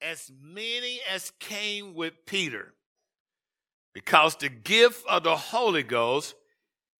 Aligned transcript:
as 0.00 0.30
many 0.42 1.00
as 1.10 1.32
came 1.38 1.94
with 1.94 2.14
Peter, 2.26 2.74
because 3.94 4.36
the 4.36 4.48
gift 4.48 5.04
of 5.08 5.24
the 5.24 5.36
Holy 5.36 5.82
Ghost 5.82 6.34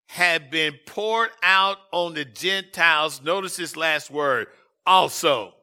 had 0.07 0.49
been 0.49 0.73
poured 0.85 1.29
out 1.43 1.77
on 1.91 2.13
the 2.13 2.25
Gentiles. 2.25 3.21
Notice 3.21 3.57
this 3.57 3.77
last 3.77 4.09
word 4.09 4.47
also. 4.85 5.53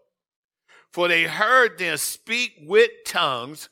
For 0.92 1.08
they 1.08 1.24
heard 1.24 1.78
them 1.78 1.96
speak 1.98 2.52
with 2.62 2.90
tongues 3.04 3.68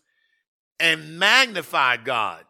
and 0.80 1.18
magnify 1.18 1.98
God. 1.98 2.44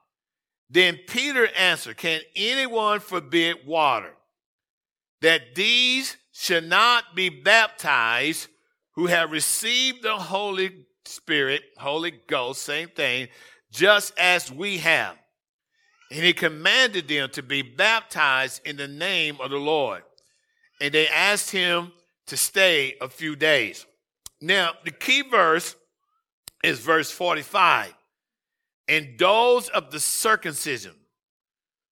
Then 0.70 0.98
Peter 1.06 1.46
answered, 1.56 1.98
Can 1.98 2.22
anyone 2.34 3.00
forbid 3.00 3.58
water 3.66 4.14
that 5.20 5.54
these 5.54 6.16
should 6.32 6.64
not 6.64 7.14
be 7.14 7.28
baptized 7.28 8.48
who 8.94 9.06
have 9.06 9.30
received 9.30 10.02
the 10.02 10.16
Holy 10.16 10.86
Spirit, 11.06 11.62
Holy 11.76 12.12
Ghost, 12.26 12.62
same 12.62 12.88
thing, 12.88 13.28
just 13.70 14.12
as 14.18 14.50
we 14.50 14.78
have? 14.78 15.16
And 16.10 16.22
he 16.22 16.32
commanded 16.32 17.08
them 17.08 17.30
to 17.30 17.42
be 17.42 17.62
baptized 17.62 18.60
in 18.66 18.76
the 18.76 18.88
name 18.88 19.38
of 19.40 19.50
the 19.50 19.56
Lord. 19.56 20.02
And 20.80 20.92
they 20.92 21.08
asked 21.08 21.50
him 21.50 21.92
to 22.26 22.36
stay 22.36 22.94
a 23.00 23.08
few 23.08 23.36
days. 23.36 23.86
Now, 24.40 24.72
the 24.84 24.90
key 24.90 25.22
verse 25.22 25.76
is 26.62 26.78
verse 26.78 27.10
45. 27.10 27.94
And 28.88 29.18
those 29.18 29.68
of 29.70 29.90
the 29.90 30.00
circumcision 30.00 30.94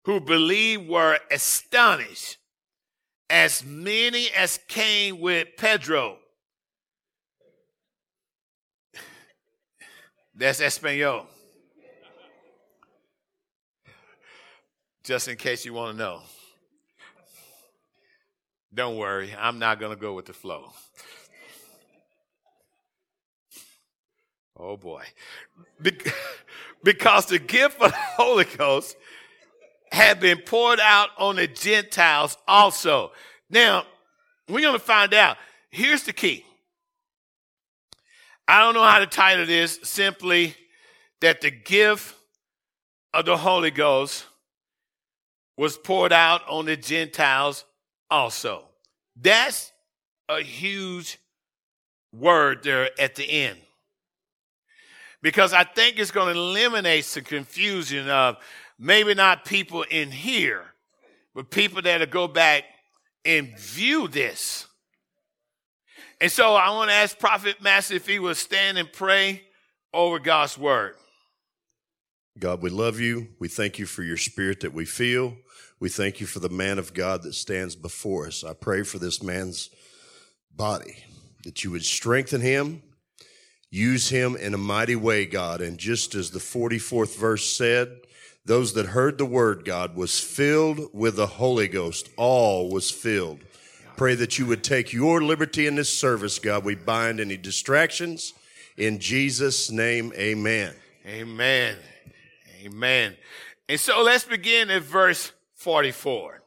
who 0.04 0.20
believed 0.20 0.88
were 0.88 1.18
astonished, 1.30 2.38
as 3.28 3.62
many 3.64 4.30
as 4.30 4.58
came 4.68 5.20
with 5.20 5.48
Pedro. 5.58 6.16
That's 10.38 10.60
Espanol. 10.60 11.26
Just 15.02 15.26
in 15.26 15.36
case 15.36 15.64
you 15.64 15.74
want 15.74 15.96
to 15.96 15.98
know. 15.98 16.20
Don't 18.72 18.96
worry, 18.96 19.34
I'm 19.36 19.58
not 19.58 19.80
going 19.80 19.90
to 19.90 20.00
go 20.00 20.14
with 20.14 20.26
the 20.26 20.32
flow. 20.32 20.72
Oh 24.56 24.76
boy. 24.76 25.04
Because 26.84 27.26
the 27.26 27.40
gift 27.40 27.82
of 27.82 27.90
the 27.90 27.98
Holy 27.98 28.44
Ghost 28.44 28.96
had 29.90 30.20
been 30.20 30.38
poured 30.38 30.78
out 30.78 31.08
on 31.18 31.34
the 31.34 31.48
Gentiles 31.48 32.36
also. 32.46 33.10
Now, 33.50 33.84
we're 34.48 34.60
going 34.60 34.74
to 34.74 34.78
find 34.78 35.12
out. 35.12 35.38
Here's 35.70 36.04
the 36.04 36.12
key. 36.12 36.44
I 38.48 38.60
don't 38.60 38.72
know 38.72 38.82
how 38.82 38.98
to 38.98 39.06
title 39.06 39.44
this, 39.44 39.78
simply 39.82 40.54
that 41.20 41.42
the 41.42 41.50
gift 41.50 42.14
of 43.12 43.26
the 43.26 43.36
Holy 43.36 43.70
Ghost 43.70 44.24
was 45.58 45.76
poured 45.76 46.12
out 46.12 46.48
on 46.48 46.64
the 46.64 46.76
Gentiles 46.76 47.66
also. 48.10 48.64
That's 49.14 49.70
a 50.30 50.40
huge 50.40 51.18
word 52.12 52.62
there 52.62 52.90
at 52.98 53.16
the 53.16 53.28
end 53.28 53.58
because 55.20 55.52
I 55.52 55.64
think 55.64 55.98
it's 55.98 56.10
going 56.10 56.32
to 56.32 56.40
eliminate 56.40 57.04
some 57.04 57.24
confusion 57.24 58.08
of 58.08 58.36
maybe 58.78 59.14
not 59.14 59.44
people 59.44 59.82
in 59.82 60.10
here, 60.10 60.64
but 61.34 61.50
people 61.50 61.82
that'll 61.82 62.06
go 62.06 62.28
back 62.28 62.64
and 63.24 63.58
view 63.58 64.08
this. 64.08 64.67
And 66.20 66.30
so 66.30 66.54
I 66.54 66.70
want 66.70 66.90
to 66.90 66.94
ask 66.94 67.18
Prophet 67.18 67.62
Master 67.62 67.94
if 67.94 68.06
he 68.06 68.18
will 68.18 68.34
stand 68.34 68.78
and 68.78 68.92
pray 68.92 69.42
over 69.94 70.18
God's 70.18 70.58
word. 70.58 70.94
God, 72.38 72.62
we 72.62 72.70
love 72.70 73.00
you. 73.00 73.28
We 73.38 73.48
thank 73.48 73.78
you 73.78 73.86
for 73.86 74.02
your 74.02 74.16
spirit 74.16 74.60
that 74.60 74.72
we 74.72 74.84
feel. 74.84 75.36
We 75.80 75.88
thank 75.88 76.20
you 76.20 76.26
for 76.26 76.40
the 76.40 76.48
man 76.48 76.78
of 76.78 76.94
God 76.94 77.22
that 77.22 77.34
stands 77.34 77.76
before 77.76 78.26
us. 78.26 78.42
I 78.44 78.52
pray 78.52 78.82
for 78.82 78.98
this 78.98 79.22
man's 79.22 79.70
body, 80.54 81.04
that 81.44 81.62
you 81.62 81.70
would 81.70 81.84
strengthen 81.84 82.40
him, 82.40 82.82
Use 83.70 84.08
him 84.08 84.34
in 84.36 84.54
a 84.54 84.58
mighty 84.58 84.96
way, 84.96 85.26
God. 85.26 85.60
And 85.60 85.78
just 85.78 86.14
as 86.14 86.30
the 86.30 86.38
44th 86.38 87.16
verse 87.18 87.44
said, 87.44 88.00
those 88.44 88.72
that 88.72 88.86
heard 88.86 89.18
the 89.18 89.26
word, 89.26 89.64
God, 89.66 89.94
was 89.94 90.18
filled 90.18 90.88
with 90.94 91.16
the 91.16 91.26
Holy 91.26 91.68
Ghost. 91.68 92.08
All 92.16 92.70
was 92.70 92.90
filled. 92.90 93.40
Pray 93.98 94.14
that 94.14 94.38
you 94.38 94.46
would 94.46 94.62
take 94.62 94.92
your 94.92 95.20
liberty 95.20 95.66
in 95.66 95.74
this 95.74 95.92
service, 95.92 96.38
God. 96.38 96.64
We 96.64 96.76
bind 96.76 97.18
any 97.18 97.36
distractions. 97.36 98.32
In 98.76 99.00
Jesus' 99.00 99.72
name, 99.72 100.12
amen. 100.16 100.72
Amen. 101.04 101.74
Amen. 102.62 103.16
And 103.68 103.80
so 103.80 104.00
let's 104.04 104.22
begin 104.22 104.70
at 104.70 104.82
verse 104.82 105.32
44. 105.56 106.40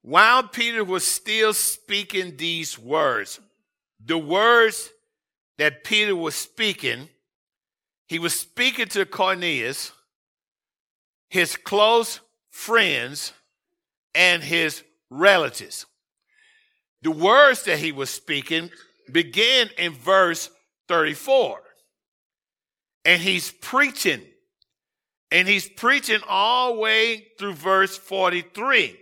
While 0.00 0.44
Peter 0.44 0.82
was 0.82 1.04
still 1.04 1.52
speaking 1.52 2.38
these 2.38 2.78
words, 2.78 3.38
the 4.02 4.16
words 4.16 4.88
that 5.58 5.84
Peter 5.84 6.16
was 6.16 6.34
speaking, 6.34 7.10
he 8.06 8.18
was 8.18 8.32
speaking 8.32 8.86
to 8.88 9.04
Cornelius, 9.04 9.92
his 11.28 11.56
close 11.56 12.20
friends, 12.48 13.34
and 14.14 14.42
his 14.42 14.82
relatives. 15.10 15.84
The 17.02 17.10
words 17.10 17.64
that 17.64 17.78
he 17.78 17.92
was 17.92 18.10
speaking 18.10 18.70
begin 19.10 19.70
in 19.78 19.92
verse 19.92 20.50
34. 20.88 21.60
And 23.04 23.20
he's 23.20 23.50
preaching. 23.50 24.22
And 25.30 25.48
he's 25.48 25.68
preaching 25.68 26.20
all 26.28 26.74
the 26.74 26.80
way 26.80 27.26
through 27.38 27.54
verse 27.54 27.96
43. 27.96 28.98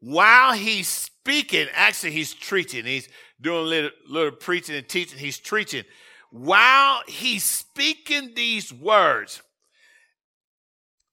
While 0.00 0.52
he's 0.52 0.88
speaking, 0.88 1.66
actually, 1.72 2.12
he's 2.12 2.34
preaching. 2.34 2.84
He's 2.84 3.08
doing 3.40 3.58
a 3.58 3.68
little, 3.68 3.90
little 4.08 4.32
preaching 4.32 4.76
and 4.76 4.88
teaching. 4.88 5.18
He's 5.18 5.40
preaching. 5.40 5.84
While 6.30 7.02
he's 7.06 7.44
speaking 7.44 8.32
these 8.34 8.72
words, 8.72 9.42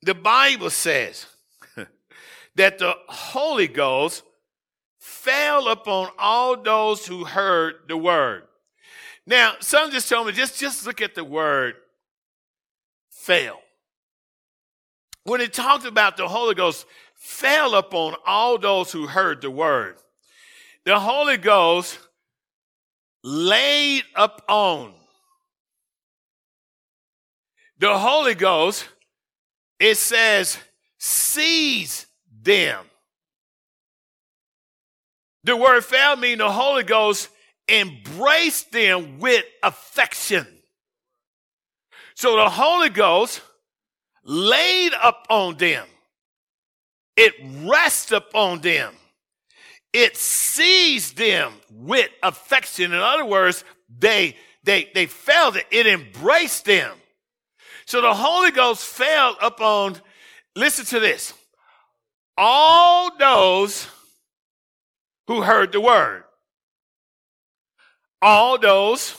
the 0.02 0.16
Bible 0.16 0.70
says 0.70 1.26
that 2.56 2.80
the 2.80 2.96
Holy 3.08 3.68
Ghost 3.68 4.24
fell 5.22 5.68
upon 5.68 6.10
all 6.18 6.58
those 6.58 7.06
who 7.06 7.24
heard 7.24 7.76
the 7.88 7.96
word. 7.96 8.44
Now, 9.28 9.54
some 9.60 9.92
just 9.92 10.10
told 10.10 10.26
me, 10.26 10.34
just, 10.34 10.60
just 10.60 10.86
look 10.86 11.00
at 11.00 11.14
the 11.14 11.24
word 11.24 11.76
fell. 13.10 13.60
When 15.24 15.40
it 15.40 15.54
talked 15.54 15.86
about 15.86 16.18
the 16.18 16.28
Holy 16.28 16.56
Ghost 16.56 16.88
fell 17.14 17.76
upon 17.76 18.16
all 18.26 18.58
those 18.58 18.92
who 18.92 19.06
heard 19.06 19.42
the 19.42 19.52
word, 19.52 19.98
the 20.86 21.00
Holy 21.00 21.38
Ghost 21.38 22.00
laid 23.24 24.04
upon. 24.16 24.94
The 27.78 27.96
Holy 27.96 28.34
Ghost, 28.34 28.88
it 29.80 29.98
says, 29.98 30.58
seize 30.98 32.08
them. 32.42 32.86
The 35.44 35.56
word 35.56 35.84
fell 35.84 36.16
mean 36.16 36.38
the 36.38 36.52
Holy 36.52 36.84
Ghost 36.84 37.30
embraced 37.68 38.72
them 38.72 39.20
with 39.20 39.44
affection. 39.64 40.46
So 42.16 42.36
the 42.36 42.50
Holy 42.50 42.90
Ghost 42.90 43.42
laid 44.24 44.94
upon 45.02 45.58
them. 45.58 45.88
It 47.18 47.34
rests 47.66 48.12
upon 48.12 48.62
them 48.62 48.94
it 49.94 50.16
seized 50.16 51.18
them 51.18 51.54
with 51.70 52.10
affection. 52.24 52.94
In 52.94 53.00
other 53.00 53.26
words, 53.26 53.64
they 54.00 54.36
they 54.64 54.90
they 54.94 55.06
felt 55.06 55.56
it, 55.56 55.66
it 55.72 55.88
embraced 55.88 56.66
them. 56.66 56.96
So 57.86 58.02
the 58.02 58.14
Holy 58.14 58.52
Ghost 58.52 58.86
fell 58.86 59.36
upon, 59.42 59.98
listen 60.56 60.86
to 60.86 61.00
this, 61.00 61.34
all 62.38 63.16
those 63.18 63.88
who 65.32 65.42
heard 65.42 65.72
the 65.72 65.80
word. 65.80 66.26
All 68.22 68.60
those 68.60 69.16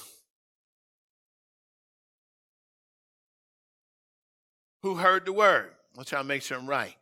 who 4.83 4.95
heard 4.95 5.25
the 5.25 5.33
word. 5.33 5.71
I'm 5.97 6.05
trying 6.05 6.25
to 6.25 6.29
make 6.29 6.43
sure 6.43 6.59
I'm 6.59 6.67
right. 6.67 6.95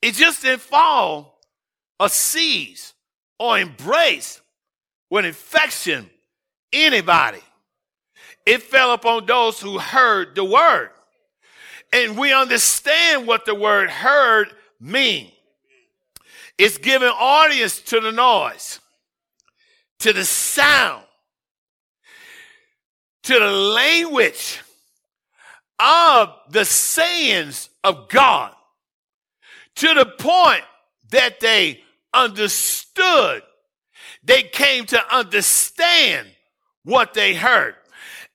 It 0.00 0.14
just 0.14 0.40
didn't 0.40 0.62
fall 0.62 1.38
or 2.00 2.08
seize 2.08 2.94
or 3.38 3.58
embrace 3.58 4.40
with 5.10 5.26
infection 5.26 6.08
anybody. 6.72 7.42
It 8.46 8.62
fell 8.62 8.94
upon 8.94 9.26
those 9.26 9.60
who 9.60 9.78
heard 9.78 10.34
the 10.34 10.44
word. 10.44 10.88
And 11.92 12.16
we 12.16 12.32
understand 12.32 13.26
what 13.26 13.44
the 13.44 13.54
word 13.54 13.90
heard 13.90 14.48
mean. 14.80 15.30
It's 16.58 16.78
giving 16.78 17.08
audience 17.08 17.80
to 17.82 18.00
the 18.00 18.12
noise, 18.12 18.80
to 20.00 20.12
the 20.12 20.24
sound. 20.24 21.04
to 23.24 23.38
the 23.38 23.50
language 23.50 24.60
of 25.78 26.30
the 26.50 26.64
sayings 26.64 27.70
of 27.84 28.08
God 28.08 28.52
to 29.76 29.94
the 29.94 30.06
point 30.06 30.62
that 31.10 31.40
they 31.40 31.82
understood. 32.12 33.42
They 34.22 34.42
came 34.42 34.86
to 34.86 35.16
understand 35.16 36.28
what 36.84 37.14
they 37.14 37.34
heard. 37.34 37.74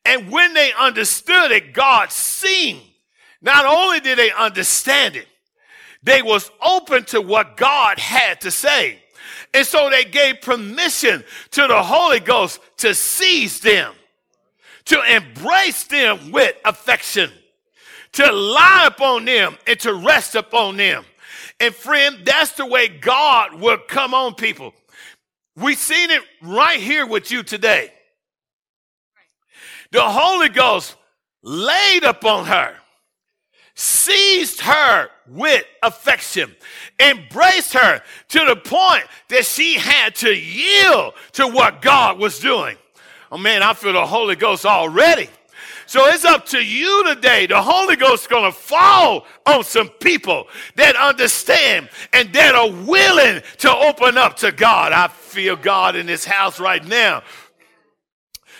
And 0.06 0.31
when 0.31 0.54
they 0.54 0.72
understood 0.80 1.52
it, 1.52 1.74
God 1.74 2.12
seen. 2.12 2.81
Not 3.42 3.66
only 3.66 4.00
did 4.00 4.18
they 4.18 4.31
understand 4.31 5.16
it, 5.16 5.28
they 6.04 6.22
was 6.22 6.52
open 6.62 7.04
to 7.06 7.22
what 7.22 7.58
God 7.58 8.00
had 8.00 8.42
to 8.42 8.52
say. 8.52 9.00
And 9.54 9.66
so 9.66 9.90
they 9.90 10.06
gave 10.06 10.42
permission 10.42 11.24
to 11.52 11.68
the 11.68 11.82
Holy 11.84 12.20
Ghost 12.20 12.60
to 12.78 12.94
seize 12.94 13.60
them, 13.60 13.94
to 14.86 15.16
embrace 15.16 15.86
them 15.86 16.32
with 16.32 16.56
affection, 16.66 17.32
to 18.14 18.32
lie 18.32 18.86
upon 18.88 19.26
them 19.26 19.58
and 19.66 19.80
to 19.80 19.94
rest 19.94 20.36
upon 20.36 20.78
them. 20.78 21.06
And 21.60 21.74
friend, 21.74 22.20
that's 22.24 22.52
the 22.52 22.66
way 22.66 22.88
God 22.88 23.56
will 23.56 23.80
come 23.88 24.14
on 24.14 24.36
people. 24.36 24.74
We've 25.56 25.78
seen 25.78 26.12
it 26.12 26.22
right 26.42 26.80
here 26.80 27.06
with 27.06 27.32
you 27.32 27.42
today. 27.42 27.92
The 29.92 30.02
Holy 30.02 30.50
Ghost 30.50 30.96
laid 31.42 32.04
upon 32.04 32.46
her, 32.46 32.76
seized 33.77 34.59
her 34.62 35.07
with 35.27 35.63
affection, 35.83 36.53
embraced 37.00 37.74
her 37.74 38.01
to 38.27 38.45
the 38.45 38.56
point 38.56 39.03
that 39.29 39.45
she 39.45 39.75
had 39.75 40.15
to 40.15 40.33
yield 40.33 41.13
to 41.33 41.47
what 41.47 41.81
God 41.83 42.18
was 42.18 42.39
doing. 42.39 42.75
Oh 43.31 43.38
man, 43.38 43.62
I 43.62 43.75
feel 43.75 43.94
the 43.94 44.06
Holy 44.06 44.35
Ghost 44.35 44.65
already. 44.65 45.29
So 45.85 46.07
it's 46.07 46.25
up 46.25 46.47
to 46.47 46.59
you 46.59 47.03
today. 47.13 47.45
The 47.45 47.62
Holy 47.62 47.95
Ghost 47.95 48.24
is 48.24 48.27
going 48.27 48.51
to 48.51 48.57
fall 48.57 49.25
on 49.45 49.63
some 49.63 49.89
people 49.89 50.47
that 50.75 50.95
understand 50.95 51.89
and 52.13 52.33
that 52.33 52.56
are 52.56 52.71
willing 52.71 53.44
to 53.59 53.75
open 53.75 54.18
up 54.18 54.38
to 54.38 54.51
God. 54.51 54.91
I 54.91 55.07
feel 55.07 55.56
God 55.56 55.95
in 55.95 56.07
this 56.07 56.25
house 56.25 56.59
right 56.59 56.83
now. 56.83 57.21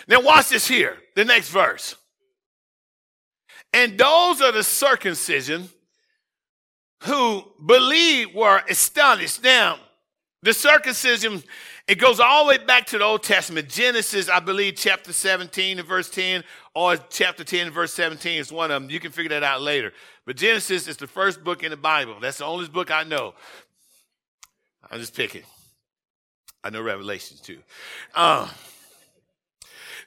Now 0.06 0.22
watch 0.22 0.50
this 0.50 0.68
here. 0.68 0.96
The 1.16 1.24
next 1.24 1.50
verse. 1.50 1.96
And 3.72 3.98
those 3.98 4.40
are 4.40 4.52
the 4.52 4.62
circumcision 4.62 5.68
who 7.04 7.44
believed 7.64 8.34
were 8.34 8.62
astonished. 8.68 9.42
Now, 9.42 9.78
the 10.42 10.52
circumcision, 10.52 11.42
it 11.86 11.96
goes 11.96 12.20
all 12.20 12.44
the 12.44 12.50
way 12.50 12.58
back 12.58 12.86
to 12.86 12.98
the 12.98 13.04
Old 13.04 13.22
Testament. 13.22 13.68
Genesis, 13.68 14.28
I 14.28 14.40
believe, 14.40 14.74
chapter 14.76 15.12
17 15.12 15.78
and 15.78 15.86
verse 15.86 16.08
10, 16.10 16.44
or 16.74 16.96
chapter 16.96 17.44
10 17.44 17.66
and 17.66 17.74
verse 17.74 17.92
17 17.92 18.38
is 18.38 18.52
one 18.52 18.70
of 18.70 18.82
them. 18.82 18.90
You 18.90 19.00
can 19.00 19.12
figure 19.12 19.30
that 19.30 19.42
out 19.42 19.62
later. 19.62 19.92
But 20.24 20.36
Genesis 20.36 20.88
is 20.88 20.96
the 20.96 21.06
first 21.06 21.42
book 21.42 21.62
in 21.62 21.70
the 21.70 21.76
Bible. 21.76 22.16
That's 22.20 22.38
the 22.38 22.44
only 22.44 22.68
book 22.68 22.90
I 22.90 23.04
know. 23.04 23.34
I'm 24.90 25.00
just 25.00 25.14
picking. 25.14 25.42
I 26.62 26.70
know 26.70 26.82
Revelations 26.82 27.40
too. 27.40 27.58
Uh, 28.14 28.48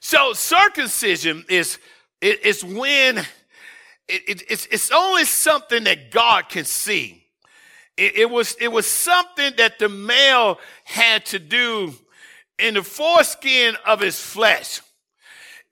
so 0.00 0.32
circumcision 0.32 1.44
is 1.48 1.78
it, 2.20 2.40
it's 2.44 2.62
when 2.64 3.24
it, 4.08 4.22
it, 4.28 4.42
it's, 4.50 4.66
it's 4.66 4.90
only 4.90 5.24
something 5.24 5.84
that 5.84 6.10
God 6.10 6.48
can 6.48 6.64
see. 6.64 7.24
It, 7.96 8.16
it, 8.16 8.30
was, 8.30 8.56
it 8.60 8.72
was 8.72 8.86
something 8.86 9.52
that 9.58 9.78
the 9.78 9.88
male 9.88 10.58
had 10.84 11.26
to 11.26 11.38
do 11.38 11.94
in 12.58 12.74
the 12.74 12.82
foreskin 12.82 13.76
of 13.86 14.00
his 14.00 14.20
flesh. 14.20 14.80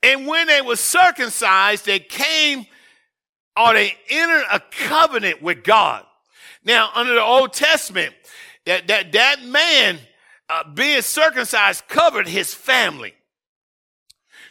And 0.02 0.26
when 0.26 0.46
they 0.46 0.60
were 0.60 0.76
circumcised, 0.76 1.86
they 1.86 1.98
came 1.98 2.66
or 3.56 3.74
they 3.74 3.94
entered 4.08 4.44
a 4.50 4.60
covenant 4.70 5.42
with 5.42 5.64
God. 5.64 6.04
Now, 6.64 6.90
under 6.94 7.14
the 7.14 7.22
Old 7.22 7.52
Testament, 7.52 8.14
that, 8.66 8.86
that, 8.88 9.12
that 9.12 9.44
man 9.44 9.98
uh, 10.48 10.64
being 10.72 11.02
circumcised 11.02 11.88
covered 11.88 12.28
his 12.28 12.54
family. 12.54 13.14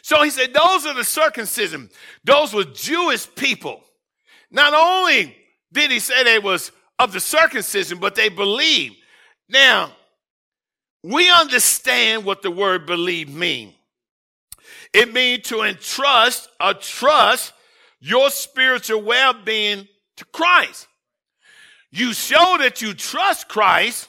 So 0.02 0.22
he 0.22 0.30
said, 0.30 0.52
those 0.54 0.86
are 0.86 0.94
the 0.94 1.04
circumcision. 1.04 1.90
Those 2.24 2.54
were 2.54 2.64
Jewish 2.64 3.32
people. 3.34 3.82
Not 4.50 4.74
only 4.74 5.36
did 5.72 5.90
he 5.90 5.98
say 5.98 6.24
they 6.24 6.38
was 6.38 6.72
of 6.98 7.12
the 7.12 7.20
circumcision, 7.20 7.98
but 7.98 8.14
they 8.14 8.28
believed. 8.28 8.96
Now, 9.48 9.92
we 11.02 11.30
understand 11.30 12.24
what 12.24 12.42
the 12.42 12.50
word 12.50 12.86
believe 12.86 13.32
means. 13.32 13.74
It 14.92 15.12
means 15.12 15.48
to 15.48 15.62
entrust 15.62 16.48
or 16.60 16.74
trust 16.74 17.52
your 18.00 18.30
spiritual 18.30 19.02
well-being 19.02 19.86
to 20.16 20.24
Christ. 20.26 20.88
You 21.92 22.12
show 22.12 22.56
that 22.58 22.82
you 22.82 22.94
trust 22.94 23.48
Christ 23.48 24.08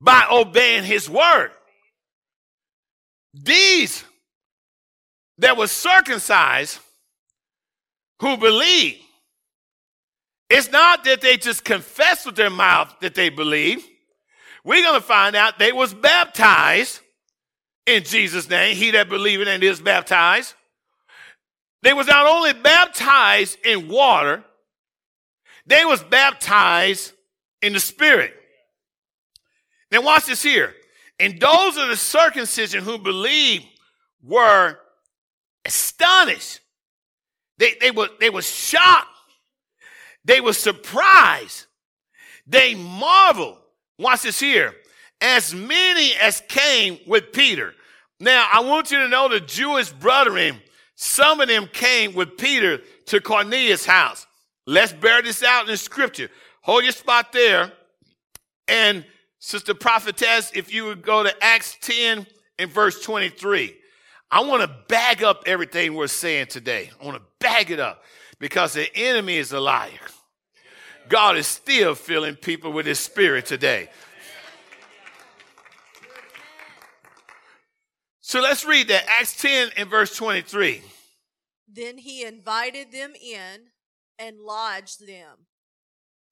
by 0.00 0.26
obeying 0.30 0.84
his 0.84 1.08
word. 1.08 1.50
These 3.34 4.04
that 5.38 5.56
were 5.56 5.66
circumcised 5.66 6.78
who 8.20 8.36
believe. 8.36 8.96
It's 10.48 10.70
not 10.70 11.04
that 11.04 11.20
they 11.20 11.36
just 11.36 11.64
confess 11.64 12.24
with 12.24 12.36
their 12.36 12.50
mouth 12.50 12.94
that 13.00 13.14
they 13.14 13.28
believe. 13.28 13.84
We're 14.64 14.82
going 14.82 15.00
to 15.00 15.06
find 15.06 15.36
out 15.36 15.58
they 15.58 15.72
was 15.72 15.92
baptized 15.92 17.00
in 17.84 18.04
Jesus' 18.04 18.48
name. 18.48 18.76
He 18.76 18.92
that 18.92 19.08
believeth 19.08 19.48
and 19.48 19.62
is 19.62 19.80
baptized. 19.80 20.54
They 21.82 21.92
was 21.92 22.06
not 22.06 22.26
only 22.26 22.52
baptized 22.52 23.58
in 23.64 23.88
water, 23.88 24.44
they 25.66 25.84
was 25.84 26.02
baptized 26.02 27.12
in 27.62 27.72
the 27.72 27.80
spirit. 27.80 28.34
Now 29.90 30.02
watch 30.02 30.26
this 30.26 30.42
here. 30.42 30.74
And 31.18 31.40
those 31.40 31.76
of 31.76 31.88
the 31.88 31.96
circumcision 31.96 32.82
who 32.82 32.98
believed 32.98 33.64
were 34.22 34.78
astonished. 35.66 36.60
They, 37.58 37.74
they, 37.80 37.90
were, 37.90 38.08
they 38.20 38.30
were 38.30 38.42
shocked. 38.42 39.08
They 40.24 40.40
were 40.40 40.52
surprised. 40.52 41.66
They 42.46 42.74
marveled. 42.74 43.58
Watch 43.98 44.22
this 44.22 44.40
here. 44.40 44.74
As 45.20 45.54
many 45.54 46.14
as 46.20 46.42
came 46.48 46.98
with 47.06 47.32
Peter. 47.32 47.74
Now, 48.20 48.48
I 48.52 48.60
want 48.60 48.90
you 48.90 48.98
to 48.98 49.08
know 49.08 49.28
the 49.28 49.40
Jewish 49.40 49.90
brethren, 49.90 50.60
some 50.94 51.40
of 51.40 51.48
them 51.48 51.68
came 51.72 52.14
with 52.14 52.36
Peter 52.36 52.80
to 53.06 53.20
Cornelius' 53.20 53.86
house. 53.86 54.26
Let's 54.66 54.92
bear 54.92 55.22
this 55.22 55.42
out 55.42 55.68
in 55.68 55.76
scripture. 55.76 56.28
Hold 56.62 56.84
your 56.84 56.92
spot 56.92 57.32
there. 57.32 57.72
And 58.68 59.04
Sister 59.38 59.74
Prophetess, 59.74 60.50
if 60.54 60.72
you 60.72 60.86
would 60.86 61.02
go 61.02 61.22
to 61.22 61.44
Acts 61.44 61.76
10 61.80 62.26
and 62.58 62.70
verse 62.70 63.00
23. 63.02 63.76
I 64.30 64.40
want 64.40 64.62
to 64.62 64.76
bag 64.88 65.22
up 65.22 65.44
everything 65.46 65.94
we're 65.94 66.08
saying 66.08 66.46
today. 66.46 66.90
I 67.00 67.04
want 67.04 67.16
to 67.18 67.22
bag 67.38 67.70
it 67.70 67.78
up 67.78 68.02
because 68.38 68.72
the 68.72 68.88
enemy 68.96 69.36
is 69.36 69.52
a 69.52 69.60
liar. 69.60 69.90
God 71.08 71.36
is 71.36 71.46
still 71.46 71.94
filling 71.94 72.34
people 72.34 72.72
with 72.72 72.86
his 72.86 72.98
spirit 72.98 73.46
today. 73.46 73.88
So 78.20 78.40
let's 78.40 78.64
read 78.64 78.88
that. 78.88 79.04
Acts 79.08 79.40
10 79.40 79.70
and 79.76 79.88
verse 79.88 80.16
23. 80.16 80.82
Then 81.72 81.98
he 81.98 82.24
invited 82.24 82.90
them 82.90 83.12
in 83.14 83.68
and 84.18 84.40
lodged 84.40 85.06
them. 85.06 85.46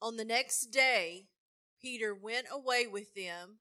On 0.02 0.16
the 0.16 0.24
next 0.24 0.66
day, 0.72 1.26
Peter 1.80 2.12
went 2.12 2.46
away 2.50 2.86
with 2.86 3.14
them, 3.14 3.58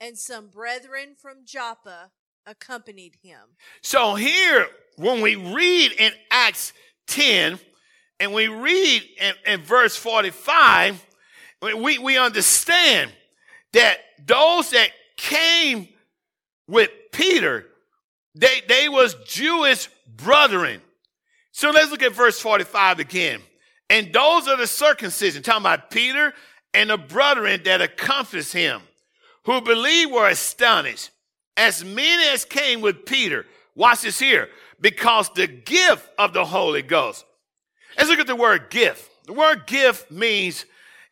and 0.00 0.16
some 0.16 0.48
brethren 0.48 1.16
from 1.20 1.44
Joppa 1.44 2.12
accompanied 2.46 3.16
him. 3.22 3.40
So 3.82 4.14
here, 4.14 4.66
when 4.96 5.20
we 5.20 5.36
read 5.36 5.92
in 5.92 6.12
Acts 6.30 6.72
10 7.06 7.58
and 8.20 8.32
we 8.32 8.48
read 8.48 9.02
in, 9.20 9.34
in 9.46 9.60
verse 9.62 9.96
45, 9.96 11.04
we, 11.62 11.98
we 11.98 12.18
understand 12.18 13.10
that 13.72 13.98
those 14.24 14.70
that 14.70 14.90
came 15.16 15.88
with 16.68 16.90
Peter, 17.12 17.66
they, 18.34 18.62
they 18.68 18.88
was 18.88 19.14
Jewish 19.26 19.88
brethren. 20.16 20.80
So 21.52 21.70
let's 21.70 21.90
look 21.90 22.02
at 22.02 22.12
verse 22.12 22.38
45 22.40 23.00
again. 23.00 23.40
And 23.90 24.12
those 24.12 24.48
are 24.48 24.56
the 24.56 24.66
circumcision, 24.66 25.42
talking 25.42 25.62
about 25.62 25.90
Peter 25.90 26.32
and 26.72 26.90
the 26.90 26.98
brethren 26.98 27.60
that 27.64 27.80
accompanied 27.80 28.46
him, 28.46 28.82
who 29.44 29.60
believed 29.60 30.12
were 30.12 30.28
astonished 30.28 31.10
as 31.56 31.84
many 31.84 32.28
as 32.28 32.44
came 32.44 32.80
with 32.80 33.06
Peter, 33.06 33.46
watch 33.74 34.02
this 34.02 34.18
here, 34.18 34.48
because 34.80 35.30
the 35.30 35.46
gift 35.46 36.08
of 36.18 36.32
the 36.32 36.44
Holy 36.44 36.82
Ghost. 36.82 37.24
Let's 37.96 38.08
look 38.08 38.18
at 38.18 38.26
the 38.26 38.36
word 38.36 38.70
gift. 38.70 39.08
The 39.26 39.32
word 39.32 39.66
gift 39.66 40.10
means 40.10 40.66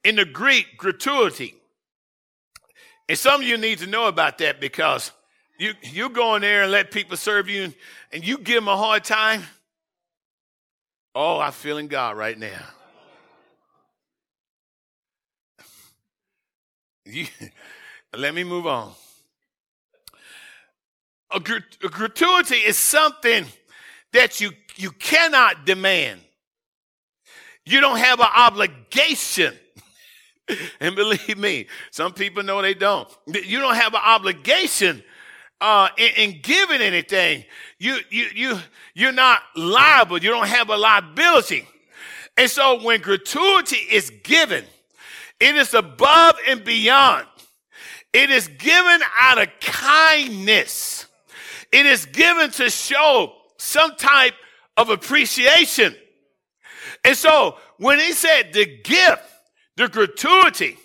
in 0.05 0.17
the 0.17 0.25
Greek 0.25 0.77
gratuity. 0.77 1.55
And 3.09 3.19
some 3.19 3.41
of 3.41 3.47
you 3.47 3.57
need 3.57 3.79
to 3.79 3.87
know 3.87 4.09
about 4.09 4.39
that 4.39 4.61
because 4.61 5.13
you, 5.59 5.75
you 5.83 6.11
go 6.11 6.35
in 6.35 6.43
there 6.43 6.65
and 6.65 6.73
let 6.73 6.91
people 6.91 7.17
serve 7.17 7.49
you 7.49 7.65
and, 7.65 7.75
and 8.13 8.27
you 8.27 8.39
give 8.39 8.57
them 8.57 8.69
a 8.69 8.77
hard 8.77 9.05
time. 9.05 9.43
Oh, 11.15 11.39
I'm 11.39 11.53
feeling 11.53 11.89
God 11.89 12.17
right 12.17 12.39
now. 12.39 12.63
You, 17.05 17.27
let 18.17 18.33
me 18.33 18.45
move 18.45 18.65
on. 18.65 18.93
A, 21.35 21.39
a 21.39 21.89
gratuity 21.89 22.57
is 22.57 22.77
something 22.77 23.45
that 24.13 24.41
you, 24.41 24.53
you 24.77 24.91
cannot 24.91 25.65
demand. 25.65 26.21
You 27.65 27.81
don't 27.81 27.99
have 27.99 28.21
an 28.21 28.29
obligation. 28.35 29.55
and 30.81 30.95
believe 30.97 31.39
me, 31.39 31.67
some 31.91 32.13
people 32.13 32.43
know 32.43 32.61
they 32.61 32.75
don't. 32.75 33.09
You 33.27 33.61
don't 33.61 33.77
have 33.77 33.95
an 33.95 34.01
obligation 34.05 35.03
uh, 35.61 35.89
in, 35.97 36.11
in, 36.17 36.41
giving 36.43 36.81
anything. 36.81 37.45
You, 37.79 37.99
you, 38.11 38.27
you, 38.35 38.59
you're 38.95 39.13
not 39.13 39.41
liable. 39.55 40.19
You 40.19 40.31
don't 40.31 40.49
have 40.49 40.71
a 40.71 40.77
liability. 40.77 41.67
And 42.37 42.51
so 42.51 42.83
when 42.83 43.01
gratuity 43.01 43.77
is 43.77 44.11
given, 44.25 44.65
it 45.39 45.55
is 45.55 45.73
above 45.75 46.35
and 46.49 46.65
beyond. 46.65 47.27
It 48.13 48.31
is 48.31 48.49
given 48.49 49.01
out 49.21 49.41
of 49.41 49.49
kindness. 49.61 51.07
It 51.73 51.87
is 51.87 52.07
given 52.07 52.51
to 52.53 52.71
show 52.71 53.33
some 53.57 53.97
type 53.97 54.35
of 54.77 54.91
appreciation. 54.91 55.97
And 57.05 57.17
so 57.17 57.57
when 57.79 57.99
he 57.99 58.13
said 58.13 58.53
the 58.53 58.67
gift, 58.67 59.23
the 59.77 59.89
gratuity, 59.89 60.77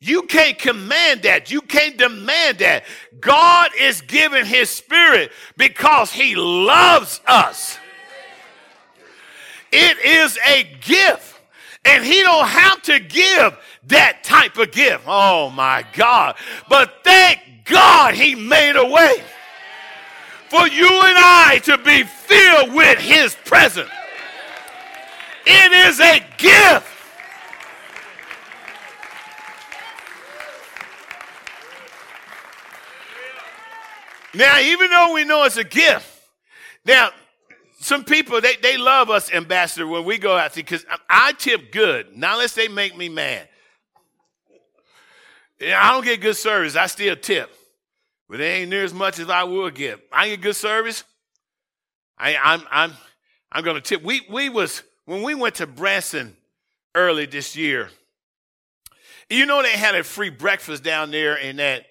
you 0.00 0.22
can't 0.22 0.58
command 0.58 1.22
that. 1.22 1.50
You 1.50 1.60
can't 1.62 1.96
demand 1.96 2.58
that. 2.58 2.84
God 3.20 3.70
is 3.78 4.02
giving 4.02 4.44
his 4.44 4.70
spirit 4.70 5.32
because 5.56 6.12
he 6.12 6.34
loves 6.34 7.20
us. 7.26 7.78
It 9.72 9.98
is 9.98 10.38
a 10.46 10.64
gift. 10.80 11.40
And 11.86 12.04
he 12.04 12.20
don't 12.22 12.46
have 12.46 12.80
to 12.82 12.98
give 13.00 13.56
that 13.88 14.24
type 14.24 14.56
of 14.56 14.72
gift. 14.72 15.04
Oh 15.06 15.50
my 15.50 15.84
God. 15.92 16.36
But 16.68 17.00
thank 17.02 17.40
God 17.64 18.14
he 18.14 18.34
made 18.34 18.76
a 18.76 18.86
way 18.86 19.22
for 20.48 20.66
you 20.68 20.86
and 20.86 21.16
I 21.16 21.60
to 21.64 21.78
be 21.78 22.02
filled 22.02 22.72
with 22.74 22.98
his 22.98 23.34
presence. 23.44 23.90
It 25.46 25.72
is 25.72 26.00
a 26.00 26.24
gift. 26.38 26.90
Now, 34.34 34.58
even 34.60 34.90
though 34.90 35.12
we 35.14 35.24
know 35.24 35.44
it's 35.44 35.56
a 35.56 35.64
gift, 35.64 36.06
now 36.84 37.10
some 37.78 38.02
people 38.02 38.40
they, 38.40 38.56
they 38.56 38.76
love 38.76 39.10
us, 39.10 39.32
ambassador, 39.32 39.86
when 39.86 40.04
we 40.04 40.18
go 40.18 40.36
out 40.36 40.54
because 40.54 40.84
I 41.08 41.32
tip 41.32 41.70
good, 41.70 42.16
not 42.16 42.34
unless 42.34 42.54
they 42.54 42.68
make 42.68 42.96
me 42.96 43.08
mad. 43.08 43.48
I 45.60 45.92
don't 45.92 46.04
get 46.04 46.20
good 46.20 46.36
service, 46.36 46.74
I 46.74 46.86
still 46.86 47.14
tip. 47.14 47.54
But 48.34 48.40
it 48.40 48.46
ain't 48.46 48.70
near 48.70 48.82
as 48.82 48.92
much 48.92 49.20
as 49.20 49.30
I 49.30 49.44
would 49.44 49.76
give. 49.76 50.00
I 50.10 50.30
get 50.30 50.40
good 50.40 50.56
service. 50.56 51.04
I, 52.18 52.34
I'm 52.34 52.62
I'm 52.68 52.92
I'm 53.52 53.62
gonna 53.62 53.80
tip. 53.80 54.02
We 54.02 54.22
we 54.28 54.48
was 54.48 54.82
when 55.04 55.22
we 55.22 55.36
went 55.36 55.54
to 55.56 55.68
Branson 55.68 56.36
early 56.96 57.26
this 57.26 57.54
year. 57.54 57.90
You 59.30 59.46
know 59.46 59.62
they 59.62 59.68
had 59.68 59.94
a 59.94 60.02
free 60.02 60.30
breakfast 60.30 60.82
down 60.82 61.12
there 61.12 61.36
in 61.36 61.58
that 61.58 61.86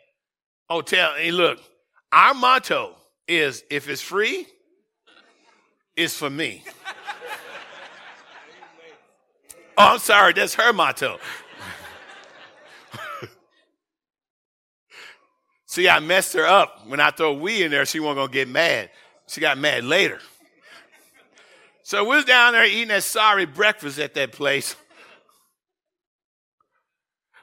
hotel. 0.69 1.13
And 1.17 1.37
look, 1.37 1.59
our 2.11 2.33
motto 2.33 2.97
is 3.25 3.63
if 3.69 3.87
it's 3.87 4.01
free, 4.01 4.45
it's 5.95 6.17
for 6.17 6.29
me. 6.29 6.65
oh, 9.77 9.93
I'm 9.93 9.99
sorry, 9.99 10.33
that's 10.33 10.55
her 10.55 10.73
motto. 10.73 11.19
See, 15.73 15.89
I 15.89 15.99
messed 16.01 16.33
her 16.33 16.45
up. 16.45 16.85
When 16.85 16.99
I 16.99 17.09
throw 17.09 17.33
we 17.33 17.63
in 17.63 17.71
there, 17.71 17.83
she 17.83 17.99
wasn't 17.99 18.17
gonna 18.17 18.31
get 18.31 18.47
mad. 18.47 18.91
She 19.25 19.41
got 19.41 19.57
mad 19.57 19.83
later. 19.83 20.19
So 21.81 22.03
we 22.03 22.15
was 22.15 22.25
down 22.25 22.53
there 22.53 22.63
eating 22.63 22.89
that 22.89 23.01
sorry 23.01 23.47
breakfast 23.47 23.97
at 23.97 24.13
that 24.13 24.33
place. 24.33 24.75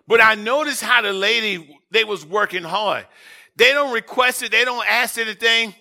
But 0.07 0.21
I 0.21 0.37
noticed 0.37 0.81
how 0.81 1.03
the 1.03 1.13
lady, 1.13 1.77
they 1.91 2.05
was 2.05 2.25
working 2.25 2.63
hard. 2.63 3.05
They 3.57 3.73
don't 3.73 3.93
request 3.93 4.45
it. 4.45 4.53
They 4.53 4.65
don't 4.65 4.87
ask 4.89 5.19
anything. 5.19 5.75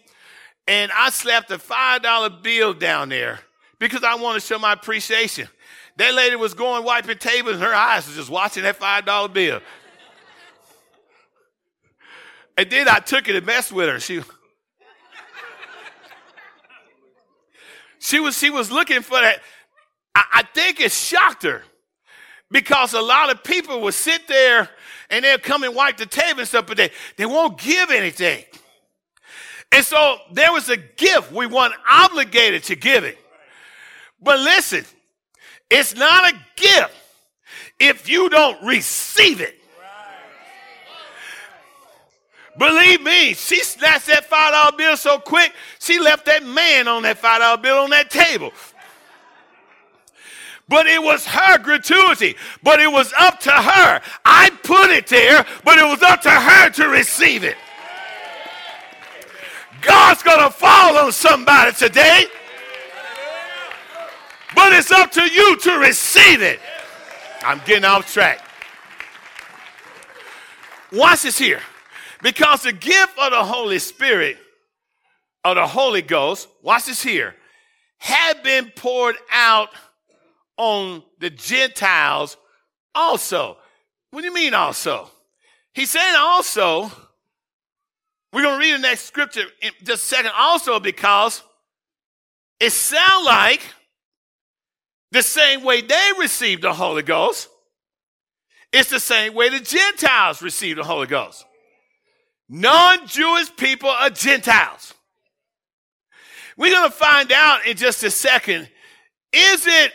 And 0.68 0.92
I 0.92 1.12
slapped 1.12 1.52
a 1.52 1.60
$5 1.60 2.42
bill 2.42 2.74
down 2.74 3.10
there 3.10 3.42
because 3.78 4.04
I 4.04 4.16
want 4.16 4.42
to 4.42 4.48
show 4.48 4.58
my 4.58 4.74
appreciation. 4.74 5.48
That 5.98 6.16
lady 6.16 6.36
was 6.36 6.56
going 6.56 6.84
wiping 6.84 7.20
tables 7.20 7.58
and 7.58 7.64
her 7.64 7.76
eyes 7.76 8.08
was 8.08 8.16
just 8.16 8.32
watching 8.32 8.64
that 8.64 8.80
$5 8.80 9.34
bill. 9.34 9.62
And 12.60 12.70
then 12.70 12.90
I 12.90 13.00
took 13.00 13.30
it 13.30 13.38
and 13.38 13.46
messed 13.46 13.72
with 13.72 13.88
her. 13.88 14.02
She, 14.02 14.20
she 18.00 18.20
was, 18.20 18.38
she 18.38 18.50
was 18.50 18.70
looking 18.70 19.02
for 19.02 19.18
that. 19.18 19.40
I, 20.14 20.24
I 20.34 20.44
think 20.44 20.82
it 20.82 20.92
shocked 20.92 21.44
her 21.44 21.64
because 22.52 22.94
a 22.94 23.02
lot 23.02 23.32
of 23.32 23.46
people 23.46 23.80
would 23.84 23.94
sit 23.94 24.28
there 24.28 24.68
and 25.10 25.24
they'll 25.24 25.38
come 25.38 25.64
and 25.64 25.74
wipe 25.74 25.96
the 25.96 26.06
table 26.06 26.42
and 26.42 26.50
stuff, 26.50 26.68
but 26.68 26.76
they, 26.76 26.92
they 27.16 27.26
won't 27.26 27.58
give 27.58 27.92
anything. 27.92 28.44
And 29.72 29.86
so 29.86 30.18
there 30.34 30.52
was 30.52 30.68
a 30.68 30.76
gift. 30.76 31.32
We 31.32 31.48
weren't 31.48 31.76
obligated 31.90 32.66
to 32.66 32.76
give 32.76 33.06
it. 33.06 33.18
But 34.22 34.38
listen, 34.40 34.84
it's 35.70 35.96
not 35.96 36.34
a 36.34 36.36
gift 36.58 36.94
if 37.80 38.10
you 38.10 38.28
don't 38.28 38.62
receive 38.66 39.40
it. 39.40 39.59
Believe 42.60 43.02
me, 43.02 43.34
she 43.34 43.64
snatched 43.64 44.08
that 44.08 44.30
$5 44.30 44.78
bill 44.78 44.98
so 44.98 45.18
quick, 45.18 45.54
she 45.80 45.98
left 45.98 46.26
that 46.26 46.44
man 46.44 46.90
on 46.90 47.04
that 47.04 47.22
$5 47.22 47.62
bill 47.62 47.78
on 47.78 47.90
that 47.92 48.12
table. 48.12 48.52
But 50.68 50.86
it 50.86 51.02
was 51.02 51.26
her 51.26 51.58
gratuity. 51.58 52.36
But 52.62 52.82
it 52.82 52.92
was 52.92 53.14
up 53.18 53.40
to 53.40 53.52
her. 53.52 54.02
I 54.26 54.52
put 54.62 54.92
it 54.92 55.08
there, 55.08 55.46
but 55.64 55.80
it 55.80 55.86
was 55.86 56.04
up 56.04 56.22
to 56.24 56.30
her 56.30 56.70
to 56.72 56.90
receive 56.90 57.46
it. 57.46 57.56
God's 59.82 60.22
to 60.22 60.50
fall 60.52 60.98
on 60.98 61.14
somebody 61.14 61.72
today. 61.72 62.26
But 64.54 64.74
it's 64.74 64.92
up 64.92 65.12
to 65.14 65.24
you 65.24 65.58
to 65.58 65.78
receive 65.80 66.42
it. 66.42 66.60
I'm 67.42 67.62
getting 67.66 67.86
off 67.86 68.12
track. 68.12 68.46
Watch 70.92 71.22
this 71.22 71.38
here. 71.38 71.62
Because 72.22 72.64
the 72.64 72.74
gift 72.74 73.18
of 73.18 73.32
the 73.32 73.44
Holy 73.44 73.80
Spirit, 73.80 74.38
of 75.44 75.56
the 75.56 75.66
Holy 75.66 76.02
Ghost, 76.02 76.48
watch 76.62 76.86
this 76.86 77.02
here, 77.02 77.36
had 77.98 78.44
been 78.44 78.72
poured 78.76 79.16
out 79.32 79.70
on 80.58 81.04
the 81.20 81.30
Gentiles 81.30 82.38
also. 82.94 83.58
What 84.12 84.22
do 84.22 84.28
you 84.28 84.34
mean 84.34 84.54
also? 84.54 85.10
He's 85.74 85.92
saying 85.92 86.16
also, 86.18 86.92
we're 88.34 88.44
going 88.44 88.60
to 88.60 88.66
read 88.66 88.76
the 88.76 88.80
next 88.80 89.04
scripture 89.04 89.46
in 89.62 89.72
just 89.84 90.04
a 90.04 90.16
second, 90.16 90.32
also 90.38 90.80
because 90.80 91.42
it 92.60 92.72
sounds 92.72 93.26
like 93.26 93.62
the 95.12 95.24
same 95.24 95.64
way 95.64 95.82
they 95.82 96.12
received 96.20 96.64
the 96.64 96.74
Holy 96.74 97.02
Ghost, 97.02 97.50
it's 98.72 98.90
the 98.90 99.00
same 99.00 99.34
way 99.34 99.50
the 99.50 99.60
Gentiles 99.60 100.42
received 100.42 100.80
the 100.80 100.84
Holy 100.84 101.08
Ghost. 101.08 101.46
Non 102.50 103.06
Jewish 103.06 103.56
people 103.56 103.90
are 103.90 104.10
Gentiles. 104.10 104.96
We're 106.58 106.74
going 106.74 106.90
to 106.90 106.96
find 106.96 107.32
out 107.32 107.66
in 107.68 107.78
just 107.78 108.04
a 108.04 108.10
second 108.10 108.68
is 109.32 109.68
it 109.68 109.92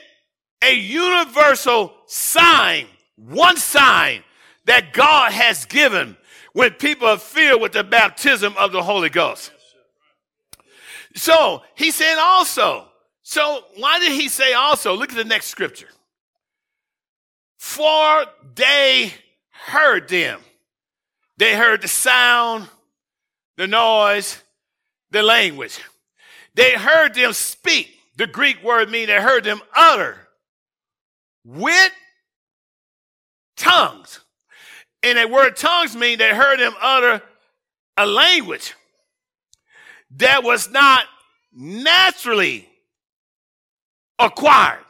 a 0.62 0.73
universal 0.73 1.92
sign, 2.06 2.87
one 3.16 3.56
sign 3.56 4.23
that 4.66 4.92
God 4.92 5.32
has 5.32 5.64
given 5.64 6.16
when 6.52 6.70
people 6.70 7.08
are 7.08 7.18
filled 7.18 7.61
with 7.61 7.73
the 7.73 7.82
baptism 7.82 8.54
of 8.56 8.70
the 8.70 8.82
Holy 8.82 9.11
Ghost? 9.11 9.50
So 11.16 11.62
he 11.75 11.90
said 11.90 12.16
also. 12.18 12.87
So 13.23 13.64
why 13.76 13.99
did 13.99 14.12
he 14.12 14.28
say 14.28 14.52
also? 14.52 14.94
Look 14.94 15.11
at 15.11 15.16
the 15.16 15.25
next 15.25 15.46
scripture. 15.46 15.88
For 17.58 18.25
they 18.54 19.12
heard 19.50 20.08
them. 20.08 20.40
They 21.37 21.55
heard 21.55 21.83
the 21.83 21.88
sound, 21.88 22.69
the 23.57 23.67
noise, 23.67 24.43
the 25.11 25.23
language. 25.23 25.81
They 26.55 26.73
heard 26.73 27.14
them 27.14 27.33
speak. 27.33 27.91
The 28.17 28.26
Greek 28.26 28.62
word 28.62 28.91
means 28.91 29.09
they 29.09 29.21
heard 29.21 29.45
them 29.45 29.61
utter 29.76 30.17
with 31.45 31.93
tongues. 33.57 34.21
And 35.03 35.19
that 35.19 35.31
word 35.31 35.57
tongues 35.57 35.97
mean 35.97 36.19
they 36.19 36.35
heard 36.35 36.61
them 36.61 36.75
utter 36.81 37.23
a 37.97 38.07
language. 38.07 38.75
that 40.19 40.45
was 40.45 40.71
not 40.71 41.05
naturally 41.53 42.69
acquired. 44.19 44.85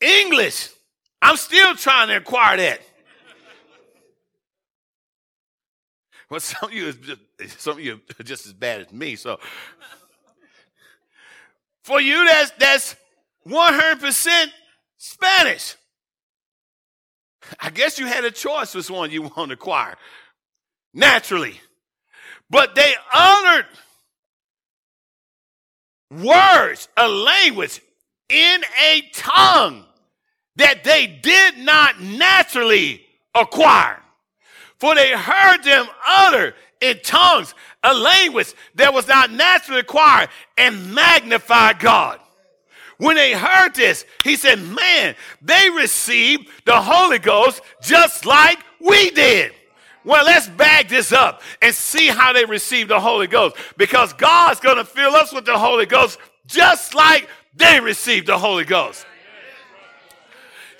English, 0.00 0.70
I'm 1.22 1.36
still 1.36 1.74
trying 1.74 2.08
to 2.08 2.16
acquire 2.16 2.56
that. 2.56 2.80
Well, 6.30 6.40
some 6.40 6.68
of 6.68 6.74
you 6.74 6.88
is 6.88 6.96
just, 6.96 7.60
some 7.60 7.78
of 7.78 7.80
you 7.80 8.00
are 8.20 8.22
just 8.22 8.44
as 8.44 8.52
bad 8.52 8.82
as 8.82 8.92
me. 8.92 9.16
So 9.16 9.38
for 11.82 12.02
you, 12.02 12.26
that's 12.26 12.50
that's 12.58 12.96
100% 13.46 14.46
Spanish. 14.98 15.76
I 17.58 17.70
guess 17.70 17.98
you 17.98 18.04
had 18.04 18.26
a 18.26 18.30
choice 18.30 18.74
which 18.74 18.90
one 18.90 19.10
you 19.10 19.22
want 19.22 19.48
to 19.48 19.54
acquire. 19.54 19.96
Naturally. 20.92 21.58
But 22.50 22.74
they 22.74 22.94
honored 23.14 23.66
words, 26.10 26.88
a 26.96 27.08
language 27.08 27.80
in 28.28 28.62
a 28.84 29.02
tongue 29.14 29.84
that 30.56 30.84
they 30.84 31.06
did 31.06 31.58
not 31.58 32.00
naturally 32.00 33.06
acquire. 33.34 34.02
For 34.78 34.94
they 34.94 35.12
heard 35.12 35.62
them 35.62 35.86
utter 36.06 36.54
in 36.80 37.00
tongues, 37.02 37.54
a 37.82 37.92
language 37.92 38.54
that 38.76 38.94
was 38.94 39.08
not 39.08 39.32
naturally 39.32 39.80
acquired, 39.80 40.28
and 40.56 40.94
magnified 40.94 41.80
God. 41.80 42.20
When 42.98 43.16
they 43.16 43.32
heard 43.32 43.74
this, 43.74 44.04
he 44.24 44.36
said, 44.36 44.60
Man, 44.60 45.14
they 45.40 45.70
received 45.70 46.48
the 46.64 46.80
Holy 46.80 47.18
Ghost 47.18 47.60
just 47.82 48.26
like 48.26 48.58
we 48.80 49.10
did. 49.10 49.52
Well, 50.04 50.24
let's 50.24 50.48
bag 50.48 50.88
this 50.88 51.12
up 51.12 51.42
and 51.60 51.74
see 51.74 52.08
how 52.08 52.32
they 52.32 52.44
received 52.44 52.90
the 52.90 53.00
Holy 53.00 53.26
Ghost 53.26 53.56
because 53.76 54.12
God's 54.12 54.60
going 54.60 54.76
to 54.76 54.84
fill 54.84 55.14
us 55.14 55.32
with 55.32 55.44
the 55.44 55.58
Holy 55.58 55.86
Ghost 55.86 56.18
just 56.46 56.94
like 56.94 57.28
they 57.54 57.78
received 57.80 58.26
the 58.26 58.38
Holy 58.38 58.64
Ghost. 58.64 59.04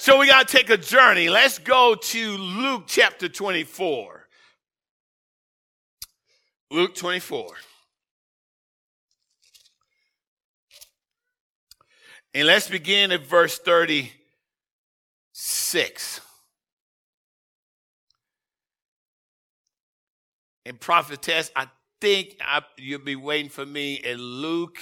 So 0.01 0.21
we 0.21 0.29
got 0.29 0.47
to 0.47 0.57
take 0.57 0.71
a 0.71 0.77
journey. 0.77 1.29
Let's 1.29 1.59
go 1.59 1.97
to 1.97 2.37
Luke 2.37 2.85
chapter 2.87 3.29
24. 3.29 4.29
Luke 6.71 6.95
24. 6.95 7.49
And 12.33 12.47
let's 12.47 12.69
begin 12.69 13.11
at 13.11 13.27
verse 13.27 13.59
36. 13.59 16.21
And 20.65 20.79
prophetess, 20.79 21.51
I 21.57 21.67
think 22.01 22.37
I, 22.41 22.63
you'll 22.77 23.01
be 23.01 23.17
waiting 23.17 23.51
for 23.51 23.67
me 23.67 23.95
in 23.95 24.19
Luke 24.19 24.79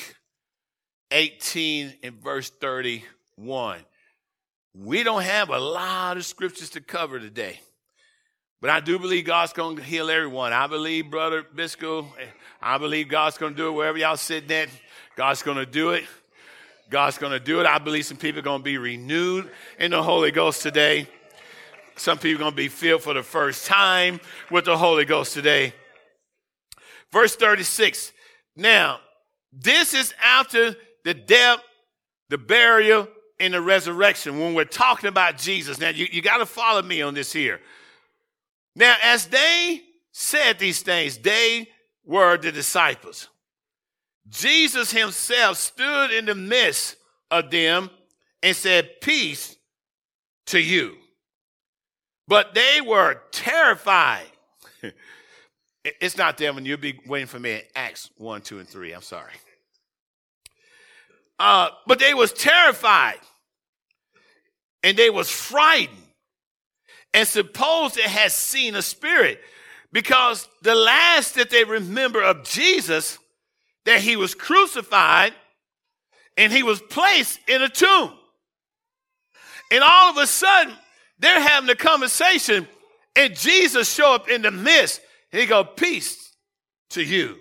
18 1.11 1.95
and 2.03 2.23
verse 2.23 2.51
31. 2.51 3.79
We 4.79 5.03
don't 5.03 5.23
have 5.23 5.49
a 5.49 5.59
lot 5.59 6.19
of 6.19 6.27
scriptures 6.27 6.71
to 6.71 6.83
cover 6.83 7.19
today. 7.19 7.61
But 8.61 8.71
I 8.71 8.81
do 8.81 8.99
believe 8.99 9.25
God's 9.25 9.53
going 9.53 9.77
to 9.77 9.83
heal 9.83 10.11
everyone. 10.11 10.53
I 10.53 10.67
believe, 10.67 11.11
Brother 11.11 11.43
Bisco, 11.43 12.07
I 12.61 12.77
believe 12.77 13.09
God's 13.09 13.39
going 13.39 13.55
to 13.55 13.57
do 13.57 13.69
it 13.69 13.73
wherever 13.73 13.97
y'all 13.97 14.17
sitting 14.17 14.51
at. 14.53 14.69
God's 15.17 15.43
going 15.43 15.57
to 15.57 15.67
do 15.67 15.91
it. 15.91 16.05
God's 16.91 17.17
going 17.17 17.33
to 17.33 17.41
do 17.41 17.61
it. 17.61 17.67
I 17.67 17.79
believe 17.79 18.05
some 18.05 18.19
people 18.19 18.41
are 18.41 18.43
going 18.43 18.61
to 18.61 18.65
be 18.65 18.77
renewed 18.77 19.51
in 19.79 19.93
the 19.93 20.03
Holy 20.03 20.31
Ghost 20.31 20.63
today. 20.63 21.09
Some 21.97 22.19
people 22.19 22.37
are 22.37 22.45
going 22.45 22.53
to 22.53 22.57
be 22.57 22.69
filled 22.69 23.03
for 23.03 23.15
the 23.15 23.23
first 23.23 23.67
time 23.67 24.21
with 24.51 24.67
the 24.67 24.77
Holy 24.77 25.07
Ghost 25.07 25.33
today. 25.33 25.73
Verse 27.13 27.35
36. 27.35 28.13
Now, 28.57 29.01
this 29.53 29.95
is 29.95 30.13
after 30.23 30.77
the 31.05 31.15
death, 31.15 31.61
the 32.29 32.39
burial, 32.39 33.09
and 33.39 33.55
the 33.55 33.61
resurrection 33.61 34.39
when 34.39 34.55
we're 34.55 34.65
talking 34.65 35.09
about 35.09 35.39
Jesus. 35.39 35.79
Now, 35.79 35.91
you, 35.91 36.07
you 36.11 36.23
got 36.23 36.39
to 36.39 36.47
follow 36.47 36.83
me 36.83 37.03
on 37.03 37.15
this 37.15 37.33
here. 37.33 37.61
Now, 38.75 38.95
as 39.03 39.27
they 39.27 39.83
said 40.13 40.59
these 40.59 40.83
things, 40.83 41.19
they 41.19 41.69
were 42.05 42.37
the 42.37 42.53
disciples. 42.53 43.29
Jesus 44.29 44.91
himself 44.91 45.57
stood 45.57 46.11
in 46.11 46.27
the 46.27 46.35
midst 46.35 46.97
of 47.31 47.51
them 47.51 47.91
and 48.43 48.57
said, 48.57 49.01
Peace 49.01 49.57
to 50.47 50.59
you. 50.59 50.97
But 52.29 52.55
they 52.55 52.81
were 52.81 53.23
terrified. 53.31 54.27
it's 55.85 56.17
not 56.17 56.39
them, 56.39 56.57
and 56.57 56.67
you'll 56.67 56.79
be 56.79 56.99
waiting 57.07 57.29
for 57.29 57.39
me 57.39 57.55
in 57.55 57.63
Acts 57.75 58.11
1, 58.17 58.43
2, 58.43 58.59
and 58.59 58.69
3. 58.69 58.93
I'm 58.93 59.03
sorry. 59.03 59.33
Uh, 61.39 61.69
but 61.87 61.99
they 61.99 62.15
was 62.15 62.33
terrified 62.33 63.19
and 64.83 64.97
they 64.97 65.11
was 65.11 65.31
frightened 65.31 65.99
and 67.13 67.29
supposed 67.29 67.97
it 67.99 68.05
had 68.05 68.33
seen 68.33 68.75
a 68.75 68.83
spirit 68.83 69.41
because 69.93 70.49
the 70.63 70.75
last 70.75 71.35
that 71.35 71.51
they 71.51 71.65
remember 71.65 72.23
of 72.23 72.45
Jesus 72.45 73.19
that 73.85 74.01
he 74.01 74.17
was 74.17 74.35
crucified 74.35 75.33
and 76.37 76.53
he 76.53 76.63
was 76.63 76.81
placed 76.81 77.41
in 77.49 77.63
a 77.63 77.69
tomb. 77.69 78.13
And 79.71 79.83
all 79.83 80.11
of 80.11 80.19
a 80.19 80.27
sudden, 80.27 80.75
they're 81.19 81.41
having 81.41 81.71
a 81.71 81.75
conversation, 81.75 82.69
and 83.17 83.35
Jesus 83.35 83.93
show 83.93 84.15
up 84.15 84.29
in 84.29 84.43
the 84.43 84.51
midst. 84.51 85.01
He 85.33 85.47
go, 85.47 85.65
peace 85.65 86.33
to 86.91 87.03
you. 87.03 87.37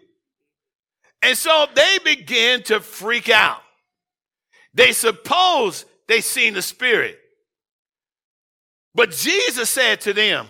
And 1.21 1.38
so 1.38 1.67
they 1.75 1.97
begin 2.03 2.63
to 2.63 2.79
freak 2.79 3.29
out. 3.29 3.62
They 4.75 4.91
suppose 4.91 5.85
they 6.07 6.21
seen 6.21 6.53
the 6.53 6.61
spirit. 6.61 7.19
But 8.93 9.11
Jesus 9.11 9.69
said 9.69 10.01
to 10.01 10.13
them, 10.13 10.47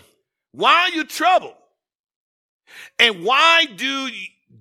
why 0.52 0.82
are 0.82 0.90
you 0.90 1.06
troubled? 1.06 1.56
And 3.00 3.24
why 3.24 3.66
do 3.66 4.10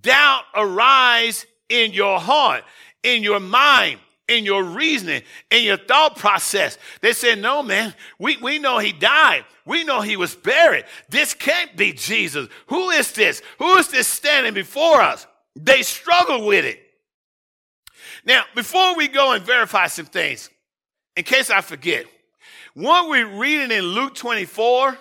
doubt 0.00 0.44
arise 0.54 1.46
in 1.68 1.92
your 1.92 2.20
heart, 2.20 2.64
in 3.02 3.22
your 3.22 3.40
mind, 3.40 3.98
in 4.28 4.44
your 4.44 4.62
reasoning, 4.62 5.22
in 5.50 5.64
your 5.64 5.76
thought 5.76 6.16
process. 6.16 6.78
They 7.00 7.12
said, 7.12 7.40
No, 7.40 7.62
man, 7.62 7.94
we, 8.18 8.36
we 8.38 8.58
know 8.58 8.78
he 8.78 8.92
died. 8.92 9.44
We 9.66 9.84
know 9.84 10.00
he 10.00 10.16
was 10.16 10.34
buried. 10.34 10.84
This 11.08 11.34
can't 11.34 11.76
be 11.76 11.92
Jesus. 11.92 12.48
Who 12.66 12.90
is 12.90 13.12
this? 13.12 13.42
Who 13.58 13.76
is 13.76 13.88
this 13.88 14.06
standing 14.06 14.54
before 14.54 15.00
us? 15.00 15.26
They 15.56 15.82
struggle 15.82 16.46
with 16.46 16.64
it. 16.64 16.80
Now, 18.24 18.44
before 18.54 18.96
we 18.96 19.08
go 19.08 19.32
and 19.32 19.44
verify 19.44 19.86
some 19.88 20.06
things, 20.06 20.48
in 21.16 21.24
case 21.24 21.50
I 21.50 21.60
forget, 21.60 22.06
what 22.74 23.08
we're 23.08 23.38
reading 23.38 23.70
in 23.70 23.84
Luke 23.84 24.14
24, 24.14 24.98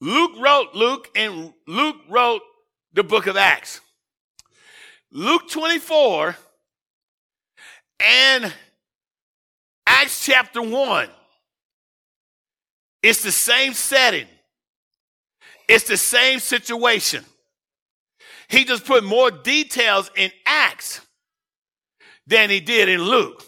Luke 0.00 0.32
wrote 0.38 0.74
Luke, 0.74 1.08
and 1.14 1.52
Luke 1.66 1.96
wrote 2.08 2.42
the 2.92 3.04
book 3.04 3.26
of 3.26 3.36
Acts. 3.36 3.80
Luke 5.12 5.48
24 5.48 6.36
and 8.00 8.52
Acts 9.86 10.24
chapter 10.24 10.62
1. 10.62 11.08
It's 13.02 13.22
the 13.22 13.32
same 13.32 13.74
setting. 13.74 14.26
It's 15.68 15.84
the 15.84 15.96
same 15.96 16.40
situation. 16.40 17.24
He 18.48 18.64
just 18.64 18.84
put 18.84 19.04
more 19.04 19.30
details 19.30 20.10
in 20.16 20.30
Acts 20.44 21.00
than 22.30 22.48
he 22.48 22.60
did 22.60 22.88
in 22.88 23.02
Luke. 23.02 23.42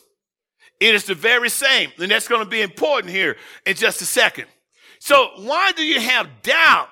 It 0.80 0.94
is 0.94 1.04
the 1.04 1.14
very 1.14 1.48
same. 1.48 1.90
And 1.98 2.10
that's 2.10 2.28
going 2.28 2.44
to 2.44 2.50
be 2.50 2.60
important 2.60 3.12
here 3.12 3.36
in 3.64 3.76
just 3.76 4.02
a 4.02 4.04
second. 4.04 4.46
So 4.98 5.30
why 5.36 5.72
do 5.72 5.84
you 5.84 6.00
have 6.00 6.42
doubt 6.42 6.88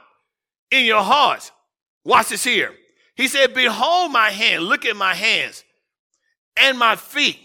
in 0.71 0.85
your 0.85 1.03
hearts? 1.03 1.51
Watch 2.05 2.29
this 2.29 2.45
here. 2.45 2.73
He 3.17 3.27
said, 3.27 3.53
Behold 3.53 4.13
my 4.13 4.31
hand, 4.31 4.63
look 4.63 4.87
at 4.87 4.97
my 4.97 5.15
hands 5.15 5.65
and 6.57 6.79
my 6.79 6.95
feet, 6.95 7.39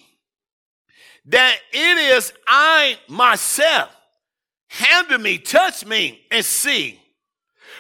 that 1.25 1.57
it 1.73 1.97
is 2.15 2.31
I 2.47 2.99
myself. 3.07 3.89
Handle 4.69 5.17
me, 5.17 5.39
touch 5.39 5.85
me, 5.85 6.21
and 6.29 6.45
see. 6.45 6.99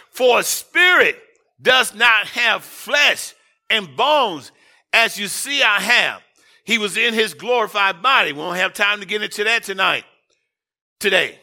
For 0.09 0.39
a 0.39 0.43
spirit 0.43 1.17
does 1.61 1.93
not 1.93 2.27
have 2.27 2.63
flesh 2.63 3.35
and 3.69 3.95
bones 3.95 4.51
as 4.91 5.19
you 5.19 5.27
see 5.27 5.61
I 5.61 5.79
have. 5.79 6.24
He 6.65 6.77
was 6.77 6.97
in 6.97 7.13
his 7.13 7.33
glorified 7.33 8.01
body. 8.01 8.33
We 8.33 8.39
won't 8.39 8.57
have 8.57 8.73
time 8.73 8.99
to 8.99 9.05
get 9.05 9.21
into 9.21 9.43
that 9.43 9.63
tonight, 9.63 10.03
today. 10.99 11.39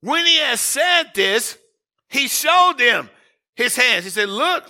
When 0.00 0.24
he 0.24 0.36
has 0.36 0.60
said 0.60 1.04
this, 1.14 1.58
he 2.08 2.28
showed 2.28 2.74
them 2.78 3.10
his 3.56 3.74
hands. 3.74 4.04
He 4.04 4.10
said, 4.10 4.28
Look. 4.28 4.64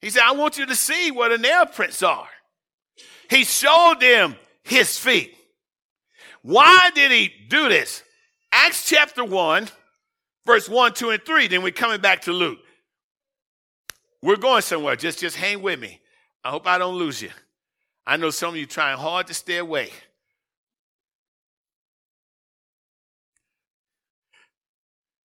He 0.00 0.10
said, 0.10 0.22
I 0.24 0.32
want 0.32 0.58
you 0.58 0.66
to 0.66 0.74
see 0.74 1.10
where 1.10 1.28
the 1.28 1.38
nail 1.38 1.66
prints 1.66 2.02
are. 2.02 2.26
He 3.30 3.44
showed 3.44 3.98
them 4.00 4.36
his 4.64 4.98
feet. 4.98 5.36
Why 6.42 6.90
did 6.94 7.12
he 7.12 7.32
do 7.48 7.68
this? 7.68 8.02
Acts 8.50 8.88
chapter 8.88 9.24
1, 9.24 9.68
verse 10.44 10.68
1, 10.68 10.94
2, 10.94 11.10
and 11.10 11.24
3. 11.24 11.46
Then 11.46 11.62
we're 11.62 11.70
coming 11.70 12.00
back 12.00 12.22
to 12.22 12.32
Luke. 12.32 12.58
We're 14.22 14.36
going 14.36 14.62
somewhere. 14.62 14.96
Just, 14.96 15.20
just 15.20 15.36
hang 15.36 15.62
with 15.62 15.78
me. 15.78 16.00
I 16.44 16.50
hope 16.50 16.66
I 16.66 16.78
don't 16.78 16.96
lose 16.96 17.22
you. 17.22 17.30
I 18.06 18.16
know 18.16 18.30
some 18.30 18.50
of 18.50 18.56
you 18.56 18.66
trying 18.66 18.98
hard 18.98 19.28
to 19.28 19.34
stay 19.34 19.58
away. 19.58 19.90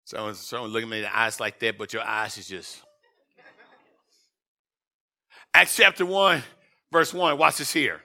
Someone, 0.05 0.35
someone 0.35 0.69
looking 0.69 0.87
at 0.87 0.91
me 0.91 0.97
in 0.97 1.03
the 1.03 1.17
eyes 1.17 1.39
like 1.39 1.59
that, 1.59 1.77
but 1.77 1.91
your 1.91 2.03
eyes 2.03 2.37
is 2.37 2.47
just. 2.47 2.81
Acts 5.53 5.75
chapter 5.75 6.05
1, 6.05 6.43
verse 6.91 7.13
1. 7.13 7.37
Watch 7.37 7.57
this 7.57 7.73
here. 7.73 8.01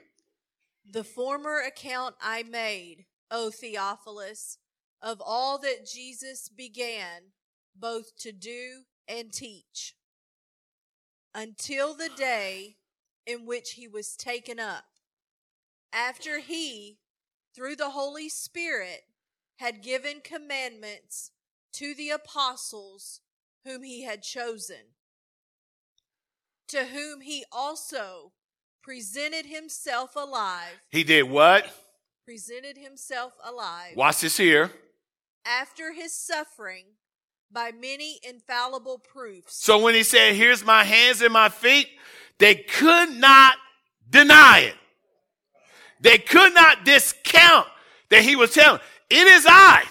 The 0.91 1.03
former 1.03 1.59
account 1.59 2.15
I 2.21 2.43
made, 2.43 3.05
O 3.29 3.51
Theophilus, 3.51 4.57
of 5.01 5.21
all 5.23 5.59
that 5.59 5.85
Jesus 5.85 6.49
began 6.49 7.31
both 7.75 8.17
to 8.17 8.31
do 8.31 8.83
and 9.07 9.31
teach, 9.31 9.95
until 11.33 11.93
the 11.93 12.09
day 12.09 12.77
in 13.25 13.45
which 13.45 13.71
he 13.71 13.87
was 13.87 14.15
taken 14.15 14.59
up, 14.59 14.85
after 15.91 16.39
he, 16.39 16.97
through 17.55 17.75
the 17.75 17.91
Holy 17.91 18.29
Spirit, 18.29 19.03
had 19.57 19.81
given 19.83 20.21
commandments 20.23 21.31
to 21.73 21.93
the 21.93 22.09
apostles 22.09 23.21
whom 23.65 23.83
he 23.83 24.03
had 24.03 24.21
chosen, 24.23 24.93
to 26.67 26.85
whom 26.85 27.21
he 27.21 27.45
also 27.51 28.33
presented 28.81 29.45
himself 29.45 30.15
alive. 30.15 30.81
He 30.89 31.03
did 31.03 31.23
what? 31.23 31.65
Presented 32.25 32.77
himself 32.77 33.33
alive 33.43 33.95
Watch 33.95 34.21
this 34.21 34.37
here. 34.37 34.71
after 35.45 35.93
his 35.93 36.13
suffering 36.15 36.85
by 37.51 37.71
many 37.71 38.19
infallible 38.23 38.97
proofs. 38.97 39.55
So 39.63 39.77
when 39.77 39.93
he 39.93 40.03
said, 40.03 40.33
Here's 40.35 40.63
my 40.65 40.83
hands 40.83 41.21
and 41.21 41.31
my 41.31 41.49
feet, 41.49 41.87
they 42.43 42.55
could 42.55 43.11
not 43.11 43.55
deny 44.09 44.59
it. 44.59 44.75
They 46.01 46.17
could 46.17 46.53
not 46.53 46.83
discount 46.83 47.67
that 48.09 48.21
he 48.21 48.35
was 48.35 48.53
telling, 48.53 48.81
It 49.09 49.27
is 49.27 49.45
I. 49.47 49.85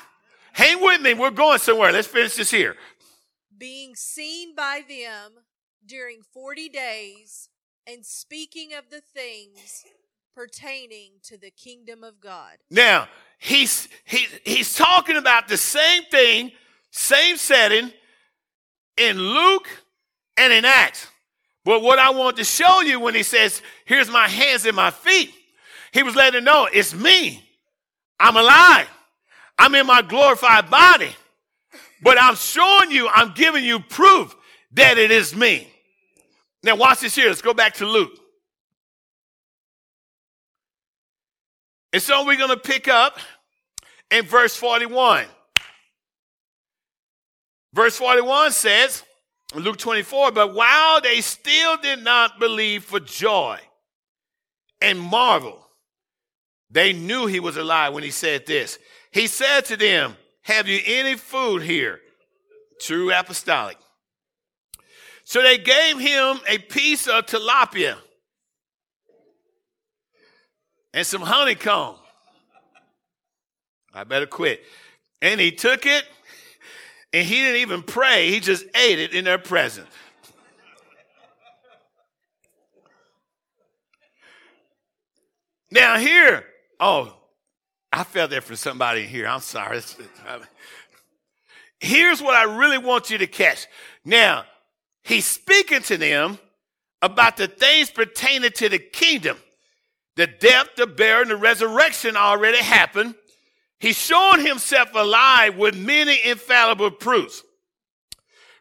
Hang 0.52 0.82
with 0.82 1.00
me. 1.00 1.14
We're 1.14 1.30
going 1.30 1.60
somewhere. 1.60 1.92
Let's 1.92 2.08
finish 2.08 2.36
this 2.36 2.50
here. 2.50 2.76
being 3.56 3.94
seen 3.94 4.54
by 4.54 4.82
them 4.86 5.32
during 5.86 6.20
40 6.20 6.68
days 6.68 7.48
and 7.86 8.04
speaking 8.04 8.74
of 8.74 8.90
the 8.90 9.00
things 9.00 9.84
pertaining 10.34 11.12
to 11.22 11.38
the 11.38 11.50
kingdom 11.50 12.04
of 12.04 12.20
God. 12.20 12.58
Now, 12.70 13.08
he's, 13.38 13.88
he, 14.04 14.26
he's 14.44 14.74
talking 14.74 15.16
about 15.16 15.48
the 15.48 15.56
same 15.56 16.02
thing, 16.10 16.52
same 16.90 17.38
setting 17.38 17.92
in 18.98 19.16
Luke 19.16 19.68
and 20.36 20.52
in 20.52 20.66
Acts. 20.66 21.06
But 21.64 21.82
what 21.82 21.98
I 21.98 22.10
want 22.10 22.36
to 22.38 22.44
show 22.44 22.80
you 22.80 22.98
when 22.98 23.14
he 23.14 23.22
says, 23.22 23.62
Here's 23.84 24.10
my 24.10 24.28
hands 24.28 24.66
and 24.66 24.74
my 24.74 24.90
feet, 24.90 25.32
he 25.92 26.02
was 26.02 26.16
letting 26.16 26.44
know 26.44 26.68
it's 26.72 26.94
me. 26.94 27.42
I'm 28.18 28.36
alive. 28.36 28.88
I'm 29.58 29.74
in 29.74 29.86
my 29.86 30.02
glorified 30.02 30.70
body. 30.70 31.10
But 32.02 32.20
I'm 32.20 32.34
showing 32.34 32.90
you, 32.90 33.08
I'm 33.08 33.32
giving 33.32 33.64
you 33.64 33.78
proof 33.78 34.34
that 34.72 34.98
it 34.98 35.10
is 35.10 35.34
me. 35.36 35.68
Now, 36.64 36.76
watch 36.76 37.00
this 37.00 37.14
here. 37.14 37.28
Let's 37.28 37.42
go 37.42 37.54
back 37.54 37.74
to 37.74 37.86
Luke. 37.86 38.12
And 41.92 42.00
so 42.00 42.24
we're 42.24 42.36
going 42.36 42.50
to 42.50 42.56
pick 42.56 42.88
up 42.88 43.18
in 44.10 44.24
verse 44.24 44.56
41. 44.56 45.26
Verse 47.74 47.96
41 47.96 48.52
says, 48.52 49.02
Luke 49.54 49.78
24, 49.78 50.32
but 50.32 50.54
while 50.54 51.00
they 51.00 51.20
still 51.20 51.76
did 51.76 52.02
not 52.02 52.38
believe 52.38 52.84
for 52.84 53.00
joy 53.00 53.58
and 54.80 54.98
marvel, 54.98 55.66
they 56.70 56.92
knew 56.92 57.26
he 57.26 57.40
was 57.40 57.56
alive 57.56 57.92
when 57.92 58.02
he 58.02 58.10
said 58.10 58.46
this. 58.46 58.78
He 59.10 59.26
said 59.26 59.66
to 59.66 59.76
them, 59.76 60.16
Have 60.42 60.68
you 60.68 60.80
any 60.86 61.16
food 61.16 61.62
here? 61.62 62.00
True 62.80 63.12
apostolic. 63.12 63.76
So 65.24 65.42
they 65.42 65.58
gave 65.58 65.98
him 65.98 66.40
a 66.48 66.58
piece 66.58 67.06
of 67.06 67.26
tilapia 67.26 67.96
and 70.94 71.06
some 71.06 71.22
honeycomb. 71.22 71.96
I 73.94 74.04
better 74.04 74.26
quit. 74.26 74.62
And 75.20 75.40
he 75.40 75.52
took 75.52 75.86
it 75.86 76.04
and 77.12 77.26
he 77.26 77.36
didn't 77.36 77.60
even 77.60 77.82
pray, 77.82 78.30
he 78.30 78.40
just 78.40 78.64
ate 78.74 78.98
it 78.98 79.12
in 79.12 79.24
their 79.24 79.38
presence. 79.38 79.88
Now, 85.70 85.96
here, 85.96 86.44
oh, 86.80 87.16
I 87.90 88.04
felt 88.04 88.30
that 88.30 88.44
from 88.44 88.56
somebody 88.56 89.04
here. 89.04 89.26
I'm 89.26 89.40
sorry. 89.40 89.80
Here's 91.80 92.22
what 92.22 92.34
I 92.34 92.44
really 92.44 92.78
want 92.78 93.10
you 93.10 93.18
to 93.18 93.26
catch. 93.26 93.66
Now, 94.04 94.44
he's 95.02 95.24
speaking 95.24 95.80
to 95.82 95.96
them 95.96 96.38
about 97.00 97.38
the 97.38 97.48
things 97.48 97.90
pertaining 97.90 98.50
to 98.52 98.68
the 98.68 98.78
kingdom. 98.78 99.38
The 100.16 100.26
death, 100.26 100.68
the 100.76 100.86
burial, 100.86 101.22
and 101.22 101.30
the 101.30 101.36
resurrection 101.36 102.16
already 102.16 102.58
happened. 102.58 103.14
He's 103.82 103.98
showing 103.98 104.46
himself 104.46 104.90
alive 104.94 105.56
with 105.56 105.76
many 105.76 106.16
infallible 106.24 106.92
proofs. 106.92 107.42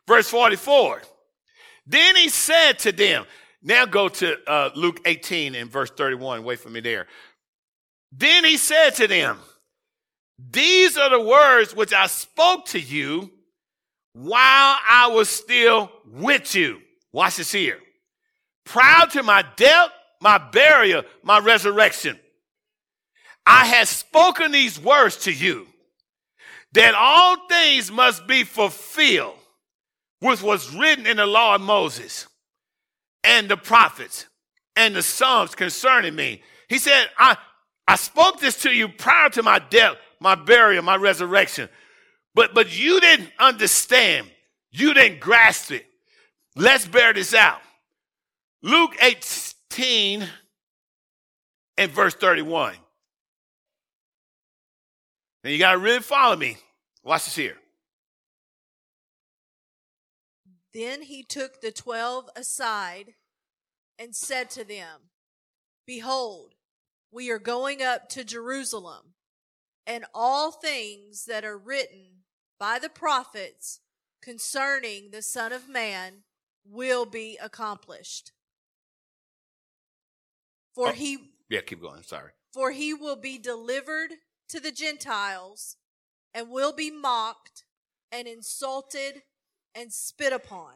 Verse 0.07 0.27
44. 0.27 1.03
Then 1.85 2.15
he 2.15 2.27
said 2.27 2.79
to 2.79 2.91
them, 2.91 3.25
now 3.61 3.85
go 3.85 4.09
to 4.09 4.35
uh, 4.49 4.71
Luke 4.75 4.99
18 5.05 5.53
and 5.53 5.69
verse 5.69 5.91
31. 5.91 6.43
Wait 6.43 6.59
for 6.59 6.71
me 6.71 6.79
there. 6.79 7.05
Then 8.11 8.43
he 8.43 8.57
said 8.57 8.95
to 8.95 9.07
them, 9.07 9.37
These 10.39 10.97
are 10.97 11.11
the 11.11 11.21
words 11.21 11.75
which 11.75 11.93
I 11.93 12.07
spoke 12.07 12.65
to 12.69 12.79
you 12.79 13.31
while 14.13 14.75
I 14.89 15.11
was 15.13 15.29
still 15.29 15.91
with 16.03 16.55
you. 16.55 16.81
Watch 17.11 17.35
this 17.35 17.51
here. 17.51 17.77
Prior 18.65 19.05
to 19.05 19.21
my 19.21 19.45
death, 19.55 19.89
my 20.19 20.39
burial, 20.39 21.03
my 21.21 21.37
resurrection. 21.37 22.19
I 23.45 23.65
have 23.65 23.87
spoken 23.87 24.51
these 24.51 24.79
words 24.79 25.17
to 25.23 25.31
you 25.31 25.67
that 26.73 26.93
all 26.95 27.47
things 27.47 27.91
must 27.91 28.27
be 28.27 28.43
fulfilled, 28.43 29.37
which 30.19 30.41
was 30.41 30.73
written 30.75 31.05
in 31.05 31.17
the 31.17 31.25
law 31.25 31.55
of 31.55 31.61
Moses 31.61 32.27
and 33.23 33.49
the 33.49 33.57
prophets 33.57 34.27
and 34.75 34.95
the 34.95 35.01
Psalms 35.01 35.55
concerning 35.55 36.15
me. 36.15 36.41
He 36.69 36.77
said, 36.77 37.07
I, 37.17 37.37
I 37.87 37.95
spoke 37.95 38.39
this 38.39 38.61
to 38.61 38.71
you 38.71 38.87
prior 38.87 39.29
to 39.31 39.43
my 39.43 39.59
death, 39.59 39.97
my 40.19 40.35
burial, 40.35 40.83
my 40.83 40.95
resurrection. 40.95 41.67
But, 42.33 42.53
but 42.53 42.77
you 42.77 42.99
didn't 43.01 43.29
understand. 43.37 44.27
You 44.71 44.93
didn't 44.93 45.19
grasp 45.19 45.71
it. 45.71 45.85
Let's 46.55 46.87
bear 46.87 47.13
this 47.13 47.33
out. 47.33 47.59
Luke 48.61 48.95
18 49.01 50.25
and 51.77 51.91
verse 51.91 52.13
31. 52.13 52.75
Now 55.43 55.49
you 55.49 55.57
got 55.57 55.71
to 55.73 55.77
really 55.79 55.99
follow 56.01 56.35
me. 56.35 56.57
Watch 57.03 57.25
this 57.25 57.35
here. 57.35 57.57
Then 60.73 61.01
he 61.03 61.23
took 61.23 61.61
the 61.61 61.71
twelve 61.71 62.29
aside 62.35 63.15
and 63.99 64.15
said 64.15 64.49
to 64.51 64.63
them, 64.63 65.09
Behold, 65.85 66.53
we 67.11 67.29
are 67.29 67.39
going 67.39 67.81
up 67.81 68.07
to 68.09 68.23
Jerusalem, 68.23 69.15
and 69.85 70.05
all 70.13 70.51
things 70.51 71.25
that 71.25 71.43
are 71.43 71.57
written 71.57 72.23
by 72.57 72.79
the 72.79 72.89
prophets 72.89 73.81
concerning 74.21 75.09
the 75.11 75.21
Son 75.21 75.51
of 75.51 75.67
Man 75.67 76.23
will 76.63 77.05
be 77.05 77.37
accomplished. 77.41 78.31
For 80.73 80.89
Oh. 80.89 80.91
he 80.93 81.33
Yeah, 81.49 81.61
keep 81.61 81.81
going. 81.81 82.03
Sorry. 82.03 82.31
for 82.53 82.71
he 82.71 82.93
will 82.93 83.17
be 83.17 83.37
delivered 83.37 84.11
to 84.51 84.59
the 84.59 84.71
Gentiles 84.71 85.77
and 86.33 86.49
will 86.49 86.73
be 86.73 86.91
mocked 86.91 87.63
and 88.11 88.27
insulted 88.27 89.23
and 89.73 89.91
spit 89.91 90.33
upon. 90.33 90.73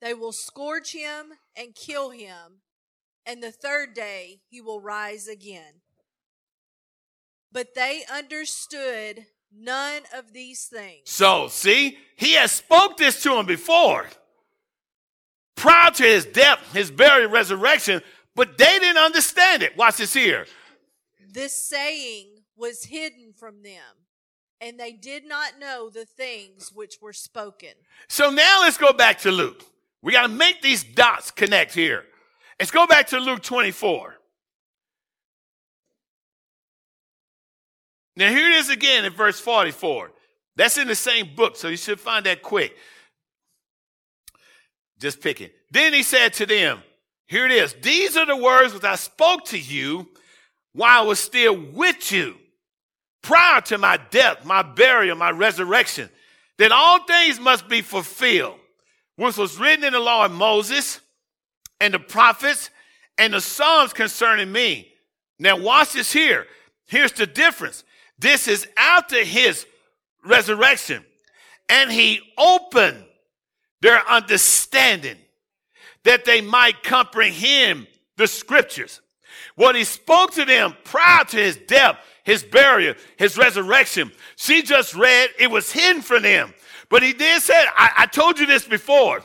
They 0.00 0.14
will 0.14 0.32
scourge 0.32 0.92
him 0.92 1.34
and 1.54 1.74
kill 1.74 2.10
him, 2.10 2.62
and 3.26 3.42
the 3.42 3.52
third 3.52 3.92
day 3.94 4.40
he 4.48 4.60
will 4.60 4.80
rise 4.80 5.28
again. 5.28 5.82
But 7.52 7.74
they 7.74 8.02
understood 8.10 9.26
none 9.54 10.02
of 10.14 10.32
these 10.32 10.64
things. 10.64 11.02
So, 11.10 11.48
see, 11.48 11.98
he 12.16 12.34
has 12.34 12.52
spoke 12.52 12.96
this 12.96 13.22
to 13.24 13.36
him 13.36 13.44
before, 13.44 14.06
prior 15.54 15.90
to 15.90 16.02
his 16.02 16.24
death, 16.24 16.60
his 16.72 16.90
burial, 16.90 17.30
resurrection, 17.30 18.00
but 18.34 18.56
they 18.56 18.78
didn't 18.78 19.02
understand 19.02 19.62
it. 19.62 19.76
Watch 19.76 19.98
this 19.98 20.14
here. 20.14 20.46
This 21.32 21.54
saying 21.54 22.26
was 22.56 22.84
hidden 22.84 23.32
from 23.36 23.62
them, 23.62 24.06
and 24.60 24.78
they 24.78 24.92
did 24.92 25.24
not 25.24 25.60
know 25.60 25.88
the 25.88 26.04
things 26.04 26.72
which 26.74 26.96
were 27.00 27.12
spoken. 27.12 27.70
So 28.08 28.30
now 28.30 28.60
let's 28.62 28.76
go 28.76 28.92
back 28.92 29.18
to 29.20 29.30
Luke. 29.30 29.62
We 30.02 30.12
got 30.12 30.22
to 30.22 30.28
make 30.28 30.60
these 30.60 30.82
dots 30.82 31.30
connect 31.30 31.72
here. 31.72 32.04
Let's 32.58 32.72
go 32.72 32.86
back 32.86 33.06
to 33.08 33.20
Luke 33.20 33.42
24. 33.42 34.16
Now, 38.16 38.28
here 38.28 38.50
it 38.50 38.56
is 38.56 38.68
again 38.68 39.04
in 39.04 39.12
verse 39.12 39.38
44. 39.38 40.10
That's 40.56 40.78
in 40.78 40.88
the 40.88 40.94
same 40.96 41.34
book, 41.36 41.56
so 41.56 41.68
you 41.68 41.76
should 41.76 42.00
find 42.00 42.26
that 42.26 42.42
quick. 42.42 42.76
Just 44.98 45.20
picking. 45.20 45.50
Then 45.70 45.94
he 45.94 46.02
said 46.02 46.32
to 46.34 46.46
them, 46.46 46.82
Here 47.28 47.46
it 47.46 47.52
is. 47.52 47.74
These 47.80 48.16
are 48.16 48.26
the 48.26 48.36
words 48.36 48.74
which 48.74 48.84
I 48.84 48.96
spoke 48.96 49.44
to 49.46 49.58
you 49.58 50.08
while 50.72 51.02
I 51.02 51.04
was 51.04 51.18
still 51.18 51.56
with 51.56 52.12
you, 52.12 52.36
prior 53.22 53.60
to 53.62 53.78
my 53.78 53.98
death, 54.10 54.44
my 54.44 54.62
burial, 54.62 55.16
my 55.16 55.30
resurrection, 55.30 56.08
that 56.58 56.72
all 56.72 57.04
things 57.04 57.40
must 57.40 57.68
be 57.68 57.82
fulfilled, 57.82 58.58
which 59.16 59.36
was 59.36 59.58
written 59.58 59.84
in 59.84 59.92
the 59.92 60.00
law 60.00 60.24
of 60.24 60.32
Moses 60.32 61.00
and 61.80 61.94
the 61.94 61.98
prophets 61.98 62.70
and 63.18 63.34
the 63.34 63.40
Psalms 63.40 63.92
concerning 63.92 64.50
me. 64.50 64.92
Now, 65.38 65.58
watch 65.58 65.94
this 65.94 66.12
here. 66.12 66.46
Here's 66.86 67.12
the 67.12 67.26
difference. 67.26 67.84
This 68.18 68.48
is 68.48 68.66
after 68.76 69.24
his 69.24 69.66
resurrection. 70.24 71.04
And 71.68 71.90
he 71.90 72.20
opened 72.36 73.04
their 73.80 74.06
understanding 74.08 75.16
that 76.04 76.24
they 76.24 76.40
might 76.40 76.82
comprehend 76.82 77.86
the 78.16 78.26
scriptures. 78.26 79.00
What 79.54 79.76
he 79.76 79.84
spoke 79.84 80.32
to 80.32 80.44
them 80.44 80.76
prior 80.84 81.24
to 81.24 81.36
his 81.36 81.56
death, 81.56 81.98
his 82.24 82.42
burial, 82.42 82.94
his 83.16 83.36
resurrection, 83.36 84.12
she 84.36 84.62
just 84.62 84.94
read, 84.94 85.30
it 85.38 85.50
was 85.50 85.72
hidden 85.72 86.02
from 86.02 86.22
them. 86.22 86.54
But 86.88 87.02
he 87.02 87.12
did 87.12 87.42
say, 87.42 87.54
I, 87.54 87.90
I 87.98 88.06
told 88.06 88.38
you 88.38 88.46
this 88.46 88.64
before. 88.64 89.22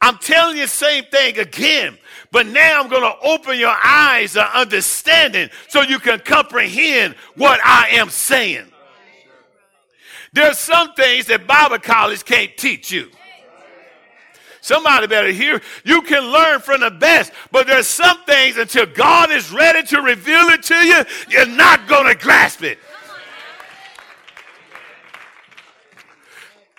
I'm 0.00 0.18
telling 0.18 0.56
you 0.56 0.62
the 0.62 0.68
same 0.68 1.04
thing 1.04 1.38
again, 1.38 1.96
but 2.32 2.46
now 2.46 2.80
I'm 2.80 2.88
going 2.88 3.02
to 3.02 3.16
open 3.24 3.56
your 3.56 3.76
eyes 3.84 4.36
of 4.36 4.46
understanding 4.52 5.48
so 5.68 5.82
you 5.82 6.00
can 6.00 6.18
comprehend 6.18 7.14
what 7.36 7.60
I 7.64 7.90
am 7.90 8.10
saying. 8.10 8.66
There's 10.32 10.58
some 10.58 10.94
things 10.94 11.26
that 11.26 11.46
Bible 11.46 11.78
college 11.78 12.24
can't 12.24 12.56
teach 12.56 12.90
you. 12.90 13.10
Somebody 14.62 15.08
better 15.08 15.32
hear. 15.32 15.60
You 15.84 16.02
can 16.02 16.22
learn 16.22 16.60
from 16.60 16.80
the 16.80 16.90
best, 16.92 17.32
but 17.50 17.66
there's 17.66 17.88
some 17.88 18.22
things 18.24 18.56
until 18.56 18.86
God 18.86 19.32
is 19.32 19.52
ready 19.52 19.82
to 19.88 20.00
reveal 20.00 20.46
it 20.50 20.62
to 20.62 20.74
you, 20.76 21.02
you're 21.28 21.46
not 21.46 21.88
going 21.88 22.06
to 22.06 22.14
grasp 22.14 22.62
it. 22.62 22.78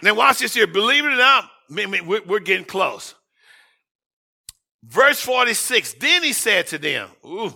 Now, 0.01 0.15
watch 0.15 0.39
this 0.39 0.53
here. 0.53 0.65
Believe 0.65 1.03
it 1.03 1.11
or 1.11 1.17
not, 1.17 1.49
we're 1.69 2.39
getting 2.39 2.65
close. 2.65 3.15
Verse 4.81 5.19
46 5.19 5.95
Then 5.95 6.23
he 6.23 6.31
said 6.31 6.67
to 6.67 6.77
them, 6.77 7.09
Ooh, 7.25 7.53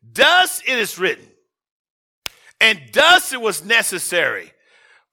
Thus 0.00 0.62
it 0.66 0.78
is 0.78 1.00
written, 1.00 1.26
and 2.60 2.80
thus 2.92 3.32
it 3.32 3.40
was 3.40 3.64
necessary 3.64 4.52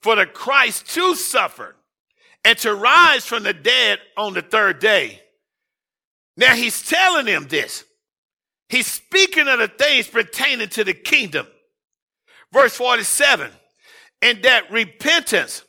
for 0.01 0.15
the 0.15 0.27
Christ 0.27 0.87
to 0.93 1.15
suffer 1.15 1.75
and 2.45 2.57
to 2.59 2.73
rise 2.73 3.25
from 3.25 3.43
the 3.43 3.53
dead 3.53 3.99
on 4.15 4.33
the 4.33 4.41
third 4.41 4.79
day. 4.79 5.21
Now 6.37 6.55
he's 6.55 6.81
telling 6.81 7.25
them 7.25 7.47
this. 7.47 7.83
He's 8.69 8.87
speaking 8.87 9.47
of 9.47 9.59
the 9.59 9.67
things 9.67 10.07
pertaining 10.07 10.69
to 10.69 10.83
the 10.83 10.93
kingdom. 10.93 11.47
Verse 12.53 12.75
47 12.75 13.51
and 14.21 14.41
that 14.43 14.71
repentance 14.71 15.63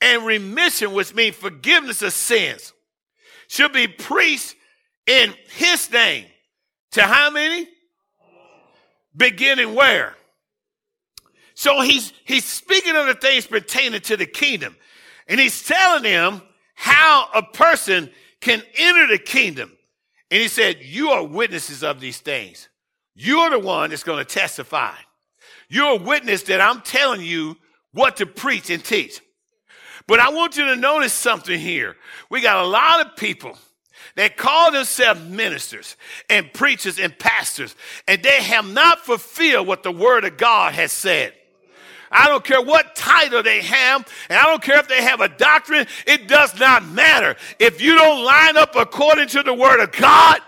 and 0.00 0.24
remission, 0.24 0.92
which 0.92 1.14
means 1.14 1.34
forgiveness 1.34 2.02
of 2.02 2.12
sins, 2.12 2.72
should 3.48 3.72
be 3.72 3.88
preached 3.88 4.54
in 5.06 5.34
his 5.56 5.90
name. 5.90 6.26
To 6.92 7.02
how 7.02 7.30
many? 7.30 7.68
Beginning 9.16 9.74
where? 9.74 10.14
So 11.54 11.80
he's 11.80 12.12
he's 12.24 12.44
speaking 12.44 12.94
of 12.94 13.06
the 13.06 13.14
things 13.14 13.46
pertaining 13.46 14.00
to 14.02 14.16
the 14.16 14.26
kingdom. 14.26 14.76
And 15.28 15.38
he's 15.38 15.62
telling 15.62 16.02
them 16.02 16.42
how 16.74 17.28
a 17.34 17.42
person 17.42 18.10
can 18.40 18.62
enter 18.76 19.06
the 19.06 19.18
kingdom. 19.18 19.76
And 20.30 20.40
he 20.40 20.48
said, 20.48 20.78
You 20.80 21.10
are 21.10 21.24
witnesses 21.24 21.82
of 21.82 22.00
these 22.00 22.18
things. 22.18 22.68
You're 23.14 23.50
the 23.50 23.58
one 23.58 23.90
that's 23.90 24.04
going 24.04 24.24
to 24.24 24.34
testify. 24.34 24.94
You're 25.68 26.00
a 26.00 26.02
witness 26.02 26.44
that 26.44 26.60
I'm 26.60 26.80
telling 26.80 27.20
you 27.20 27.56
what 27.92 28.16
to 28.18 28.26
preach 28.26 28.70
and 28.70 28.82
teach. 28.82 29.20
But 30.06 30.20
I 30.20 30.30
want 30.30 30.56
you 30.56 30.66
to 30.66 30.76
notice 30.76 31.12
something 31.12 31.58
here. 31.58 31.96
We 32.30 32.40
got 32.40 32.64
a 32.64 32.68
lot 32.68 33.04
of 33.04 33.16
people 33.16 33.58
that 34.16 34.36
call 34.36 34.72
themselves 34.72 35.20
ministers 35.20 35.96
and 36.30 36.52
preachers 36.52 36.98
and 36.98 37.16
pastors, 37.18 37.76
and 38.06 38.22
they 38.22 38.42
have 38.42 38.66
not 38.66 39.00
fulfilled 39.00 39.66
what 39.66 39.82
the 39.82 39.92
word 39.92 40.24
of 40.24 40.36
God 40.36 40.74
has 40.74 40.92
said. 40.92 41.34
I 42.10 42.28
don't 42.28 42.44
care 42.44 42.62
what 42.62 42.94
title 42.96 43.42
they 43.42 43.60
have, 43.62 44.06
and 44.28 44.38
I 44.38 44.44
don't 44.44 44.62
care 44.62 44.78
if 44.78 44.88
they 44.88 45.02
have 45.02 45.20
a 45.20 45.28
doctrine, 45.28 45.86
it 46.06 46.28
does 46.28 46.58
not 46.58 46.86
matter. 46.86 47.36
If 47.58 47.80
you 47.80 47.94
don't 47.94 48.24
line 48.24 48.56
up 48.56 48.76
according 48.76 49.28
to 49.28 49.42
the 49.42 49.54
word 49.54 49.80
of 49.80 49.92
God, 49.92 50.40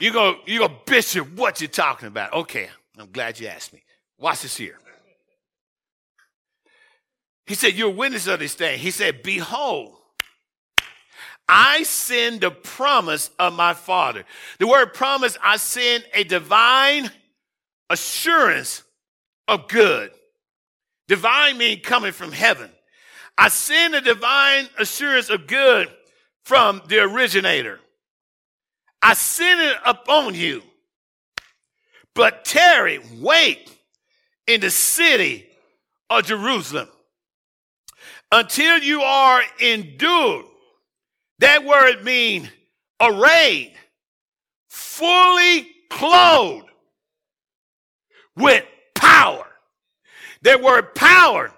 you 0.00 0.12
go, 0.12 0.36
you 0.46 0.58
go, 0.58 0.68
Bishop, 0.86 1.32
what 1.34 1.60
you 1.60 1.68
talking 1.68 2.08
about? 2.08 2.32
Okay, 2.32 2.68
I'm 2.98 3.10
glad 3.10 3.38
you 3.38 3.48
asked 3.48 3.72
me. 3.72 3.82
Watch 4.18 4.42
this 4.42 4.56
here. 4.56 4.78
He 7.46 7.54
said, 7.54 7.74
You're 7.74 7.90
witness 7.90 8.26
of 8.26 8.38
this 8.38 8.54
thing. 8.54 8.78
He 8.78 8.90
said, 8.90 9.22
Behold, 9.22 9.96
I 11.48 11.82
send 11.82 12.40
the 12.40 12.50
promise 12.50 13.30
of 13.38 13.54
my 13.54 13.74
Father. 13.74 14.24
The 14.58 14.66
word 14.66 14.94
promise, 14.94 15.36
I 15.42 15.56
send 15.56 16.04
a 16.14 16.24
divine 16.24 17.10
assurance 17.90 18.82
of 19.48 19.68
good. 19.68 20.10
Divine 21.08 21.58
mean 21.58 21.80
coming 21.80 22.12
from 22.12 22.32
heaven. 22.32 22.70
I 23.36 23.48
send 23.48 23.94
a 23.94 24.00
divine 24.00 24.68
assurance 24.78 25.30
of 25.30 25.46
good 25.46 25.88
from 26.44 26.82
the 26.86 27.00
originator. 27.00 27.80
I 29.02 29.14
send 29.14 29.60
it 29.60 29.76
upon 29.84 30.34
you. 30.34 30.62
But 32.14 32.44
tarry, 32.44 33.00
wait 33.18 33.70
in 34.46 34.60
the 34.60 34.70
city 34.70 35.46
of 36.10 36.24
Jerusalem 36.24 36.88
until 38.30 38.78
you 38.78 39.02
are 39.02 39.42
endured. 39.60 40.46
That 41.42 41.64
word 41.64 42.04
means 42.04 42.48
arrayed, 43.00 43.72
fully 44.68 45.66
clothed 45.90 46.68
with 48.36 48.64
power. 48.94 49.44
That 50.42 50.62
word 50.62 50.94
power 50.94 51.52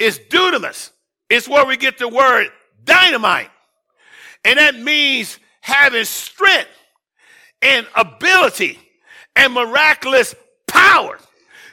is 0.00 0.18
dunamis. 0.28 0.90
It's 1.30 1.48
where 1.48 1.64
we 1.64 1.76
get 1.76 1.98
the 1.98 2.08
word 2.08 2.48
dynamite. 2.82 3.50
And 4.44 4.58
that 4.58 4.74
means 4.74 5.38
having 5.60 6.04
strength 6.04 6.68
and 7.62 7.86
ability 7.94 8.76
and 9.36 9.54
miraculous 9.54 10.34
power. 10.66 11.20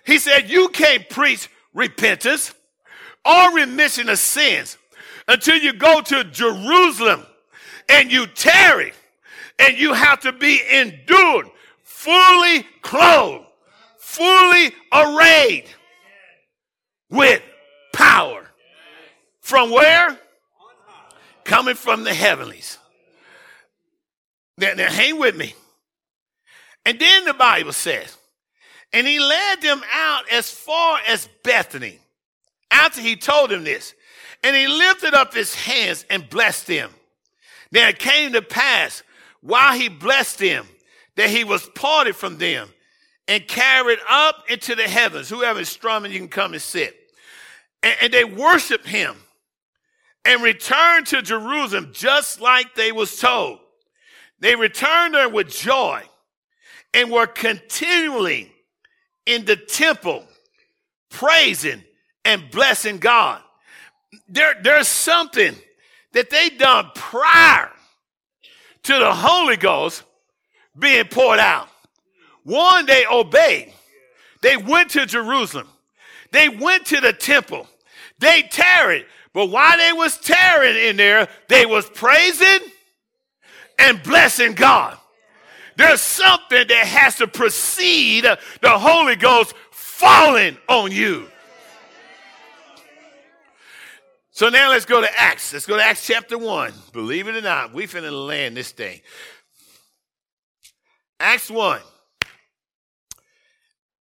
He 0.05 0.19
said, 0.19 0.51
You 0.51 0.69
can't 0.69 1.09
preach 1.09 1.49
repentance 1.73 2.53
or 3.25 3.55
remission 3.55 4.09
of 4.09 4.19
sins 4.19 4.77
until 5.27 5.57
you 5.57 5.73
go 5.73 6.01
to 6.01 6.23
Jerusalem 6.25 7.25
and 7.89 8.11
you 8.11 8.27
tarry 8.27 8.93
and 9.59 9.77
you 9.77 9.93
have 9.93 10.21
to 10.21 10.31
be 10.31 10.61
endured, 10.71 11.47
fully 11.83 12.65
clothed, 12.81 13.45
fully 13.97 14.71
arrayed 14.91 15.65
with 17.09 17.41
power. 17.93 18.49
From 19.41 19.71
where? 19.71 20.19
Coming 21.43 21.75
from 21.75 22.03
the 22.03 22.13
heavenlies. 22.13 22.77
Now, 24.57 24.73
now 24.75 24.89
hang 24.89 25.19
with 25.19 25.35
me. 25.35 25.53
And 26.85 26.99
then 26.99 27.25
the 27.25 27.33
Bible 27.33 27.73
says, 27.73 28.17
and 28.91 29.07
he 29.07 29.19
led 29.19 29.61
them 29.61 29.81
out 29.93 30.31
as 30.31 30.49
far 30.49 30.99
as 31.07 31.27
Bethany 31.43 31.99
after 32.69 33.01
he 33.01 33.15
told 33.15 33.49
them 33.49 33.63
this. 33.63 33.93
And 34.43 34.55
he 34.55 34.67
lifted 34.67 35.13
up 35.13 35.33
his 35.33 35.55
hands 35.55 36.05
and 36.09 36.29
blessed 36.29 36.67
them. 36.67 36.91
Now 37.71 37.87
it 37.87 37.97
came 37.97 38.33
to 38.33 38.41
pass 38.41 39.01
while 39.41 39.73
he 39.73 39.89
blessed 39.89 40.39
them 40.39 40.67
that 41.15 41.29
he 41.29 41.43
was 41.43 41.69
parted 41.75 42.15
from 42.15 42.37
them 42.37 42.69
and 43.27 43.47
carried 43.47 43.99
up 44.09 44.43
into 44.49 44.75
the 44.75 44.83
heavens. 44.83 45.29
Whoever 45.29 45.61
is 45.61 45.69
strumming, 45.69 46.11
you 46.11 46.19
can 46.19 46.27
come 46.27 46.53
and 46.53 46.61
sit. 46.61 46.95
And, 47.81 47.95
and 48.01 48.13
they 48.13 48.25
worshiped 48.25 48.87
him 48.87 49.15
and 50.25 50.41
returned 50.41 51.07
to 51.07 51.21
Jerusalem 51.21 51.91
just 51.93 52.41
like 52.41 52.75
they 52.75 52.91
was 52.91 53.17
told. 53.17 53.59
They 54.39 54.55
returned 54.55 55.13
there 55.13 55.29
with 55.29 55.49
joy 55.49 56.03
and 56.93 57.11
were 57.11 57.27
continually 57.27 58.51
in 59.25 59.45
the 59.45 59.55
temple 59.55 60.25
praising 61.09 61.83
and 62.25 62.49
blessing 62.51 62.97
God. 62.97 63.41
There, 64.27 64.55
there's 64.61 64.87
something 64.87 65.55
that 66.13 66.29
they 66.29 66.49
done 66.49 66.91
prior 66.95 67.71
to 68.83 68.93
the 68.93 69.13
Holy 69.13 69.57
Ghost 69.57 70.03
being 70.77 71.05
poured 71.05 71.39
out. 71.39 71.67
One, 72.43 72.85
they 72.85 73.05
obeyed. 73.05 73.73
They 74.41 74.57
went 74.57 74.91
to 74.91 75.05
Jerusalem. 75.05 75.67
They 76.31 76.49
went 76.49 76.87
to 76.87 76.99
the 76.99 77.13
temple. 77.13 77.67
They 78.19 78.43
tarried. 78.43 79.05
But 79.33 79.47
while 79.47 79.77
they 79.77 79.93
was 79.93 80.17
tarrying 80.17 80.89
in 80.89 80.97
there, 80.97 81.27
they 81.47 81.65
was 81.65 81.89
praising 81.89 82.59
and 83.79 84.01
blessing 84.03 84.53
God. 84.53 84.97
There's 85.75 86.01
something 86.01 86.67
that 86.67 86.85
has 86.85 87.15
to 87.17 87.27
precede 87.27 88.25
the 88.25 88.77
Holy 88.77 89.15
Ghost 89.15 89.55
falling 89.71 90.57
on 90.67 90.91
you. 90.91 91.27
So 94.33 94.49
now 94.49 94.71
let's 94.71 94.85
go 94.85 94.99
to 94.99 95.07
Acts. 95.15 95.53
Let's 95.53 95.67
go 95.67 95.77
to 95.77 95.83
Acts 95.83 96.07
chapter 96.07 96.39
1. 96.39 96.73
Believe 96.91 97.27
it 97.27 97.35
or 97.35 97.41
not, 97.41 97.71
we 97.71 97.85
finna 97.85 98.11
land 98.27 98.57
this 98.57 98.71
thing. 98.71 98.99
Acts 101.19 101.51
1. 101.51 101.79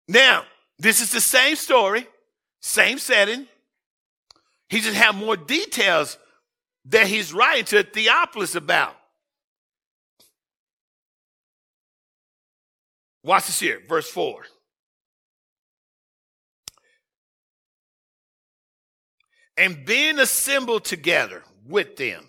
Now, 0.08 0.46
this 0.80 1.02
is 1.02 1.12
the 1.12 1.20
same 1.20 1.58
story, 1.58 2.08
same 2.62 2.98
setting. 2.98 3.46
He 4.70 4.80
just 4.80 4.96
have 4.96 5.16
more 5.16 5.36
details 5.36 6.18
that 6.86 7.08
he's 7.08 7.34
writing 7.34 7.66
to 7.66 7.84
Theophilus 7.84 8.56
about. 8.56 8.96
Watch 13.22 13.48
this 13.48 13.60
here, 13.60 13.82
verse 13.90 14.10
4. 14.10 14.46
And 19.58 19.86
being 19.86 20.20
assembled 20.20 20.84
together 20.86 21.44
with 21.68 21.96
them, 21.96 22.26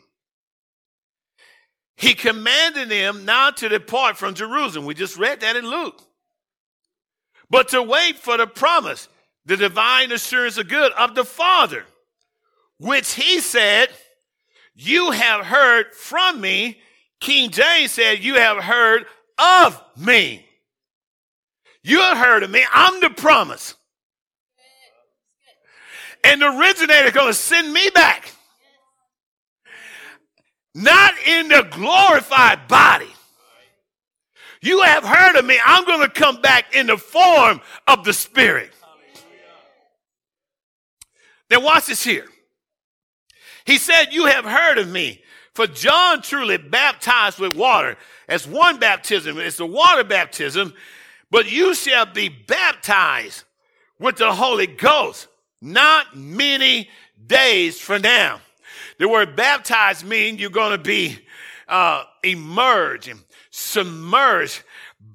he 1.97 2.15
commanded 2.15 2.89
them 2.89 3.25
not 3.25 3.57
to 3.59 3.69
depart 3.69 4.17
from 4.17 4.35
Jerusalem. 4.35 4.85
We 4.85 4.95
just 4.95 5.17
read 5.17 5.41
that 5.41 5.57
in 5.57 5.69
Luke. 5.69 6.01
But 7.49 7.69
to 7.69 7.83
wait 7.83 8.17
for 8.17 8.37
the 8.37 8.47
promise, 8.47 9.09
the 9.47 9.57
divine 9.57 10.13
assurance 10.13 10.59
of 10.59 10.69
good 10.69 10.93
of 10.93 11.15
the 11.15 11.25
Father, 11.25 11.85
which 12.79 13.15
he 13.15 13.41
said, 13.41 13.89
You 14.75 15.13
have 15.13 15.47
heard 15.47 15.95
from 15.95 16.41
me. 16.41 16.81
King 17.21 17.51
James 17.51 17.93
said, 17.93 18.23
You 18.23 18.35
have 18.35 18.59
heard 18.59 19.07
of 19.39 19.81
me. 19.97 20.45
You 21.83 22.01
have 22.01 22.19
heard 22.19 22.43
of 22.43 22.51
me. 22.51 22.65
I'm 22.73 23.01
the 23.01 23.11
promise. 23.11 23.76
And 26.27 26.43
the 26.43 26.49
originator 26.59 27.13
going 27.13 27.29
to 27.29 27.35
send 27.35 27.73
me 27.73 27.89
back. 27.91 28.33
Not 30.75 31.15
in 31.25 31.49
the 31.49 31.69
glorified 31.71 32.67
body. 32.67 33.07
You 34.61 34.83
have 34.83 35.05
heard 35.05 35.37
of 35.37 35.45
me. 35.45 35.57
I'm 35.65 35.85
going 35.85 36.01
to 36.01 36.09
come 36.09 36.43
back 36.43 36.75
in 36.75 36.89
the 36.89 36.97
form 36.97 37.61
of 37.87 38.05
the 38.05 38.13
Spirit. 38.13 38.73
Now, 41.49 41.61
watch 41.61 41.87
this 41.87 42.03
here. 42.03 42.27
He 43.65 43.79
said, 43.79 44.07
You 44.11 44.27
have 44.27 44.45
heard 44.45 44.79
of 44.79 44.89
me. 44.89 45.23
For 45.55 45.69
John 45.69 46.23
truly 46.23 46.59
baptized 46.59 47.39
with 47.39 47.55
water. 47.55 47.97
As 48.29 48.49
one 48.49 48.81
baptism, 48.81 49.39
it's 49.39 49.59
the 49.59 49.67
water 49.67 50.03
baptism, 50.03 50.75
but 51.31 51.51
you 51.51 51.73
shall 51.73 52.05
be 52.05 52.29
baptized 52.29 53.45
with 54.01 54.17
the 54.17 54.33
Holy 54.33 54.67
Ghost 54.67 55.29
not 55.67 56.17
many 56.17 56.89
days 57.27 57.79
from 57.81 58.03
now. 58.03 58.41
The 58.99 59.09
word 59.09 59.37
baptized 59.37 60.07
means 60.07 60.41
you're 60.41 60.51
going 60.51 60.73
to 60.73 60.83
be 60.83 61.19
uh, 61.69 62.05
emerged 62.23 63.09
and 63.09 63.21
submerged 63.51 64.63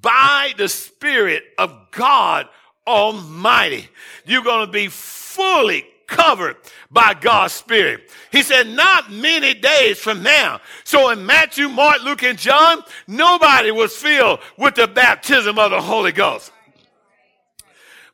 by 0.00 0.52
the 0.56 0.68
Spirit 0.68 1.44
of 1.58 1.90
God 1.90 2.48
Almighty. 2.86 3.88
You're 4.26 4.42
going 4.42 4.66
to 4.66 4.72
be 4.72 4.88
fully 4.88 5.86
covered 6.06 6.56
by 6.90 7.14
God's 7.14 7.54
Spirit. 7.54 8.10
He 8.30 8.42
said, 8.42 8.68
not 8.68 9.10
many 9.10 9.54
days 9.54 9.98
from 9.98 10.22
now. 10.22 10.60
So 10.84 11.10
in 11.10 11.24
Matthew, 11.24 11.68
Mark, 11.68 12.04
Luke, 12.04 12.22
and 12.22 12.38
John, 12.38 12.82
nobody 13.06 13.70
was 13.70 13.96
filled 13.96 14.40
with 14.58 14.74
the 14.74 14.86
baptism 14.86 15.58
of 15.58 15.70
the 15.70 15.80
Holy 15.80 16.12
Ghost. 16.12 16.52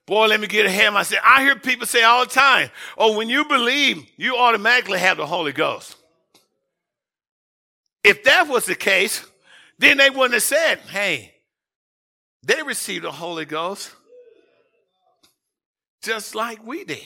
Boy, 0.09 0.25
let 0.29 0.41
me 0.41 0.47
get 0.47 0.65
ahead 0.65 0.87
of 0.87 0.95
myself. 0.95 1.23
I 1.23 1.43
hear 1.43 1.55
people 1.55 1.87
say 1.87 2.03
all 2.03 2.25
the 2.25 2.31
time, 2.31 2.71
oh, 2.97 3.15
when 3.19 3.29
you 3.29 3.45
believe, 3.45 4.11
you 4.17 4.39
automatically 4.39 4.99
have 4.99 5.19
the 5.19 5.27
Holy 5.27 5.53
Ghost. 5.53 5.97
If 8.03 8.25
that 8.25 8.49
was 8.49 8.65
the 8.65 8.75
case, 8.75 9.23
then 9.79 9.99
they 9.99 10.09
wouldn't 10.09 10.33
have 10.33 10.43
said, 10.43 10.79
hey, 10.89 11.35
they 12.43 12.63
received 12.63 13.05
the 13.05 13.13
Holy 13.13 13.45
Ghost 13.45 13.91
just 16.01 16.35
like 16.35 16.67
we 16.67 16.85
did. 16.85 17.05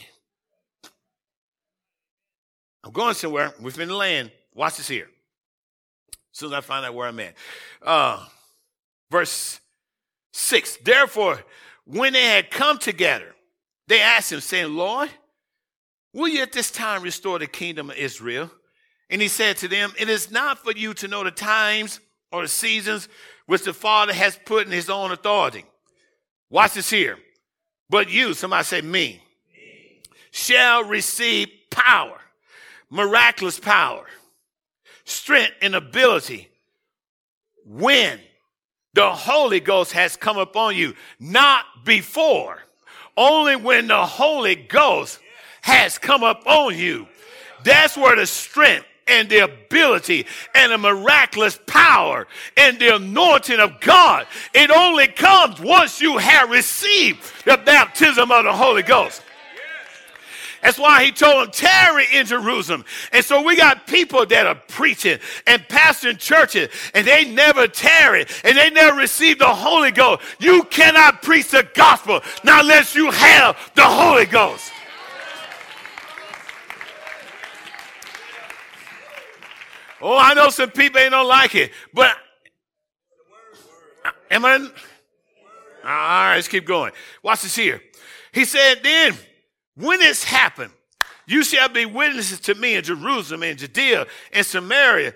I'm 2.85 2.93
going 2.93 3.15
somewhere 3.15 3.53
within 3.61 3.89
the 3.89 3.97
land. 3.97 4.31
Watch 4.55 4.77
this 4.77 4.87
here. 4.87 5.09
As 6.33 6.39
soon 6.39 6.53
as 6.53 6.59
I 6.59 6.61
find 6.61 6.87
out 6.87 6.95
where 6.95 7.09
I'm 7.09 7.19
at. 7.19 7.35
Uh, 7.85 8.25
verse 9.11 9.59
6. 10.33 10.79
Therefore, 10.85 11.43
when 11.85 12.13
they 12.13 12.25
had 12.25 12.51
come 12.51 12.79
together, 12.79 13.35
they 13.89 14.01
asked 14.01 14.33
him, 14.33 14.41
saying, 14.41 14.75
Lord, 14.75 15.11
will 16.13 16.29
you 16.29 16.43
at 16.43 16.53
this 16.53 16.71
time 16.71 17.03
restore 17.03 17.39
the 17.39 17.47
kingdom 17.47 17.91
of 17.91 17.97
Israel? 17.97 18.51
And 19.11 19.21
he 19.21 19.29
said 19.29 19.59
to 19.59 19.69
them, 19.69 19.93
It 19.99 20.09
is 20.09 20.31
not 20.31 20.59
for 20.59 20.73
you 20.73 20.95
to 20.95 21.09
know 21.09 21.25
the 21.25 21.31
times 21.31 22.01
or 22.31 22.43
the 22.43 22.49
seasons 22.49 23.09
which 23.47 23.65
the 23.65 23.75
Father 23.75 24.13
has 24.13 24.39
put 24.47 24.67
in 24.67 24.73
his 24.73 24.89
own 24.89 25.13
authority. 25.13 25.65
Watch 26.49 26.75
this 26.75 26.91
here. 26.91 27.19
But 27.91 28.11
you, 28.11 28.33
somebody 28.33 28.65
say 28.65 28.81
me, 28.81 29.23
shall 30.31 30.85
receive 30.85 31.49
power, 31.71 32.19
miraculous 32.89 33.61
power, 33.61 34.07
strength 35.05 35.53
and 35.61 35.75
ability 35.75 36.49
when 37.67 38.19
the 38.95 39.11
Holy 39.11 39.61
Ghost 39.61 39.93
has 39.93 40.17
come 40.17 40.39
upon 40.39 40.77
you, 40.77 40.95
not 41.19 41.65
before. 41.85 42.63
Only 43.17 43.57
when 43.57 43.89
the 43.89 44.07
Holy 44.07 44.55
Ghost 44.55 45.19
has 45.63 45.99
come 45.99 46.23
upon 46.23 46.77
you. 46.77 47.07
That's 47.65 47.97
where 47.97 48.17
the 48.17 48.27
strength 48.27 48.87
and 49.07 49.29
the 49.29 49.41
ability 49.41 50.27
and 50.55 50.73
the 50.73 50.79
miraculous 50.79 51.59
power 51.67 52.27
and 52.57 52.79
the 52.79 52.97
anointing 52.97 53.59
of 53.59 53.81
God. 53.81 54.27
It 54.55 54.71
only 54.71 55.09
comes 55.09 55.61
once 55.61 56.01
you 56.01 56.19
have 56.19 56.51
received 56.51 57.21
the 57.45 57.59
baptism 57.59 58.31
of 58.31 58.45
the 58.45 58.53
Holy 58.53 58.83
Ghost. 58.83 59.23
That's 60.63 60.79
why 60.79 61.05
he 61.05 61.11
told 61.11 61.49
them, 61.49 61.51
tarry 61.51 62.07
in 62.13 62.25
Jerusalem. 62.25 62.85
And 63.13 63.25
so 63.25 63.43
we 63.43 63.57
got 63.57 63.87
people 63.89 64.25
that 64.27 64.47
are 64.47 64.55
preaching 64.69 65.19
and 65.47 65.61
pastoring 65.63 66.19
churches, 66.19 66.69
and 66.95 67.05
they 67.05 67.25
never 67.25 67.67
tarry, 67.67 68.27
and 68.45 68.57
they 68.57 68.71
never 68.71 68.97
receive 68.97 69.41
the 69.41 69.47
Holy 69.47 69.91
Ghost. 69.91 70.23
You 70.39 70.63
cannot 70.65 71.21
preach 71.23 71.51
the 71.51 71.69
gospel 71.75 72.21
not 72.45 72.63
unless 72.63 72.95
you 72.95 73.11
have 73.11 73.73
the 73.75 73.83
Holy 73.83 74.27
Ghost. 74.27 74.73
Oh, 80.01 80.19
I 80.19 80.35
know 80.35 80.49
some 80.49 80.71
people 80.71 81.01
ain't 81.01 81.11
don't 81.13 81.29
like 81.29 81.55
it, 81.55 81.71
but 81.93 82.17
am 84.31 84.45
I? 84.45 84.55
All 84.55 84.69
right, 85.85 86.35
let's 86.37 86.49
keep 86.49 86.67
going. 86.67 86.93
Watch 87.23 87.43
this 87.43 87.57
here. 87.57 87.81
He 88.33 88.45
said, 88.45 88.77
then 88.83 89.17
when 89.75 90.01
this 90.01 90.25
happened, 90.25 90.73
you 91.27 91.45
shall 91.45 91.69
be 91.69 91.87
witnesses 91.87 92.41
to 92.41 92.55
me 92.55 92.75
in 92.75 92.85
Jerusalem 92.85 93.43
and 93.43 93.59
Judea 93.59 94.07
and 94.33 94.45
Samaria 94.45 95.15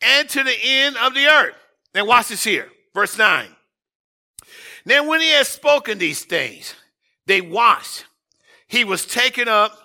and 0.00 0.28
to 0.28 0.44
the 0.44 0.56
end 0.62 0.96
of 0.96 1.14
the 1.14 1.26
earth. 1.26 1.54
Now 1.94 2.04
watch 2.04 2.28
this 2.28 2.44
here. 2.44 2.68
Verse 2.94 3.16
9. 3.16 3.46
Now 4.84 5.08
when 5.08 5.20
he 5.20 5.28
had 5.28 5.46
spoken 5.46 5.98
these 5.98 6.24
things, 6.24 6.74
they 7.26 7.40
watched. 7.40 8.06
He 8.66 8.84
was 8.84 9.06
taken 9.06 9.48
up 9.48 9.76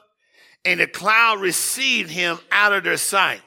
and 0.65 0.79
the 0.79 0.87
cloud 0.87 1.41
received 1.41 2.09
him 2.09 2.37
out 2.51 2.73
of 2.73 2.83
their 2.83 2.97
sight. 2.97 3.41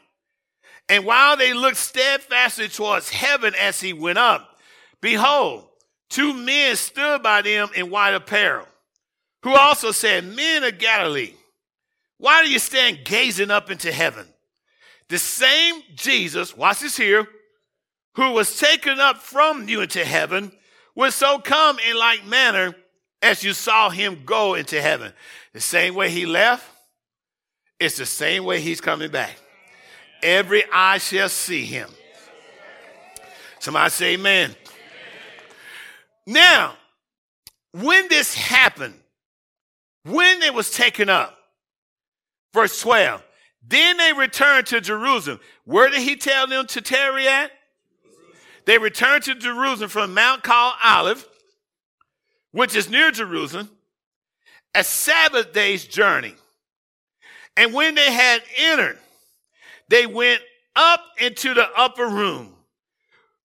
And 0.88 1.04
while 1.04 1.36
they 1.36 1.52
looked 1.52 1.76
steadfastly 1.76 2.68
towards 2.68 3.10
heaven 3.10 3.54
as 3.58 3.80
he 3.80 3.92
went 3.92 4.18
up, 4.18 4.58
behold, 5.00 5.66
two 6.08 6.32
men 6.32 6.76
stood 6.76 7.22
by 7.22 7.42
them 7.42 7.68
in 7.74 7.90
white 7.90 8.14
apparel 8.14 8.66
who 9.46 9.54
also 9.54 9.92
said, 9.92 10.24
Men 10.24 10.64
of 10.64 10.76
Galilee, 10.76 11.32
why 12.18 12.42
do 12.42 12.50
you 12.50 12.58
stand 12.58 13.04
gazing 13.04 13.52
up 13.52 13.70
into 13.70 13.92
heaven? 13.92 14.26
The 15.08 15.18
same 15.18 15.82
Jesus, 15.94 16.56
watch 16.56 16.80
this 16.80 16.96
here, 16.96 17.28
who 18.16 18.32
was 18.32 18.58
taken 18.58 18.98
up 18.98 19.18
from 19.18 19.68
you 19.68 19.82
into 19.82 20.04
heaven, 20.04 20.50
will 20.96 21.12
so 21.12 21.38
come 21.38 21.78
in 21.88 21.96
like 21.96 22.26
manner 22.26 22.74
as 23.22 23.44
you 23.44 23.52
saw 23.52 23.88
him 23.88 24.22
go 24.24 24.54
into 24.54 24.82
heaven. 24.82 25.12
The 25.52 25.60
same 25.60 25.94
way 25.94 26.10
he 26.10 26.26
left 26.26 26.68
it's 27.78 27.98
the 27.98 28.06
same 28.06 28.44
way 28.44 28.60
he's 28.60 28.80
coming 28.80 29.12
back. 29.12 29.38
Every 30.24 30.64
eye 30.72 30.98
shall 30.98 31.28
see 31.28 31.64
him. 31.64 31.88
Somebody 33.60 33.90
say 33.90 34.14
amen. 34.14 34.56
Now, 36.26 36.74
when 37.70 38.08
this 38.08 38.34
happened, 38.34 38.94
when 40.06 40.42
it 40.42 40.54
was 40.54 40.70
taken 40.70 41.08
up, 41.08 41.36
verse 42.52 42.80
12, 42.80 43.22
then 43.66 43.96
they 43.96 44.12
returned 44.12 44.66
to 44.68 44.80
Jerusalem. 44.80 45.40
Where 45.64 45.90
did 45.90 46.02
he 46.02 46.16
tell 46.16 46.46
them 46.46 46.66
to 46.68 46.80
tarry 46.80 47.26
at? 47.26 47.50
They 48.64 48.78
returned 48.78 49.24
to 49.24 49.34
Jerusalem 49.34 49.90
from 49.90 50.14
Mount 50.14 50.42
called 50.42 50.74
Olive, 50.82 51.26
which 52.52 52.74
is 52.74 52.88
near 52.88 53.10
Jerusalem, 53.10 53.70
a 54.74 54.84
Sabbath 54.84 55.52
day's 55.52 55.84
journey. 55.84 56.34
And 57.56 57.72
when 57.72 57.94
they 57.94 58.12
had 58.12 58.42
entered, 58.58 58.98
they 59.88 60.06
went 60.06 60.40
up 60.74 61.00
into 61.20 61.54
the 61.54 61.68
upper 61.76 62.06
room 62.06 62.54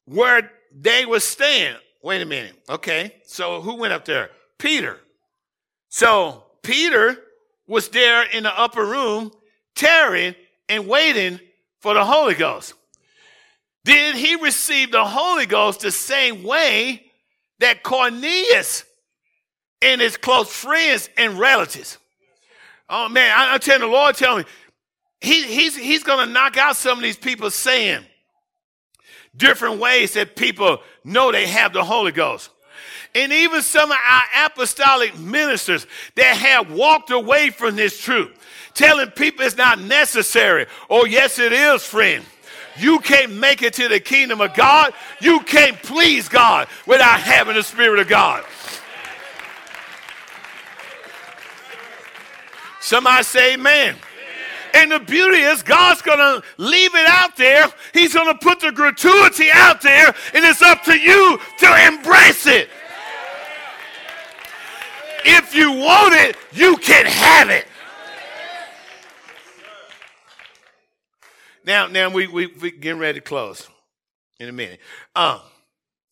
where 0.06 0.52
they 0.74 1.06
were 1.06 1.20
staying. 1.20 1.76
Wait 2.04 2.22
a 2.22 2.26
minute. 2.26 2.56
Okay. 2.70 3.16
So 3.26 3.62
who 3.62 3.76
went 3.76 3.94
up 3.94 4.06
there? 4.06 4.32
Peter. 4.58 5.00
So 5.90 6.44
Peter 6.64 7.18
was 7.68 7.90
there 7.90 8.24
in 8.24 8.44
the 8.44 8.60
upper 8.60 8.86
room, 8.86 9.32
tearing 9.76 10.36
and 10.70 10.88
waiting 10.88 11.40
for 11.80 11.94
the 11.94 12.06
Holy 12.06 12.36
Ghost. 12.36 12.74
Did 13.84 14.16
he 14.16 14.36
receive 14.36 14.92
the 14.92 15.06
Holy 15.06 15.46
Ghost 15.46 15.82
the 15.82 15.92
same 15.92 16.44
way 16.44 17.04
that 17.60 17.84
Cornelius 17.84 18.86
and 19.82 20.00
his 20.00 20.18
close 20.18 20.54
friends 20.54 21.10
and 21.18 21.40
relatives? 21.40 21.98
Oh 22.90 23.10
man, 23.10 23.34
I, 23.36 23.54
am 23.54 23.60
telling 23.60 23.82
the 23.82 23.88
Lord, 23.88 24.16
tell 24.16 24.38
me, 24.38 24.44
he, 25.22 25.44
he's, 25.44 25.76
he's 25.76 26.04
going 26.04 26.28
to 26.28 26.34
knock 26.34 26.58
out 26.58 26.76
some 26.76 26.98
of 26.98 27.04
these 27.04 27.18
people 27.18 27.50
saying 27.50 28.04
different 29.36 29.80
ways 29.80 30.14
that 30.14 30.36
people 30.36 30.80
know 31.04 31.32
they 31.32 31.48
have 31.48 31.74
the 31.74 31.84
Holy 31.84 32.12
Ghost. 32.12 32.50
And 33.14 33.34
even 33.34 33.62
some 33.62 33.92
of 33.92 33.98
our 34.08 34.46
apostolic 34.46 35.18
ministers 35.18 35.86
that 36.16 36.38
have 36.38 36.72
walked 36.72 37.12
away 37.12 37.50
from 37.50 37.76
this 37.76 38.00
truth, 38.00 38.32
telling 38.74 39.12
people 39.12 39.46
it's 39.46 39.58
not 39.58 39.82
necessary. 39.82 40.66
Oh, 40.90 41.06
yes, 41.06 41.38
it 41.38 41.52
is, 41.52 41.84
friend. 41.84 42.24
You 42.78 43.00
can't 43.00 43.34
make 43.34 43.64
it 43.64 43.74
to 43.74 43.90
the 43.90 44.00
kingdom 44.00 44.40
of 44.40 44.54
God. 44.54 44.94
You 45.20 45.42
can't 45.42 45.82
please 45.84 46.30
God 46.30 46.68
without 46.86 47.20
having 47.20 47.56
the 47.56 47.64
Spirit 47.64 48.00
of 48.00 48.08
God. 48.08 48.46
Somebody 52.80 53.24
say 53.24 53.54
amen. 53.54 53.96
And 54.74 54.92
the 54.92 55.00
beauty 55.00 55.40
is 55.40 55.64
God's 55.64 56.02
going 56.02 56.18
to 56.18 56.42
leave 56.58 56.96
it 56.96 57.06
out 57.06 57.36
there. 57.36 57.68
He's 57.94 58.14
going 58.14 58.28
to 58.28 58.36
put 58.36 58.62
the 58.62 58.72
gratuity 58.72 59.50
out 59.52 59.82
there, 59.82 60.08
and 60.34 60.46
it's 60.46 60.62
up 60.62 60.84
to 60.84 60.98
you 60.98 61.40
to 61.60 61.88
embrace 61.88 62.48
it. 62.48 62.70
If 65.24 65.54
you 65.56 65.72
want 65.72 66.14
it, 66.14 66.36
you 66.52 66.78
can 66.78 67.06
have 67.06 67.50
it. 67.50 67.66
Now, 71.66 71.88
now 71.88 72.10
we 72.10 72.28
we 72.28 72.48
we 72.48 72.72
getting 72.72 73.00
ready 73.00 73.20
to 73.20 73.26
close 73.26 73.68
in 74.40 74.50
a 74.50 74.52
minute. 74.52 74.80
Um, 75.16 75.40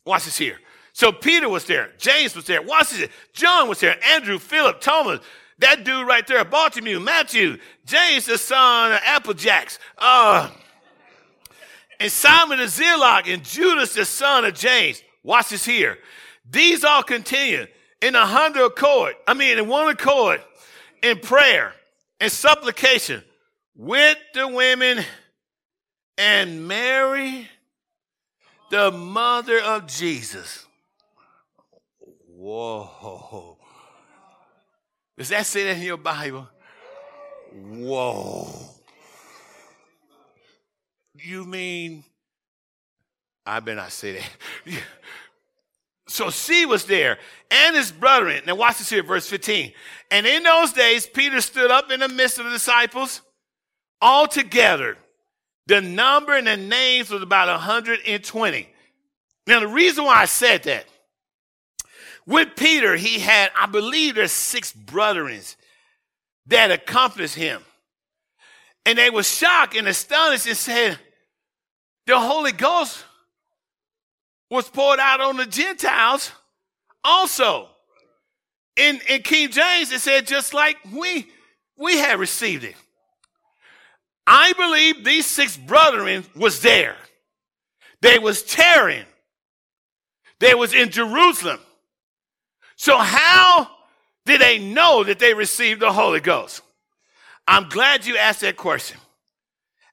watch 0.05 0.25
this 0.25 0.37
here. 0.37 0.59
So 0.93 1.11
Peter 1.11 1.47
was 1.47 1.65
there, 1.65 1.91
James 1.97 2.35
was 2.35 2.45
there, 2.45 2.61
watch 2.61 2.91
this. 2.91 3.09
John 3.33 3.69
was 3.69 3.79
there, 3.79 3.97
Andrew, 4.03 4.37
Philip, 4.37 4.81
Thomas, 4.81 5.21
that 5.59 5.83
dude 5.83 6.05
right 6.05 6.25
there, 6.27 6.43
Bartholomew, 6.43 6.99
Matthew, 6.99 7.57
James, 7.85 8.25
the 8.25 8.37
son 8.37 8.91
of 8.93 8.99
Applejacks, 8.99 9.79
uh, 9.97 10.49
and 11.99 12.11
Simon 12.11 12.59
the 12.59 12.67
Zealot, 12.67 13.27
and 13.27 13.43
Judas, 13.43 13.93
the 13.93 14.05
son 14.05 14.45
of 14.45 14.53
James. 14.53 15.01
Watch 15.23 15.49
this 15.49 15.65
here. 15.65 15.97
These 16.49 16.83
all 16.83 17.03
continue 17.03 17.67
in 18.01 18.15
a 18.15 18.25
hundred 18.25 18.65
accord, 18.65 19.15
I 19.27 19.33
mean, 19.33 19.57
in 19.57 19.67
one 19.67 19.89
accord, 19.89 20.41
in 21.01 21.19
prayer 21.19 21.73
and 22.19 22.31
supplication 22.31 23.23
with 23.75 24.17
the 24.33 24.47
women 24.47 25.03
and 26.17 26.67
Mary, 26.67 27.47
the 28.69 28.91
mother 28.91 29.59
of 29.59 29.87
Jesus. 29.87 30.65
Whoa. 32.27 33.57
Does 35.17 35.29
that 35.29 35.45
say 35.45 35.65
that 35.65 35.77
in 35.77 35.83
your 35.83 35.97
Bible? 35.97 36.47
Whoa. 37.51 38.47
You 41.15 41.43
mean, 41.45 42.05
I 43.45 43.59
better 43.59 43.75
not 43.77 43.91
say 43.91 44.13
that. 44.13 44.29
so 46.09 46.29
she 46.29 46.65
was 46.65 46.85
there 46.85 47.19
and 47.51 47.75
his 47.75 47.91
brethren. 47.91 48.43
Now 48.45 48.55
watch 48.55 48.79
this 48.79 48.89
here, 48.89 49.03
verse 49.03 49.27
15. 49.27 49.71
And 50.11 50.25
in 50.25 50.43
those 50.43 50.73
days, 50.73 51.05
Peter 51.05 51.39
stood 51.41 51.71
up 51.71 51.91
in 51.91 51.99
the 51.99 52.07
midst 52.07 52.39
of 52.39 52.45
the 52.45 52.51
disciples 52.51 53.21
all 54.01 54.27
together. 54.27 54.97
The 55.67 55.81
number 55.81 56.33
and 56.33 56.47
the 56.47 56.57
names 56.57 57.11
was 57.11 57.21
about 57.21 57.47
120. 57.47 58.69
Now, 59.45 59.59
the 59.59 59.67
reason 59.67 60.03
why 60.03 60.21
I 60.21 60.25
said 60.25 60.63
that, 60.63 60.85
with 62.25 62.55
Peter, 62.55 62.95
he 62.95 63.19
had, 63.19 63.51
I 63.59 63.65
believe 63.65 64.15
there's 64.15 64.31
six 64.31 64.71
brethren 64.71 65.41
that 66.47 66.71
accompanied 66.71 67.31
him. 67.31 67.61
And 68.85 68.97
they 68.97 69.09
were 69.09 69.23
shocked 69.23 69.75
and 69.75 69.87
astonished 69.87 70.47
and 70.47 70.57
said, 70.57 70.99
the 72.05 72.19
Holy 72.19 72.51
Ghost 72.51 73.03
was 74.49 74.69
poured 74.69 74.99
out 74.99 75.21
on 75.21 75.37
the 75.37 75.45
Gentiles 75.45 76.31
also. 77.03 77.69
In, 78.75 78.99
in 79.09 79.21
King 79.23 79.49
James, 79.49 79.91
it 79.91 79.99
said 79.99 80.25
just 80.25 80.53
like 80.53 80.77
we, 80.93 81.27
we 81.77 81.97
had 81.97 82.19
received 82.19 82.63
it. 82.63 82.75
I 84.25 84.53
believe 84.53 85.03
these 85.03 85.25
six 85.25 85.57
brethren 85.57 86.23
was 86.35 86.61
there. 86.61 86.95
They 88.01 88.19
was 88.19 88.43
tearing. 88.43 89.05
They 90.39 90.53
was 90.53 90.73
in 90.73 90.91
Jerusalem. 90.91 91.59
So 92.75 92.97
how 92.97 93.69
did 94.25 94.39
they 94.39 94.59
know 94.59 95.03
that 95.03 95.19
they 95.19 95.33
received 95.33 95.81
the 95.81 95.91
Holy 95.91 96.21
Ghost? 96.21 96.61
I'm 97.47 97.67
glad 97.67 98.05
you 98.05 98.15
asked 98.15 98.41
that 98.41 98.55
question. 98.55 98.99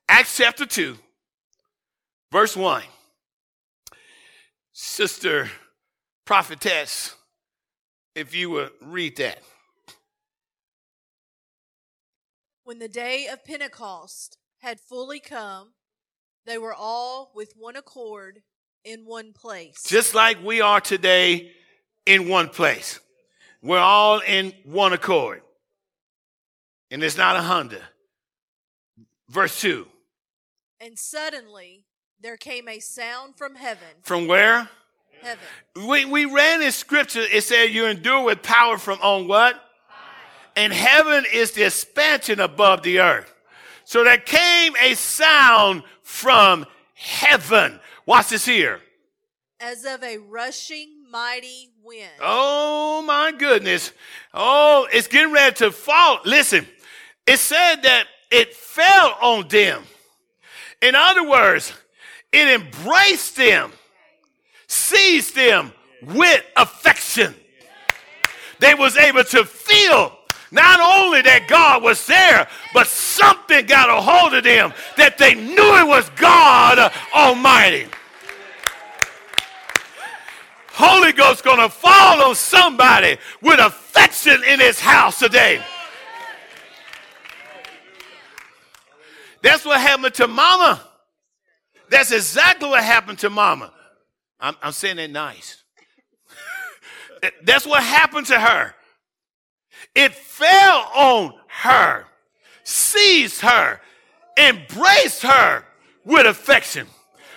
Acts 0.09 0.37
chapter 0.37 0.67
2, 0.67 0.97
verse 2.31 2.57
1. 2.57 2.83
Sister 4.79 5.49
prophetess, 6.27 7.14
if 8.14 8.35
you 8.35 8.51
would 8.51 8.72
read 8.83 9.16
that. 9.16 9.39
When 12.62 12.79
the 12.79 12.87
day 12.87 13.27
of 13.27 13.43
Pentecost 13.43 14.37
had 14.59 14.79
fully 14.79 15.18
come, 15.18 15.70
they 16.45 16.59
were 16.59 16.74
all 16.74 17.33
with 17.35 17.55
one 17.57 17.74
accord 17.74 18.43
in 18.85 19.07
one 19.07 19.33
place. 19.33 19.83
Just 19.83 20.14
like 20.14 20.45
we 20.45 20.61
are 20.61 20.83
today 20.83 21.53
in 22.05 22.29
one 22.29 22.51
place. 22.51 23.01
We're 23.62 23.79
all 23.79 24.18
in 24.18 24.53
one 24.64 24.93
accord. 24.93 25.41
And 26.91 27.03
it's 27.03 27.16
not 27.16 27.37
a 27.37 27.41
Honda. 27.41 27.81
Verse 29.31 29.59
2. 29.59 29.87
And 30.83 30.99
suddenly 30.99 31.86
there 32.21 32.37
came 32.37 32.69
a 32.69 32.79
sound 32.81 33.37
from 33.37 33.55
heaven. 33.55 33.89
From 34.03 34.27
where? 34.27 34.69
Heaven. 35.23 35.45
We, 35.87 36.05
we 36.05 36.25
ran 36.25 36.62
in 36.62 36.73
scripture, 36.73 37.23
it 37.31 37.43
said 37.43 37.67
you 37.67 37.87
endure 37.87 38.25
with 38.25 38.43
power 38.43 38.79
from 38.79 38.99
on 39.03 39.29
what? 39.29 39.62
And 40.55 40.73
heaven 40.73 41.25
is 41.33 41.53
the 41.53 41.64
expansion 41.64 42.41
above 42.41 42.83
the 42.83 43.01
earth. 43.01 43.35
So 43.85 44.03
there 44.03 44.19
came 44.19 44.75
a 44.83 44.95
sound 44.95 45.83
from 46.03 46.67
heaven. 46.95 47.79
Watch 48.07 48.31
this 48.31 48.47
here. 48.47 48.81
As 49.61 49.85
of 49.85 50.03
a 50.03 50.19
rushing 50.19 51.05
mighty 51.11 51.71
wind. 51.83 52.11
Oh 52.21 53.03
my 53.07 53.33
goodness. 53.33 53.93
Oh, 54.35 54.89
it's 54.93 55.09
getting 55.09 55.33
ready 55.33 55.55
to 55.57 55.71
fall. 55.71 56.21
Listen, 56.25 56.67
it 57.27 57.39
said 57.39 57.77
that 57.83 58.07
it 58.31 58.55
fell 58.55 59.17
on 59.21 59.49
them. 59.49 59.83
In 60.83 60.95
other 60.95 61.29
words, 61.29 61.73
it 62.33 62.61
embraced 62.61 63.37
them, 63.37 63.72
seized 64.66 65.35
them 65.35 65.72
with 66.03 66.43
affection. 66.57 67.35
They 68.59 68.74
was 68.74 68.97
able 68.97 69.24
to 69.24 69.45
feel 69.45 70.12
not 70.51 70.81
only 70.81 71.22
that 71.22 71.47
God 71.49 71.83
was 71.83 72.07
there, 72.07 72.49
but 72.72 72.87
something 72.87 73.66
got 73.66 73.89
a 73.91 74.01
hold 74.01 74.35
of 74.35 74.45
them 74.45 74.72
that 74.97 75.18
they 75.18 75.35
knew 75.35 75.77
it 75.79 75.87
was 75.87 76.09
God 76.11 76.93
Almighty. 77.14 77.89
Holy 80.68 81.12
Ghost 81.12 81.43
to 81.43 81.68
fall 81.70 82.22
on 82.22 82.35
somebody 82.35 83.16
with 83.41 83.59
affection 83.59 84.45
in 84.45 84.61
his 84.61 84.79
house 84.79 85.18
today. 85.18 85.62
That's 89.43 89.64
what 89.64 89.81
happened 89.81 90.14
to 90.14 90.29
mama. 90.29 90.86
That's 91.91 92.12
exactly 92.12 92.68
what 92.68 92.82
happened 92.82 93.18
to 93.20 93.30
mama. 93.30 93.72
I'm, 94.41 94.55
I'm 94.62 94.72
saying 94.72 94.97
that 94.97 95.11
nice. 95.11 95.62
That's 97.45 97.66
what 97.66 97.82
happened 97.82 98.26
to 98.26 98.39
her. 98.39 98.74
It 99.95 100.12
fell 100.12 100.91
on 100.95 101.34
her, 101.49 102.07
seized 102.64 103.41
her, 103.41 103.80
embraced 104.37 105.22
her 105.22 105.64
with 106.05 106.26
affection. 106.26 106.87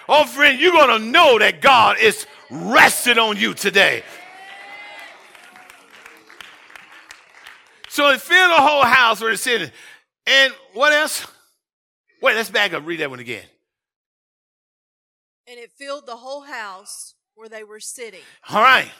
Oh, 0.08 0.26
friend, 0.26 0.60
you're 0.60 0.72
going 0.72 1.00
to 1.02 1.06
know 1.06 1.39
that 1.39 1.62
God 1.62 1.97
is 2.00 2.26
resting 2.50 3.20
on 3.20 3.38
you 3.38 3.54
today. 3.54 4.04
So 7.89 8.10
it 8.10 8.22
filled 8.22 8.52
the 8.52 8.62
whole 8.62 8.84
house 8.84 9.22
where 9.22 9.32
it's 9.32 9.41
sitting. 9.41 9.72
And 10.26 10.54
what 10.74 10.93
else? 10.93 11.26
Wait, 12.22 12.36
let's 12.36 12.50
back 12.50 12.74
up. 12.74 12.86
Read 12.86 13.00
that 13.00 13.10
one 13.10 13.20
again. 13.20 13.43
And 15.50 15.58
it 15.58 15.72
filled 15.72 16.06
the 16.06 16.16
whole 16.16 16.41
house 16.41 17.16
where 17.34 17.50
they 17.50 17.64
were 17.64 17.80
sitting. 17.80 18.20
All 18.50 18.62
right. 18.62 18.91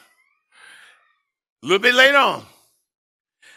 A 1.62 1.66
little 1.66 1.78
bit 1.78 1.94
later 1.94 2.16
on. 2.16 2.42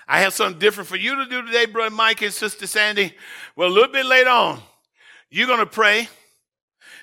I 0.08 0.20
have 0.20 0.34
something 0.34 0.60
different 0.60 0.88
for 0.88 0.98
you 0.98 1.16
to 1.16 1.26
do 1.26 1.42
today, 1.42 1.66
Brother 1.66 1.96
Mike 1.96 2.22
and 2.22 2.32
Sister 2.32 2.68
Sandy. 2.68 3.16
Well, 3.56 3.70
a 3.70 3.74
little 3.74 3.92
bit 3.92 4.06
later 4.06 4.30
on, 4.30 4.62
you're 5.32 5.48
going 5.48 5.60
to 5.60 5.66
pray 5.66 6.08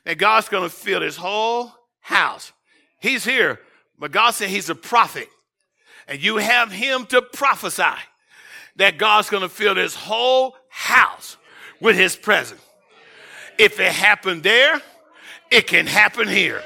that 0.04 0.18
God's 0.18 0.48
going 0.48 0.62
to 0.62 0.74
fill 0.74 1.00
this 1.00 1.16
whole 1.16 1.72
house. 1.98 2.52
He's 3.00 3.24
here, 3.24 3.58
but 3.98 4.12
God 4.12 4.30
said 4.30 4.48
he's 4.48 4.70
a 4.70 4.76
prophet. 4.76 5.28
And 6.06 6.22
you 6.22 6.36
have 6.36 6.70
him 6.70 7.06
to 7.06 7.20
prophesy 7.20 7.82
that 8.76 8.96
God's 8.96 9.28
going 9.28 9.42
to 9.42 9.48
fill 9.48 9.74
this 9.74 9.96
whole 9.96 10.54
house 10.68 11.36
with 11.80 11.96
his 11.96 12.14
presence. 12.14 12.60
If 13.58 13.80
it 13.80 13.90
happened 13.90 14.44
there, 14.44 14.80
it 15.50 15.66
can 15.66 15.86
happen 15.86 16.28
here. 16.28 16.62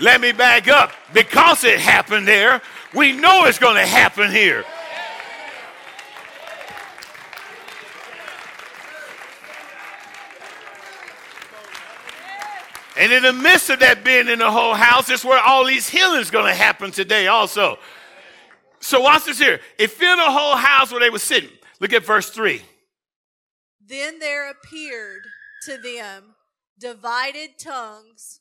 Let 0.00 0.20
me 0.20 0.32
back 0.32 0.68
up. 0.68 0.92
Because 1.12 1.62
it 1.64 1.78
happened 1.78 2.26
there, 2.26 2.60
we 2.92 3.12
know 3.12 3.44
it's 3.44 3.58
going 3.58 3.76
to 3.76 3.86
happen 3.86 4.30
here. 4.30 4.64
And 12.96 13.12
in 13.12 13.22
the 13.22 13.32
midst 13.32 13.70
of 13.70 13.80
that 13.80 14.04
being 14.04 14.28
in 14.28 14.38
the 14.38 14.50
whole 14.50 14.74
house, 14.74 15.08
is 15.10 15.24
where 15.24 15.40
all 15.40 15.64
these 15.64 15.88
healings 15.88 16.30
going 16.30 16.46
to 16.46 16.54
happen 16.54 16.90
today 16.90 17.26
also. 17.26 17.78
So 18.80 19.00
watch 19.00 19.24
this 19.24 19.38
here. 19.38 19.60
It 19.78 19.90
filled 19.90 20.18
the 20.18 20.30
whole 20.30 20.56
house 20.56 20.90
where 20.90 21.00
they 21.00 21.10
were 21.10 21.18
sitting. 21.18 21.50
Look 21.80 21.92
at 21.92 22.04
verse 22.04 22.30
3. 22.30 22.62
Then 23.84 24.18
there 24.18 24.50
appeared 24.50 25.22
to 25.64 25.78
them 25.78 26.34
divided 26.78 27.58
tongues 27.58 28.40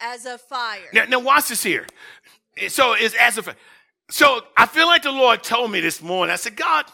as 0.00 0.26
a 0.26 0.38
fire. 0.38 0.88
Now, 0.92 1.04
now 1.04 1.20
watch 1.20 1.48
this 1.48 1.62
here. 1.62 1.86
So 2.68 2.94
it's 2.94 3.14
as 3.14 3.38
a 3.38 3.56
so 4.10 4.42
I 4.56 4.66
feel 4.66 4.86
like 4.86 5.04
the 5.04 5.12
Lord 5.12 5.42
told 5.42 5.70
me 5.70 5.80
this 5.80 6.02
morning. 6.02 6.32
I 6.32 6.36
said, 6.36 6.56
God, 6.56 6.84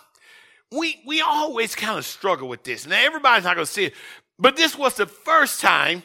we 0.70 1.00
we 1.06 1.20
always 1.20 1.74
kind 1.74 1.98
of 1.98 2.04
struggle 2.04 2.48
with 2.48 2.62
this. 2.62 2.86
Now 2.86 3.00
everybody's 3.00 3.44
not 3.44 3.54
to 3.54 3.66
see 3.66 3.86
it, 3.86 3.94
but 4.38 4.56
this 4.56 4.76
was 4.76 4.94
the 4.94 5.06
first 5.06 5.60
time 5.60 6.02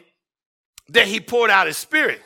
that 0.89 1.07
He 1.07 1.19
poured 1.19 1.51
out 1.51 1.67
His 1.67 1.77
Spirit. 1.77 2.21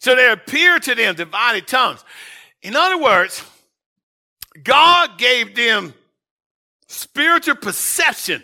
So 0.00 0.16
there 0.16 0.32
appeared 0.32 0.82
to 0.84 0.94
them 0.94 1.14
divided 1.14 1.68
tongues. 1.68 2.04
In 2.62 2.74
other 2.74 2.98
words, 2.98 3.44
God 4.62 5.16
gave 5.16 5.54
them 5.54 5.94
spiritual 6.90 7.54
perception. 7.54 8.42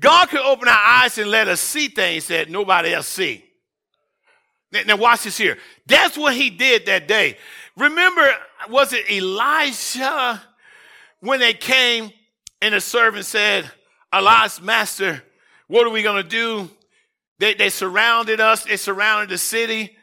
God 0.00 0.28
could 0.28 0.40
open 0.40 0.68
our 0.68 0.78
eyes 0.78 1.18
and 1.18 1.30
let 1.30 1.48
us 1.48 1.60
see 1.60 1.88
things 1.88 2.28
that 2.28 2.50
nobody 2.50 2.92
else 2.92 3.06
see. 3.06 3.44
Now 4.86 4.96
watch 4.96 5.22
this 5.22 5.38
here. 5.38 5.56
That's 5.86 6.16
what 6.16 6.34
he 6.34 6.50
did 6.50 6.86
that 6.86 7.08
day. 7.08 7.38
Remember, 7.76 8.30
was 8.68 8.92
it 8.92 9.10
Elijah 9.10 10.42
when 11.20 11.40
they 11.40 11.54
came 11.54 12.12
and 12.60 12.74
the 12.74 12.80
servant 12.80 13.24
said, 13.24 13.70
Elijah's 14.14 14.60
master, 14.60 15.22
what 15.66 15.86
are 15.86 15.90
we 15.90 16.02
going 16.02 16.22
to 16.22 16.28
do? 16.28 16.70
They, 17.38 17.54
they 17.54 17.70
surrounded 17.70 18.40
us. 18.40 18.64
They 18.64 18.76
surrounded 18.76 19.30
the 19.30 19.38
city. 19.38 19.96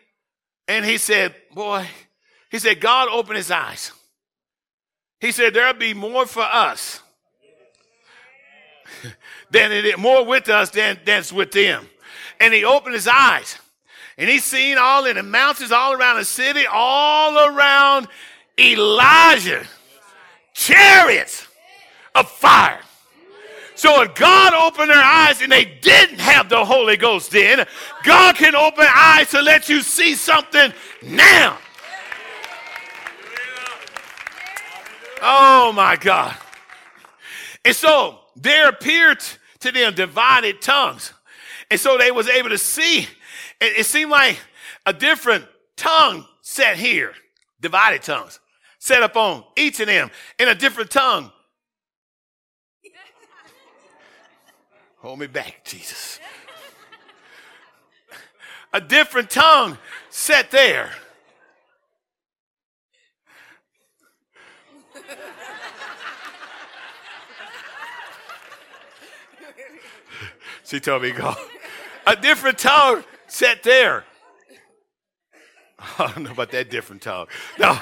And 0.67 0.83
he 0.83 0.97
said, 0.97 1.35
boy, 1.53 1.87
he 2.49 2.57
said, 2.57 2.81
God 2.81 3.09
opened 3.09 3.37
his 3.37 3.51
eyes. 3.51 3.91
He 5.25 5.31
said, 5.31 5.55
there'll 5.55 5.73
be 5.73 5.95
more 5.95 6.27
for 6.27 6.43
us 6.43 7.01
than 9.49 9.71
it 9.71 9.83
is, 9.83 9.97
more 9.97 10.23
with 10.23 10.49
us 10.49 10.69
than 10.69 10.99
than's 11.03 11.33
with 11.33 11.51
them. 11.51 11.89
And 12.39 12.53
he 12.53 12.63
opened 12.63 12.93
his 12.93 13.07
eyes. 13.07 13.57
And 14.19 14.29
he's 14.29 14.43
seen 14.43 14.77
all 14.77 15.07
in 15.07 15.15
the 15.15 15.23
mountains, 15.23 15.71
all 15.71 15.93
around 15.93 16.17
the 16.17 16.25
city, 16.25 16.67
all 16.71 17.39
around 17.39 18.07
Elijah, 18.59 19.65
chariots 20.53 21.47
of 22.13 22.29
fire. 22.29 22.81
So 23.73 24.03
if 24.03 24.13
God 24.13 24.53
opened 24.53 24.91
their 24.91 25.03
eyes 25.03 25.41
and 25.41 25.51
they 25.51 25.65
didn't 25.65 26.19
have 26.19 26.49
the 26.49 26.63
Holy 26.63 26.97
Ghost 26.97 27.31
then, 27.31 27.65
God 28.03 28.35
can 28.35 28.53
open 28.53 28.85
eyes 28.93 29.31
to 29.31 29.41
let 29.41 29.69
you 29.69 29.81
see 29.81 30.13
something 30.13 30.71
now. 31.01 31.57
Oh 35.21 35.71
my 35.73 35.95
God. 35.95 36.35
And 37.63 37.75
so 37.75 38.19
there 38.35 38.69
appeared 38.69 39.19
to 39.59 39.71
them 39.71 39.95
divided 39.95 40.61
tongues. 40.61 41.13
And 41.71 41.79
so 41.79 41.97
they 41.97 42.11
was 42.11 42.27
able 42.29 42.49
to 42.49 42.57
see. 42.57 42.99
It, 43.59 43.79
it 43.79 43.85
seemed 43.85 44.11
like 44.11 44.39
a 44.85 44.93
different 44.93 45.45
tongue 45.75 46.25
set 46.41 46.77
here, 46.77 47.13
divided 47.59 48.03
tongues, 48.03 48.39
set 48.77 49.01
up 49.01 49.15
on 49.15 49.43
each 49.55 49.79
of 49.79 49.87
them 49.87 50.11
in 50.37 50.47
a 50.47 50.55
different 50.55 50.91
tongue. 50.91 51.31
Hold 54.97 55.19
me 55.19 55.27
back, 55.27 55.63
Jesus. 55.65 56.19
A 58.73 58.81
different 58.81 59.29
tongue 59.29 59.77
set 60.09 60.51
there. 60.51 60.91
She 70.65 70.79
told 70.79 71.03
me 71.03 71.11
go. 71.11 71.35
A 72.07 72.15
different 72.15 72.57
tongue 72.57 73.03
set 73.27 73.61
there. 73.61 74.03
I 75.99 76.11
don't 76.11 76.23
know 76.23 76.31
about 76.31 76.51
that 76.51 76.71
different 76.71 77.03
tongue. 77.03 77.27
No. 77.59 77.77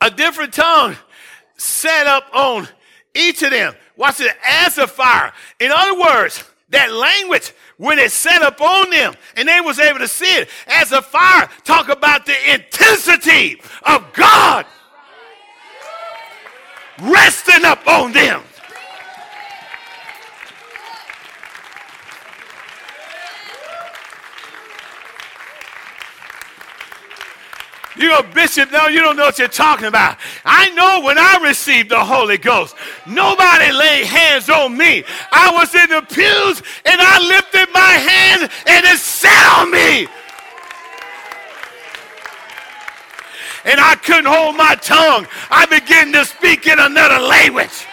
A 0.00 0.10
different 0.10 0.52
tongue 0.52 0.96
set 1.56 2.06
up 2.06 2.24
on 2.34 2.68
each 3.14 3.42
of 3.42 3.50
them. 3.50 3.74
Watch 3.96 4.20
it 4.20 4.36
as 4.44 4.76
a 4.76 4.86
fire. 4.86 5.32
In 5.58 5.72
other 5.72 5.98
words, 5.98 6.44
that 6.70 6.92
language 6.92 7.52
when 7.76 7.98
it 7.98 8.10
set 8.10 8.42
up 8.42 8.60
on 8.60 8.90
them 8.90 9.14
and 9.36 9.48
they 9.48 9.60
was 9.60 9.78
able 9.78 9.98
to 9.98 10.08
see 10.08 10.24
it 10.24 10.48
as 10.66 10.92
a 10.92 11.02
fire. 11.02 11.48
Talk 11.64 11.88
about 11.88 12.26
the 12.26 12.34
intensity 12.52 13.60
of 13.82 14.12
god 14.12 14.66
resting 17.00 17.64
up 17.64 17.86
on 17.88 18.12
them 18.12 18.42
You 27.96 28.08
go, 28.08 28.22
Bishop, 28.34 28.72
no, 28.72 28.88
you 28.88 29.00
don't 29.00 29.16
know 29.16 29.24
what 29.24 29.38
you're 29.38 29.46
talking 29.46 29.86
about. 29.86 30.18
I 30.44 30.70
know 30.70 31.02
when 31.04 31.16
I 31.16 31.38
received 31.42 31.90
the 31.90 32.04
Holy 32.04 32.38
Ghost, 32.38 32.74
nobody 33.06 33.70
laid 33.70 34.06
hands 34.06 34.50
on 34.50 34.76
me. 34.76 35.04
I 35.30 35.52
was 35.52 35.72
in 35.74 35.90
the 35.90 36.02
pews 36.02 36.62
and 36.84 37.00
I 37.00 37.18
lifted 37.28 37.72
my 37.72 37.80
hand 37.80 38.50
and 38.66 38.84
it 38.84 38.98
sat 38.98 39.60
on 39.60 39.70
me. 39.70 40.08
And 43.64 43.80
I 43.80 43.94
couldn't 43.94 44.26
hold 44.26 44.56
my 44.56 44.74
tongue. 44.74 45.26
I 45.50 45.64
began 45.66 46.12
to 46.12 46.24
speak 46.24 46.66
in 46.66 46.78
another 46.78 47.18
language. 47.18 47.86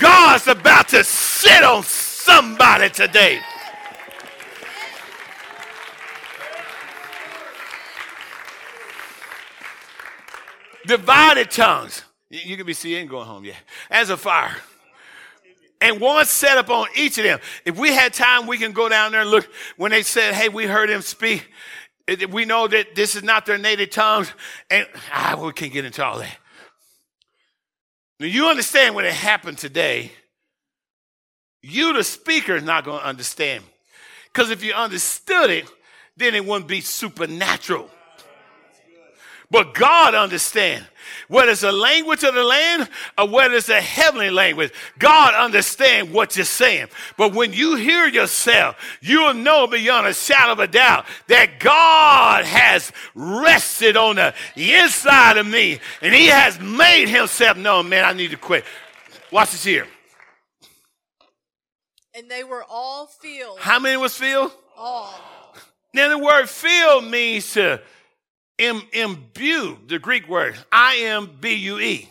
God's 0.00 0.48
about 0.48 0.88
to 0.88 1.02
sit 1.04 1.62
on 1.62 1.82
somebody 1.84 2.90
today. 2.90 3.40
Divided 10.86 11.50
tongues. 11.50 12.02
You 12.30 12.56
can 12.56 12.66
be 12.66 12.74
seeing 12.74 13.06
going 13.06 13.26
home, 13.26 13.44
yeah. 13.44 13.54
As 13.90 14.10
a 14.10 14.16
fire. 14.16 14.56
And 15.80 16.00
one 16.00 16.24
set 16.24 16.56
up 16.56 16.70
on 16.70 16.88
each 16.96 17.18
of 17.18 17.24
them. 17.24 17.38
If 17.64 17.78
we 17.78 17.92
had 17.92 18.14
time, 18.14 18.46
we 18.46 18.58
can 18.58 18.72
go 18.72 18.88
down 18.88 19.12
there 19.12 19.20
and 19.20 19.30
look. 19.30 19.48
When 19.76 19.90
they 19.90 20.02
said, 20.02 20.34
hey, 20.34 20.48
we 20.48 20.64
heard 20.66 20.88
him 20.88 21.02
speak, 21.02 21.48
we 22.30 22.44
know 22.44 22.66
that 22.66 22.94
this 22.94 23.14
is 23.14 23.22
not 23.22 23.46
their 23.46 23.58
native 23.58 23.90
tongues, 23.90 24.32
and 24.70 24.86
ah, 25.12 25.38
we 25.42 25.52
can't 25.52 25.72
get 25.72 25.84
into 25.84 26.04
all 26.04 26.18
that. 26.18 26.36
Now, 28.18 28.26
you 28.26 28.46
understand 28.46 28.94
when 28.94 29.04
it 29.04 29.12
happened 29.12 29.58
today, 29.58 30.12
you, 31.62 31.92
the 31.92 32.04
speaker, 32.04 32.56
is 32.56 32.62
not 32.62 32.84
going 32.84 33.00
to 33.00 33.06
understand. 33.06 33.64
Because 34.32 34.50
if 34.50 34.62
you 34.62 34.72
understood 34.72 35.50
it, 35.50 35.66
then 36.16 36.34
it 36.34 36.46
wouldn't 36.46 36.68
be 36.68 36.80
supernatural. 36.80 37.90
But 39.50 39.74
God 39.74 40.14
understands. 40.14 40.86
Whether 41.28 41.52
it's 41.52 41.62
a 41.62 41.72
language 41.72 42.24
of 42.24 42.34
the 42.34 42.42
land 42.42 42.88
or 43.18 43.28
whether 43.28 43.54
it's 43.54 43.68
a 43.68 43.80
heavenly 43.80 44.30
language, 44.30 44.72
God 44.98 45.34
understands 45.34 46.12
what 46.12 46.36
you're 46.36 46.44
saying. 46.44 46.88
But 47.16 47.32
when 47.32 47.52
you 47.52 47.76
hear 47.76 48.06
yourself, 48.06 48.76
you'll 49.00 49.34
know 49.34 49.66
beyond 49.66 50.06
a 50.06 50.14
shadow 50.14 50.52
of 50.52 50.58
a 50.58 50.66
doubt 50.66 51.06
that 51.28 51.60
God 51.60 52.44
has 52.44 52.92
rested 53.14 53.96
on 53.96 54.16
the 54.16 54.34
inside 54.56 55.36
of 55.36 55.46
me 55.46 55.80
and 56.00 56.14
He 56.14 56.26
has 56.26 56.60
made 56.60 57.08
Himself 57.08 57.56
known. 57.56 57.88
Man, 57.88 58.04
I 58.04 58.12
need 58.12 58.32
to 58.32 58.36
quit. 58.36 58.64
Watch 59.32 59.52
this 59.52 59.64
here. 59.64 59.86
And 62.14 62.30
they 62.30 62.44
were 62.44 62.64
all 62.68 63.06
filled. 63.06 63.58
How 63.58 63.78
many 63.78 63.96
was 63.96 64.16
filled? 64.16 64.52
All. 64.76 65.14
Now, 65.92 66.08
the 66.08 66.18
word 66.18 66.48
fill 66.48 67.00
means 67.00 67.52
to 67.54 67.80
Im- 68.58 68.82
the 69.86 69.98
Greek 70.00 70.28
word, 70.28 70.56
I 70.72 70.98
M 71.02 71.30
B 71.40 71.54
U 71.54 71.78
E. 71.78 72.08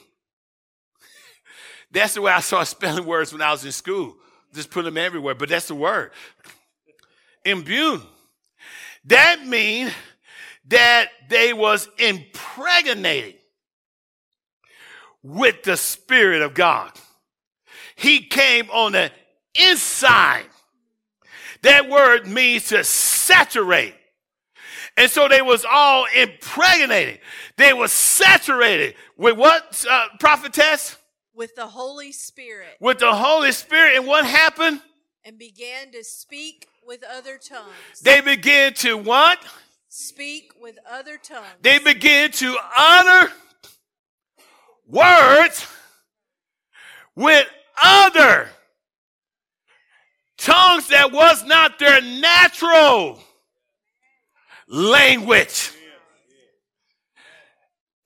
That's 1.92 2.14
the 2.14 2.22
way 2.22 2.32
I 2.32 2.42
started 2.42 2.68
spelling 2.68 3.06
words 3.06 3.32
when 3.32 3.42
I 3.42 3.52
was 3.52 3.66
in 3.66 3.72
school. 3.72 4.16
Just 4.54 4.70
put 4.70 4.86
them 4.86 4.98
everywhere, 4.98 5.36
but 5.36 5.50
that's 5.50 5.68
the 5.68 5.76
word. 5.76 6.12
Imbue. 7.44 8.02
That 9.06 9.46
means 9.46 9.92
that 10.68 11.10
they 11.30 11.52
was 11.52 11.90
impregnated 11.98 13.36
with 15.22 15.64
the 15.64 15.76
Spirit 15.76 16.42
of 16.42 16.54
God. 16.54 16.92
He 17.96 18.22
came 18.22 18.70
on 18.72 18.94
the 18.94 19.12
inside. 19.60 20.46
That 21.64 21.90
word 21.90 22.28
means 22.28 22.70
to 22.70 22.84
saturate. 22.84 23.96
And 24.98 25.12
so 25.12 25.28
they 25.28 25.42
was 25.42 25.66
all 25.70 26.06
impregnated. 26.16 27.20
They 27.58 27.74
were 27.74 27.90
saturated 27.90 28.96
with 29.18 29.38
what, 29.38 29.86
uh, 29.90 30.08
prophetess? 30.20 30.98
With 31.34 31.56
the 31.56 31.68
Holy 31.68 32.14
Spirit. 32.14 32.78
With 32.80 33.00
the 33.00 33.14
Holy 33.14 33.52
Spirit. 33.52 33.98
And 33.98 34.08
what 34.08 34.26
happened? 34.26 34.82
And 35.26 35.38
began 35.38 35.92
to 35.92 36.04
speak 36.04 36.68
with 36.86 37.04
other 37.04 37.38
tongues. 37.38 38.00
They 38.02 38.22
began 38.22 38.74
to 38.76 38.96
what? 38.96 39.40
Speak 39.90 40.54
with 40.62 40.78
other 40.90 41.18
tongues. 41.18 41.48
They 41.62 41.80
began 41.80 42.32
to 42.32 42.58
utter 42.78 43.32
words 44.88 45.68
with 47.16 47.48
other 47.82 48.50
tongues 50.38 50.88
that 50.90 51.12
was 51.12 51.44
not 51.44 51.80
their 51.80 52.02
natural 52.02 53.20
language. 54.68 55.72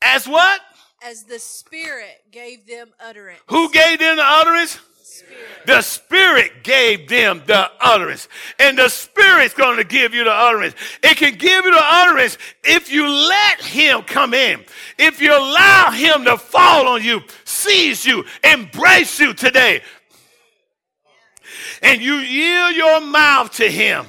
As 0.01 0.27
what? 0.27 0.61
As 1.03 1.23
the 1.23 1.39
Spirit 1.39 2.23
gave 2.31 2.67
them 2.67 2.89
utterance. 2.99 3.39
Who 3.47 3.71
gave 3.71 3.99
them 3.99 4.17
the 4.17 4.23
utterance? 4.25 4.79
Spirit. 5.03 5.65
The 5.65 5.81
Spirit 5.81 6.63
gave 6.63 7.09
them 7.09 7.41
the 7.45 7.69
utterance. 7.79 8.27
And 8.59 8.77
the 8.77 8.89
Spirit's 8.89 9.53
going 9.53 9.77
to 9.77 9.83
give 9.83 10.13
you 10.13 10.23
the 10.23 10.31
utterance. 10.31 10.75
It 11.03 11.17
can 11.17 11.35
give 11.35 11.65
you 11.65 11.71
the 11.71 11.83
utterance 11.83 12.37
if 12.63 12.91
you 12.91 13.07
let 13.07 13.61
Him 13.61 14.03
come 14.03 14.33
in. 14.33 14.63
If 14.97 15.21
you 15.21 15.31
allow 15.31 15.91
Him 15.91 16.25
to 16.25 16.37
fall 16.37 16.87
on 16.87 17.03
you, 17.03 17.21
seize 17.43 18.05
you, 18.05 18.23
embrace 18.43 19.19
you 19.19 19.33
today. 19.33 19.81
And 21.81 22.01
you 22.01 22.15
yield 22.15 22.75
your 22.75 23.01
mouth 23.01 23.51
to 23.53 23.69
Him. 23.69 24.05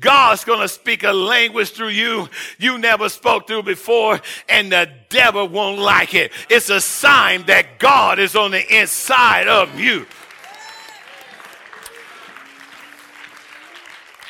God's 0.00 0.44
going 0.44 0.60
to 0.60 0.68
speak 0.68 1.04
a 1.04 1.12
language 1.12 1.72
through 1.72 1.88
you 1.88 2.28
you 2.58 2.78
never 2.78 3.08
spoke 3.08 3.46
through 3.46 3.62
before, 3.64 4.20
and 4.48 4.72
the 4.72 4.90
devil 5.08 5.46
won't 5.46 5.78
like 5.78 6.14
it. 6.14 6.32
It's 6.48 6.70
a 6.70 6.80
sign 6.80 7.44
that 7.46 7.78
God 7.78 8.18
is 8.18 8.34
on 8.34 8.50
the 8.50 8.80
inside 8.80 9.46
of 9.46 9.78
you. 9.78 10.06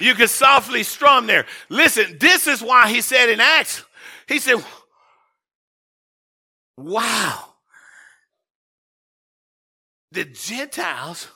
You 0.00 0.14
can 0.14 0.28
softly 0.28 0.82
strum 0.82 1.26
there. 1.26 1.46
Listen, 1.68 2.16
this 2.18 2.46
is 2.46 2.62
why 2.62 2.88
he 2.88 3.02
said 3.02 3.28
in 3.28 3.38
Acts, 3.38 3.84
he 4.26 4.38
said, 4.38 4.64
Wow. 6.76 7.44
The 10.12 10.24
Gentiles 10.24 11.28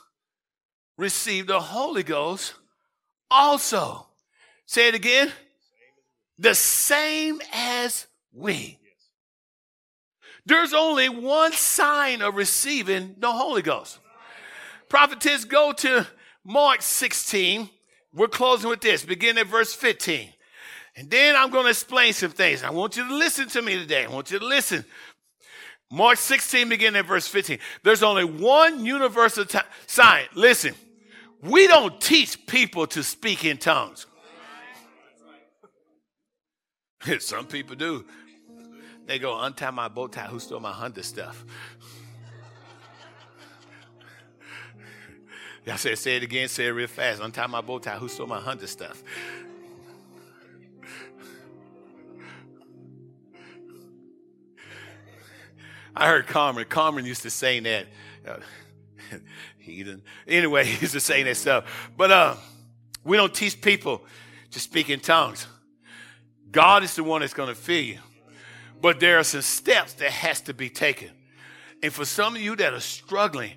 received 0.97 1.49
the 1.49 1.61
Holy 1.61 2.03
Ghost 2.03 2.55
also. 3.31 4.07
Say 4.67 4.89
it 4.89 4.95
again. 4.95 5.33
The 6.39 6.55
same 6.55 7.41
as 7.53 8.07
we. 8.33 8.79
There's 10.47 10.75
only 10.75 11.09
one 11.09 11.53
sign 11.53 12.21
of 12.21 12.35
receiving 12.35 13.15
the 13.19 13.33
Holy 13.33 13.63
Ghost. 13.63 13.99
Prophetess, 14.89 15.45
go 15.45 15.73
to 15.73 16.07
Mark 16.45 16.83
16. 16.83 17.71
We're 18.13 18.29
closing 18.29 18.69
with 18.69 18.81
this. 18.81 19.05
Begin 19.05 19.39
at 19.39 19.47
verse 19.47 19.75
15. 19.75 20.29
And 20.97 21.11
then 21.11 21.35
I'm 21.35 21.51
going 21.51 21.65
to 21.65 21.71
explain 21.71 22.13
some 22.13 22.31
things. 22.31 22.63
I 22.63 22.71
want 22.71 22.97
you 22.97 23.09
to 23.09 23.15
listen 23.15 23.49
to 23.49 23.63
me 23.63 23.79
today. 23.79 24.05
I 24.05 24.09
want 24.09 24.31
you 24.31 24.39
to 24.39 24.47
listen. 24.47 24.85
Mark 25.91 26.19
16, 26.19 26.69
begin 26.69 26.97
at 26.97 27.07
verse 27.07 27.27
15. 27.27 27.59
There's 27.83 28.03
only 28.03 28.25
one 28.25 28.85
universal 28.85 29.45
ti- 29.45 29.59
sign. 29.87 30.25
Listen, 30.35 30.75
we 31.43 31.67
don't 31.67 32.01
teach 32.01 32.47
people 32.47 32.87
to 32.89 33.03
speak 33.03 33.45
in 33.45 33.59
tongues. 33.59 34.07
Some 37.21 37.47
people 37.47 37.77
do. 37.77 38.05
They 39.07 39.19
go, 39.19 39.39
untie 39.39 39.71
my 39.71 39.89
bow 39.89 40.07
tie. 40.07 40.27
Who 40.27 40.39
stole 40.41 40.61
my 40.61 40.73
Honda 40.73 41.03
stuff? 41.03 41.45
Y'all 45.67 45.77
say, 45.77 45.95
say 45.95 46.17
it 46.17 46.23
again, 46.23 46.49
say 46.49 46.67
it 46.67 46.71
real 46.71 46.87
fast. 46.87 47.21
Untie 47.23 47.47
my 47.47 47.61
bow 47.61 47.79
tie. 47.79 47.99
Who 47.99 48.09
stole 48.09 48.27
my 48.27 48.41
Honda 48.41 48.67
stuff? 48.67 49.03
I 55.97 56.09
heard 56.09 56.27
Carmen. 56.27 56.65
Carmen 56.65 57.05
used 57.05 57.23
to 57.23 57.31
say 57.31 57.61
that. 57.61 57.87
Uh, 58.27 58.39
heathen. 59.59 60.03
Anyway, 60.27 60.65
he 60.65 60.81
used 60.81 60.95
to 60.95 61.01
say 61.01 61.23
that 61.23 61.37
stuff. 61.37 61.91
But 61.97 62.11
uh, 62.11 62.35
we 63.05 63.17
don't 63.17 63.33
teach 63.35 63.61
people 63.61 64.03
to 64.51 64.59
speak 64.61 64.89
in 64.91 65.01
tongues. 65.01 65.47
God 66.55 66.85
is 66.85 66.95
the 66.95 67.03
one 67.03 67.21
that's 67.21 67.35
going 67.35 67.49
to 67.49 67.55
fill 67.57 67.83
you. 67.83 67.99
But 68.81 69.01
there 69.01 69.19
are 69.19 69.25
some 69.25 69.43
steps 69.43 69.95
that 69.95 70.13
has 70.13 70.41
to 70.43 70.55
be 70.55 70.71
taken. 70.71 71.11
And 71.83 71.93
for 71.93 72.05
some 72.05 72.37
of 72.37 72.41
you 72.41 72.55
that 72.57 72.73
are 72.73 72.81
struggling, 72.81 73.55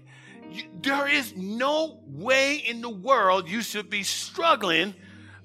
you, 0.50 0.64
there 0.82 1.08
is 1.08 1.36
no 1.38 2.00
way 2.08 2.56
in 2.56 2.82
the 2.82 2.90
world 2.90 3.48
you 3.48 3.62
should 3.62 3.92
be 3.92 4.02
struggling 4.02 4.96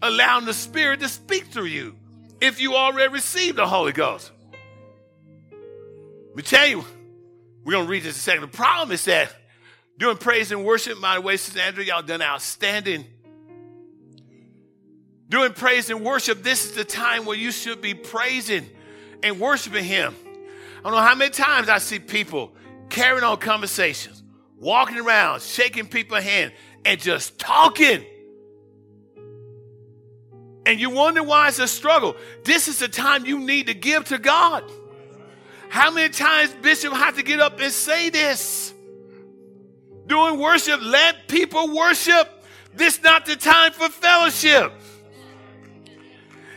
allowing 0.01 0.47
the 0.47 0.55
Spirit 0.55 1.01
to 1.01 1.09
speak 1.09 1.45
through 1.45 1.67
you 1.67 1.95
if 2.41 2.59
you 2.59 2.75
already 2.75 3.13
received 3.13 3.59
the 3.59 3.67
Holy 3.67 3.93
Ghost. 3.93 4.33
Let 6.29 6.37
me 6.37 6.43
tell 6.43 6.67
you, 6.67 6.85
we're 7.65 7.73
going 7.73 7.85
to 7.85 7.91
read 7.91 8.03
this 8.03 8.17
in 8.17 8.19
a 8.19 8.23
second. 8.23 8.41
The 8.41 8.57
problem 8.57 8.93
is 8.93 9.05
that 9.05 9.31
doing 9.99 10.17
praise 10.17 10.51
and 10.53 10.65
worship, 10.65 10.99
the 10.99 11.21
way, 11.21 11.37
Sister 11.37 11.61
Andrew, 11.61 11.85
y'all 11.85 12.03
done 12.03 12.23
outstanding. 12.23 13.05
Doing 15.33 15.55
praise 15.55 15.89
and 15.89 16.05
worship, 16.05 16.43
this 16.43 16.67
is 16.67 16.73
the 16.73 16.85
time 16.85 17.25
where 17.25 17.35
you 17.35 17.53
should 17.53 17.81
be 17.81 17.95
praising 17.95 18.69
and 19.23 19.41
worshiping 19.41 19.83
Him. 19.83 20.15
I 20.81 20.83
don't 20.83 20.93
know 20.93 20.99
how 20.99 21.15
many 21.15 21.31
times 21.31 21.71
I 21.71 21.79
see 21.79 21.99
people 21.99 22.53
carrying 22.91 23.25
on 23.25 23.39
conversations, 23.39 24.23
walking 24.59 24.99
around, 24.99 25.41
shaking 25.41 25.87
people's 25.87 26.23
hand, 26.23 26.53
and 26.85 27.01
just 27.01 27.39
talking. 27.39 28.05
And 30.67 30.79
you 30.79 30.91
wonder 30.91 31.23
why 31.23 31.49
it's 31.49 31.59
a 31.59 31.67
struggle. 31.67 32.15
This 32.45 32.69
is 32.69 32.81
the 32.81 32.89
time 32.89 33.25
you 33.25 33.39
need 33.39 33.69
to 33.69 33.75
give 33.75 34.05
to 34.09 34.19
God. 34.19 34.71
How 35.71 35.91
many 35.91 36.11
times 36.11 36.53
Bishop 36.61 36.93
had 36.93 37.15
to 37.15 37.23
get 37.23 37.41
up 37.41 37.59
and 37.59 37.73
say 37.73 38.11
this? 38.11 38.75
Doing 40.07 40.39
worship, 40.39 40.83
let 40.83 41.27
people 41.27 41.75
worship. 41.75 42.29
This 42.75 43.03
not 43.03 43.25
the 43.25 43.37
time 43.37 43.73
for 43.73 43.89
fellowship. 43.89 44.75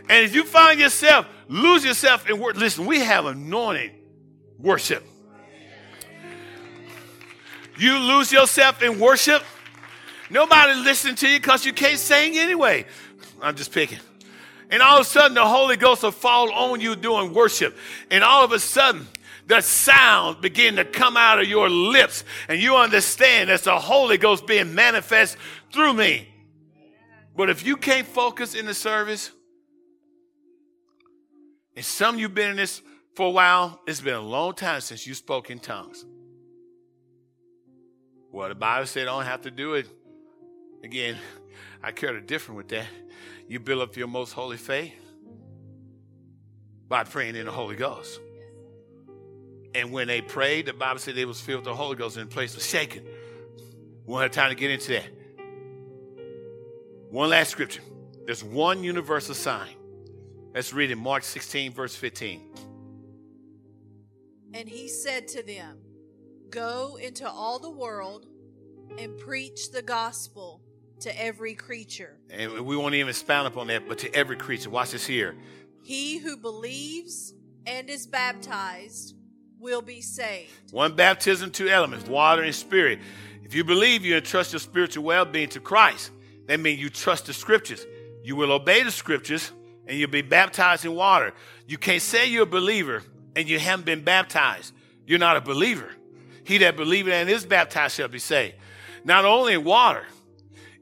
And 0.10 0.24
if 0.26 0.36
you 0.36 0.44
find 0.44 0.80
yourself, 0.80 1.26
lose 1.48 1.84
yourself 1.84 2.30
in 2.30 2.40
worship, 2.40 2.60
listen, 2.60 2.86
we 2.86 3.00
have 3.00 3.26
anointed 3.26 3.92
worship. 4.60 5.04
You 7.78 7.98
lose 7.98 8.32
yourself 8.32 8.82
in 8.82 9.00
worship, 9.00 9.44
nobody 10.30 10.80
listen 10.80 11.16
to 11.16 11.28
you 11.28 11.40
because 11.40 11.66
you 11.66 11.74
can't 11.74 12.00
sing 12.00 12.38
anyway. 12.38 12.86
I'm 13.42 13.56
just 13.56 13.72
picking. 13.72 14.00
And 14.70 14.82
all 14.82 15.00
of 15.00 15.06
a 15.06 15.10
sudden, 15.10 15.36
the 15.36 15.46
Holy 15.46 15.78
Ghost 15.78 16.04
will 16.04 16.12
fall 16.12 16.52
on 16.52 16.80
you 16.82 16.96
doing 16.96 17.34
worship. 17.34 17.78
And 18.10 18.24
all 18.24 18.44
of 18.44 18.52
a 18.52 18.60
sudden, 18.60 19.08
the 19.48 19.62
sound 19.62 20.42
begin 20.42 20.78
to 20.78 20.86
come 20.86 21.18
out 21.18 21.40
of 21.40 21.48
your 21.48 21.70
lips. 21.70 22.24
And 22.48 22.60
you 22.60 22.76
understand 22.76 23.50
that's 23.50 23.64
the 23.64 23.78
Holy 23.78 24.18
Ghost 24.18 24.48
being 24.48 24.74
manifest 24.74 25.38
through 25.72 25.94
me. 25.94 26.30
But 27.36 27.50
if 27.50 27.66
you 27.66 27.78
can't 27.78 28.08
focus 28.08 28.56
in 28.56 28.66
the 28.66 28.74
service, 28.74 29.32
and 31.76 31.84
some 31.84 32.16
of 32.16 32.22
you 32.22 32.28
have 32.28 32.36
been 32.36 32.52
in 32.52 32.58
this 32.58 32.82
for 33.16 33.28
a 33.28 33.32
while, 33.32 33.80
it's 33.88 34.02
been 34.02 34.14
a 34.14 34.22
long 34.22 34.54
time 34.54 34.82
since 34.82 35.08
you 35.08 35.14
spoke 35.14 35.50
in 35.50 35.60
tongues. 35.60 36.06
Well, 38.32 38.50
the 38.50 38.56
Bible 38.56 38.86
said 38.86 39.08
I 39.08 39.12
don't 39.12 39.26
have 39.26 39.42
to 39.44 39.52
do 39.52 39.76
it. 39.76 39.88
Again, 40.84 41.18
I 41.82 41.92
care 41.92 42.12
to 42.12 42.20
different 42.20 42.58
with 42.58 42.68
that. 42.70 42.88
You 43.48 43.60
build 43.62 43.82
up 43.82 43.96
your 43.96 44.08
most 44.08 44.34
holy 44.34 44.58
faith 44.58 44.94
by 46.90 47.06
praying 47.06 47.36
in 47.38 47.46
the 47.46 47.52
Holy 47.52 47.78
Ghost. 47.78 48.20
And 49.74 49.92
when 49.92 50.08
they 50.08 50.22
prayed, 50.22 50.66
the 50.66 50.74
Bible 50.74 51.00
said 51.00 51.16
they 51.16 51.26
was 51.26 51.40
filled 51.40 51.60
with 51.60 51.66
the 51.66 51.76
Holy 51.76 51.96
Ghost 51.96 52.18
and 52.18 52.30
the 52.30 52.34
place 52.34 52.56
was 52.56 52.68
shaken. 52.68 53.04
We 54.06 54.12
won't 54.12 54.24
have 54.24 54.32
time 54.32 54.50
to 54.50 54.56
get 54.56 54.72
into 54.72 54.92
that. 54.94 55.08
One 57.10 57.30
last 57.30 57.50
scripture. 57.50 57.82
There's 58.26 58.44
one 58.44 58.84
universal 58.84 59.36
sign. 59.36 59.70
Let's 60.56 60.72
read 60.72 60.90
it. 60.90 60.96
Mark 60.96 61.24
16, 61.24 61.74
verse 61.74 61.94
15. 61.98 62.42
And 64.54 64.70
he 64.70 64.88
said 64.88 65.28
to 65.30 65.44
them, 65.44 65.80
Go 66.50 66.96
into 66.96 67.30
all 67.30 67.60
the 67.60 67.70
world 67.70 68.26
and 68.98 69.18
preach 69.18 69.72
the 69.72 69.82
gospel 69.82 70.62
to 71.02 71.22
every 71.22 71.56
creature. 71.56 72.18
And 72.30 72.66
we 72.66 72.78
won't 72.78 72.96
even 72.96 73.10
expound 73.10 73.48
upon 73.48 73.68
that, 73.68 73.86
but 73.86 73.98
to 74.00 74.16
every 74.16 74.38
creature. 74.38 74.70
Watch 74.70 74.92
this 74.92 75.06
here. 75.06 75.36
He 75.84 76.20
who 76.20 76.38
believes 76.38 77.34
and 77.66 77.90
is 77.90 78.08
baptized 78.08 79.14
will 79.60 79.82
be 79.82 80.00
saved. 80.00 80.72
One 80.72 80.96
baptism, 80.96 81.52
two 81.52 81.68
elements 81.68 82.08
water 82.08 82.44
and 82.44 82.56
spirit. 82.56 83.00
If 83.44 83.54
you 83.56 83.66
believe, 83.66 84.06
you 84.06 84.16
entrust 84.16 84.54
your 84.54 84.62
spiritual 84.62 85.04
well 85.04 85.26
being 85.26 85.50
to 85.50 85.60
Christ. 85.60 86.12
That 86.48 86.62
means 86.62 86.80
you 86.80 86.90
trust 86.90 87.26
the 87.26 87.34
scriptures. 87.34 87.86
You 88.24 88.38
will 88.38 88.54
obey 88.54 88.84
the 88.84 88.92
scriptures 88.92 89.52
and 89.88 89.98
you'll 89.98 90.10
be 90.10 90.22
baptized 90.22 90.86
in 90.86 90.94
water. 90.96 91.34
You 91.68 91.78
can't 91.78 92.02
say 92.02 92.28
you're 92.28 92.44
a 92.44 92.48
believer 92.48 93.04
and 93.36 93.48
you 93.48 93.60
haven't 93.60 93.86
been 93.86 94.04
baptized. 94.04 94.74
You're 95.06 95.20
not 95.20 95.38
a 95.38 95.42
believer. 95.42 95.90
He 96.44 96.58
that 96.60 96.76
believeth 96.76 97.14
and 97.14 97.30
is 97.30 97.46
baptized 97.46 97.96
shall 97.96 98.08
be 98.08 98.20
saved. 98.20 98.56
Not 99.04 99.26
only 99.26 99.54
in 99.54 99.64
water, 99.64 100.06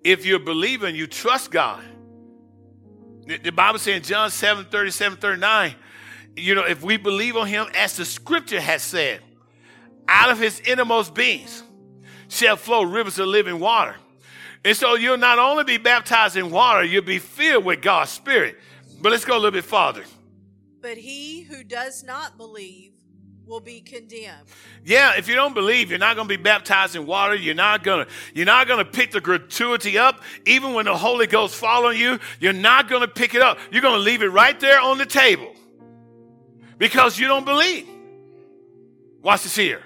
if 0.04 0.26
you're 0.26 0.39
and 0.39 0.97
you 0.97 1.08
trust 1.08 1.51
God. 1.51 1.84
The 3.26 3.51
Bible 3.51 3.80
says 3.80 3.97
in 3.97 4.04
John 4.04 4.30
7 4.30 4.66
37, 4.66 5.18
39, 5.18 5.76
you 6.36 6.56
know, 6.56 6.64
if 6.64 6.84
we 6.84 6.97
believe 6.97 7.38
on 7.38 7.47
him 7.47 7.68
as 7.74 7.95
the 7.95 8.04
scripture 8.04 8.60
has 8.60 8.82
said, 8.82 9.22
out 10.08 10.30
of 10.30 10.39
his 10.39 10.60
innermost 10.62 11.14
beings 11.14 11.64
shall 12.28 12.58
flow 12.58 12.84
rivers 12.84 13.20
of 13.20 13.28
living 13.28 13.60
water. 13.60 13.95
And 14.66 14.76
so 14.76 14.95
you'll 14.95 15.18
not 15.18 15.39
only 15.39 15.64
be 15.64 15.78
baptized 15.78 16.36
in 16.36 16.49
water, 16.49 16.84
you'll 16.84 17.04
be 17.04 17.20
filled 17.20 17.66
with 17.66 17.82
God's 17.82 18.12
Spirit. 18.12 18.58
But 19.04 19.12
let's 19.12 19.26
go 19.26 19.34
a 19.34 19.36
little 19.36 19.51
bit 19.51 19.66
farther. 19.66 20.06
But 20.82 20.97
he 20.97 21.41
who 21.41 21.66
does 21.66 22.06
not 22.06 22.38
believe 22.38 22.93
will 23.45 23.60
be 23.60 23.82
condemned. 23.82 24.47
Yeah, 24.86 25.18
if 25.18 25.28
you 25.28 25.36
don't 25.36 25.54
believe, 25.54 25.89
you're 25.89 25.99
not 25.99 26.16
going 26.16 26.30
to 26.30 26.38
be 26.38 26.41
baptized 26.41 26.95
in 26.95 27.06
water. 27.06 27.36
You're 27.36 27.54
not 27.54 27.84
going 27.84 28.06
to 28.06 28.12
you're 28.34 28.45
not 28.45 28.66
going 28.66 28.80
to 28.80 28.89
pick 28.89 29.12
the 29.12 29.20
gratuity 29.20 29.97
up 29.97 30.22
even 30.45 30.74
when 30.74 30.86
the 30.86 30.95
Holy 30.95 31.28
Ghost 31.28 31.56
fall 31.56 31.86
on 31.86 31.97
you. 31.97 32.18
You're 32.39 32.54
not 32.54 32.88
going 32.88 33.01
to 33.01 33.10
pick 33.10 33.36
it 33.36 33.41
up. 33.41 33.60
You're 33.72 33.82
going 33.82 33.99
to 33.99 33.99
leave 33.99 34.24
it 34.24 34.30
right 34.30 34.58
there 34.62 34.80
on 34.80 34.97
the 34.97 35.06
table 35.06 35.54
because 36.78 37.20
you 37.20 37.28
don't 37.28 37.45
believe. 37.45 37.86
Watch 39.22 39.43
this 39.43 39.56
here. 39.58 39.84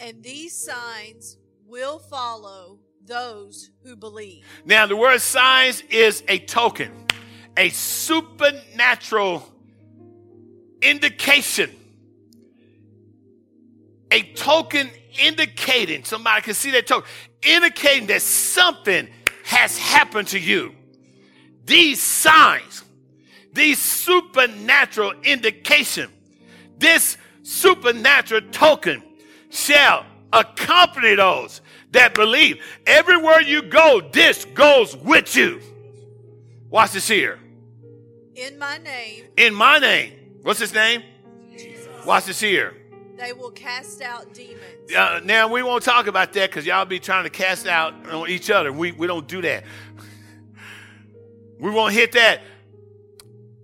And 0.00 0.24
these 0.24 0.56
signs 0.56 1.38
will 1.66 2.00
follow 2.00 2.80
those 3.04 3.70
who 3.84 3.94
believe. 3.94 4.44
Now, 4.64 4.86
the 4.86 4.96
word 4.96 5.20
signs 5.20 5.82
is 5.90 6.24
a 6.26 6.38
token, 6.40 6.90
a 7.58 7.68
supernatural 7.70 9.46
indication 10.80 11.70
a 14.10 14.22
token 14.32 14.90
indicating, 15.18 16.04
somebody 16.04 16.42
can 16.42 16.54
see 16.54 16.70
that 16.72 16.86
token, 16.86 17.08
indicating 17.42 18.06
that 18.06 18.22
something 18.22 19.08
has 19.44 19.78
happened 19.78 20.28
to 20.28 20.38
you. 20.38 20.74
These 21.64 22.00
signs, 22.00 22.84
these 23.52 23.78
supernatural 23.78 25.12
indication, 25.22 26.10
this 26.78 27.18
supernatural 27.42 28.42
token 28.52 29.02
shall 29.50 30.06
accompany 30.32 31.14
those 31.14 31.60
that 31.90 32.14
believe. 32.14 32.62
Everywhere 32.86 33.40
you 33.40 33.62
go, 33.62 34.00
this 34.12 34.44
goes 34.46 34.96
with 34.96 35.36
you. 35.36 35.60
Watch 36.70 36.92
this 36.92 37.08
here. 37.08 37.38
In 38.38 38.56
my 38.56 38.78
name. 38.78 39.24
In 39.36 39.52
my 39.52 39.80
name. 39.80 40.12
What's 40.42 40.60
his 40.60 40.72
name? 40.72 41.02
Jesus. 41.56 41.88
Watch 42.06 42.26
this 42.26 42.38
here. 42.38 42.72
They 43.16 43.32
will 43.32 43.50
cast 43.50 44.00
out 44.00 44.32
demons. 44.32 44.94
Uh, 44.96 45.20
now 45.24 45.48
we 45.48 45.64
won't 45.64 45.82
talk 45.82 46.06
about 46.06 46.32
that 46.34 46.48
because 46.48 46.64
y'all 46.64 46.84
be 46.84 47.00
trying 47.00 47.24
to 47.24 47.30
cast 47.30 47.66
out 47.66 48.08
on 48.08 48.28
each 48.28 48.48
other. 48.48 48.72
We 48.72 48.92
we 48.92 49.08
don't 49.08 49.26
do 49.26 49.42
that. 49.42 49.64
We 51.58 51.72
won't 51.72 51.92
hit 51.92 52.12
that. 52.12 52.42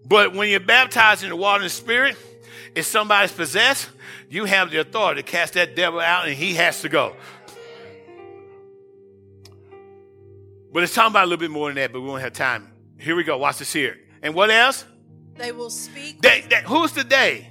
But 0.04 0.34
when 0.34 0.48
you're 0.48 0.58
baptized 0.58 1.22
in 1.22 1.28
the 1.28 1.36
water 1.36 1.62
and 1.62 1.70
the 1.70 1.74
spirit, 1.74 2.16
if 2.74 2.84
somebody's 2.84 3.30
possessed, 3.30 3.88
you 4.28 4.44
have 4.44 4.72
the 4.72 4.80
authority 4.80 5.22
to 5.22 5.30
cast 5.30 5.54
that 5.54 5.76
devil 5.76 6.00
out 6.00 6.26
and 6.26 6.34
he 6.34 6.54
has 6.54 6.80
to 6.80 6.88
go. 6.88 7.14
But 10.72 10.82
it's 10.82 10.92
talking 10.92 11.12
about 11.12 11.26
a 11.26 11.28
little 11.28 11.38
bit 11.38 11.52
more 11.52 11.68
than 11.68 11.76
that, 11.76 11.92
but 11.92 12.00
we 12.00 12.08
won't 12.08 12.22
have 12.22 12.32
time. 12.32 12.72
Here 12.98 13.14
we 13.14 13.22
go. 13.22 13.38
Watch 13.38 13.58
this 13.58 13.72
here. 13.72 13.98
And 14.24 14.34
what 14.34 14.50
else? 14.50 14.86
They 15.36 15.52
will 15.52 15.70
speak. 15.70 16.22
They, 16.22 16.40
they, 16.48 16.62
who's 16.66 16.92
the 16.92 17.04
they? 17.04 17.46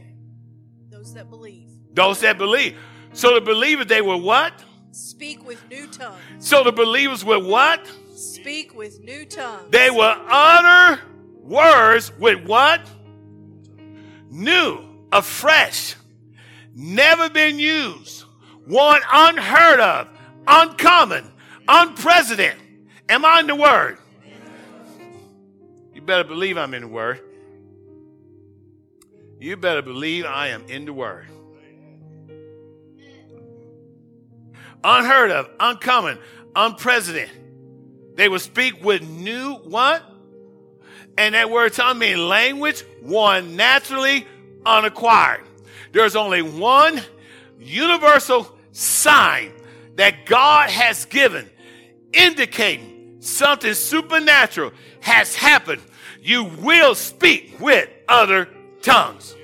Those 0.89 1.13
that 1.13 1.30
believe. 1.30 1.69
Those 1.93 2.19
that 2.21 2.39
believe. 2.39 2.78
So 3.13 3.36
the 3.36 3.41
believers, 3.41 3.86
they 3.86 4.01
were 4.01 4.17
what? 4.17 4.53
Speak 4.91 5.45
with 5.45 5.63
new 5.69 5.86
tongues. 5.88 6.19
So 6.39 6.63
the 6.63 6.71
believers 6.71 7.24
were 7.24 7.39
what? 7.39 7.88
Speak 8.15 8.74
with 8.74 8.99
new 9.01 9.24
tongues. 9.26 9.69
They 9.69 9.91
will 9.91 10.15
utter 10.28 10.99
words 11.41 12.11
with 12.17 12.43
what? 12.45 12.82
New, 14.32 14.80
afresh, 15.11 15.95
never 16.74 17.30
been 17.30 17.59
used, 17.59 18.24
one 18.65 19.01
unheard 19.11 19.80
of, 19.80 20.07
uncommon, 20.47 21.32
unprecedented. 21.67 22.59
Am 23.09 23.24
I 23.24 23.41
in 23.41 23.47
the 23.47 23.55
word? 23.55 23.99
You 26.04 26.08
better 26.08 26.26
believe 26.26 26.58
I'm 26.58 26.74
in 26.74 26.82
the 26.82 26.88
word. 26.89 27.22
You 29.39 29.56
better 29.56 29.82
believe 29.82 30.26
I 30.26 30.49
am 30.49 30.66
in 30.68 30.84
the 30.84 30.91
word. 30.91 31.28
unheard 34.84 35.32
of, 35.32 35.49
uncommon, 35.62 36.20
unprecedented. 36.58 37.32
They 38.16 38.28
would 38.28 38.41
speak 38.41 38.84
with 38.84 39.01
new 39.01 39.54
what? 39.54 40.04
And 41.18 41.36
that 41.36 41.49
word 41.49 41.72
tongue 41.72 41.99
means 41.99 42.20
language, 42.20 42.84
one 43.01 43.56
naturally 43.56 44.28
unacquired. 44.66 45.45
There's 45.93 46.18
only 46.18 46.41
one 46.41 47.01
universal 47.60 48.54
sign 48.74 49.54
that 49.95 50.26
God 50.26 50.70
has 50.70 51.06
given 51.06 51.49
indicating 52.12 53.18
something 53.22 53.74
supernatural 53.74 54.74
has 54.99 55.34
happened. 55.34 55.82
You 56.24 56.45
will 56.45 56.95
speak 56.95 57.59
with 57.59 57.89
other 58.07 58.47
tongues. 58.82 59.36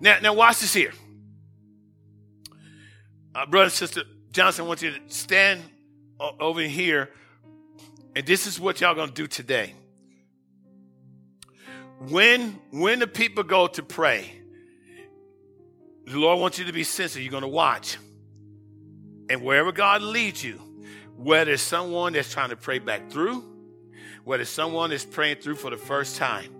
Now, 0.00 0.18
now 0.20 0.34
watch 0.34 0.58
this 0.58 0.74
here. 0.74 0.92
Uh, 3.34 3.46
brother 3.46 3.64
and 3.64 3.72
sister 3.72 4.02
Johnson, 4.32 4.64
I 4.64 4.68
want 4.68 4.82
you 4.82 4.90
to 4.90 5.00
stand 5.06 5.62
over 6.18 6.60
here, 6.60 7.10
and 8.14 8.26
this 8.26 8.46
is 8.46 8.58
what 8.58 8.80
y'all 8.80 8.94
gonna 8.94 9.12
do 9.12 9.26
today. 9.26 9.74
When 12.08 12.58
when 12.70 12.98
the 12.98 13.06
people 13.06 13.44
go 13.44 13.66
to 13.68 13.82
pray, 13.82 14.30
the 16.04 16.18
Lord 16.18 16.40
wants 16.40 16.58
you 16.58 16.64
to 16.66 16.72
be 16.72 16.84
sensitive. 16.84 17.22
You're 17.22 17.32
gonna 17.32 17.48
watch, 17.48 17.96
and 19.30 19.40
wherever 19.40 19.72
God 19.72 20.02
leads 20.02 20.42
you, 20.42 20.60
whether 21.16 21.52
it's 21.52 21.62
someone 21.62 22.12
that's 22.12 22.30
trying 22.30 22.50
to 22.50 22.56
pray 22.56 22.78
back 22.78 23.10
through, 23.10 23.55
whether 24.26 24.44
someone 24.44 24.90
is 24.90 25.04
praying 25.04 25.36
through 25.36 25.54
for 25.54 25.70
the 25.70 25.76
first 25.76 26.16
time, 26.16 26.52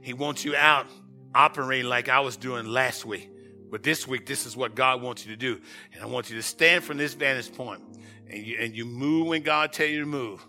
He 0.00 0.12
wants 0.12 0.44
you 0.44 0.56
out 0.56 0.88
operating 1.32 1.88
like 1.88 2.08
I 2.08 2.18
was 2.18 2.36
doing 2.36 2.66
last 2.66 3.04
week. 3.04 3.30
But 3.70 3.84
this 3.84 4.08
week, 4.08 4.26
this 4.26 4.46
is 4.46 4.56
what 4.56 4.74
God 4.74 5.00
wants 5.00 5.24
you 5.24 5.30
to 5.30 5.36
do. 5.36 5.60
And 5.92 6.02
I 6.02 6.06
want 6.06 6.28
you 6.28 6.34
to 6.34 6.42
stand 6.42 6.82
from 6.82 6.96
this 6.96 7.14
vantage 7.14 7.54
point 7.54 7.82
and 8.28 8.44
you, 8.44 8.56
and 8.58 8.74
you 8.74 8.84
move 8.84 9.28
when 9.28 9.42
God 9.42 9.72
tell 9.72 9.86
you 9.86 10.00
to 10.00 10.06
move. 10.06 10.44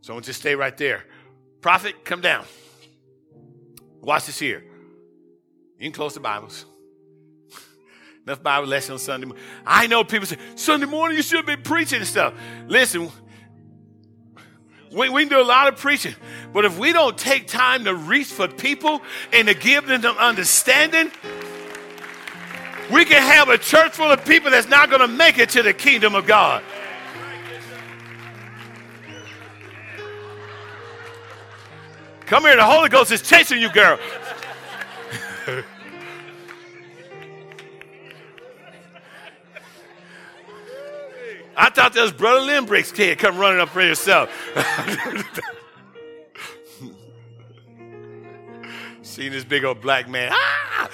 So 0.00 0.14
don't 0.14 0.24
just 0.24 0.40
stay 0.40 0.54
right 0.54 0.76
there. 0.78 1.04
Prophet, 1.60 2.06
come 2.06 2.22
down. 2.22 2.46
Watch 4.00 4.24
this 4.24 4.38
here. 4.38 4.64
You 5.78 5.90
can 5.90 5.92
close 5.92 6.14
the 6.14 6.20
Bibles. 6.20 6.64
Enough 8.26 8.42
Bible 8.42 8.68
lesson 8.68 8.94
on 8.94 8.98
Sunday 8.98 9.26
morning. 9.26 9.44
I 9.66 9.88
know 9.88 10.04
people 10.04 10.26
say, 10.26 10.38
Sunday 10.54 10.86
morning 10.86 11.18
you 11.18 11.22
should 11.22 11.44
be 11.44 11.56
preaching 11.56 11.98
and 11.98 12.08
stuff. 12.08 12.32
Listen, 12.66 13.10
we, 14.94 15.08
we 15.08 15.22
can 15.22 15.28
do 15.28 15.40
a 15.40 15.42
lot 15.42 15.68
of 15.68 15.76
preaching, 15.76 16.14
but 16.52 16.64
if 16.64 16.78
we 16.78 16.92
don't 16.92 17.18
take 17.18 17.48
time 17.48 17.84
to 17.84 17.94
reach 17.94 18.28
for 18.28 18.46
people 18.46 19.02
and 19.32 19.48
to 19.48 19.54
give 19.54 19.86
them 19.86 20.02
some 20.02 20.16
understanding, 20.18 21.10
we 22.92 23.04
can 23.04 23.20
have 23.20 23.48
a 23.48 23.58
church 23.58 23.92
full 23.92 24.10
of 24.10 24.24
people 24.24 24.50
that's 24.50 24.68
not 24.68 24.90
going 24.90 25.00
to 25.00 25.08
make 25.08 25.38
it 25.38 25.50
to 25.50 25.62
the 25.62 25.72
kingdom 25.72 26.14
of 26.14 26.26
God. 26.26 26.62
Come 32.26 32.44
here, 32.44 32.56
the 32.56 32.64
Holy 32.64 32.88
Ghost 32.88 33.10
is 33.10 33.20
chasing 33.20 33.60
you, 33.60 33.70
girl. 33.70 33.98
I 41.56 41.70
thought 41.70 41.92
that 41.92 42.02
was 42.02 42.12
Brother 42.12 42.40
Limbrick's 42.40 42.92
kid 42.92 43.18
come 43.18 43.38
running 43.38 43.60
up 43.60 43.70
for 43.70 43.82
yourself. 43.82 44.30
Seeing 49.02 49.32
this 49.32 49.44
big 49.44 49.64
old 49.64 49.80
black 49.80 50.08
man. 50.08 50.30
Ah! 50.32 50.90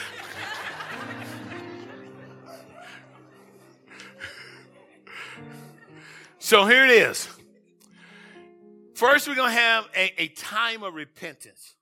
So 6.38 6.66
here 6.66 6.84
it 6.84 6.90
is. 6.90 7.28
First, 8.94 9.28
we're 9.28 9.36
going 9.36 9.52
to 9.52 9.56
have 9.56 9.88
a, 9.94 10.22
a 10.22 10.28
time 10.28 10.82
of 10.82 10.94
repentance. 10.94 11.76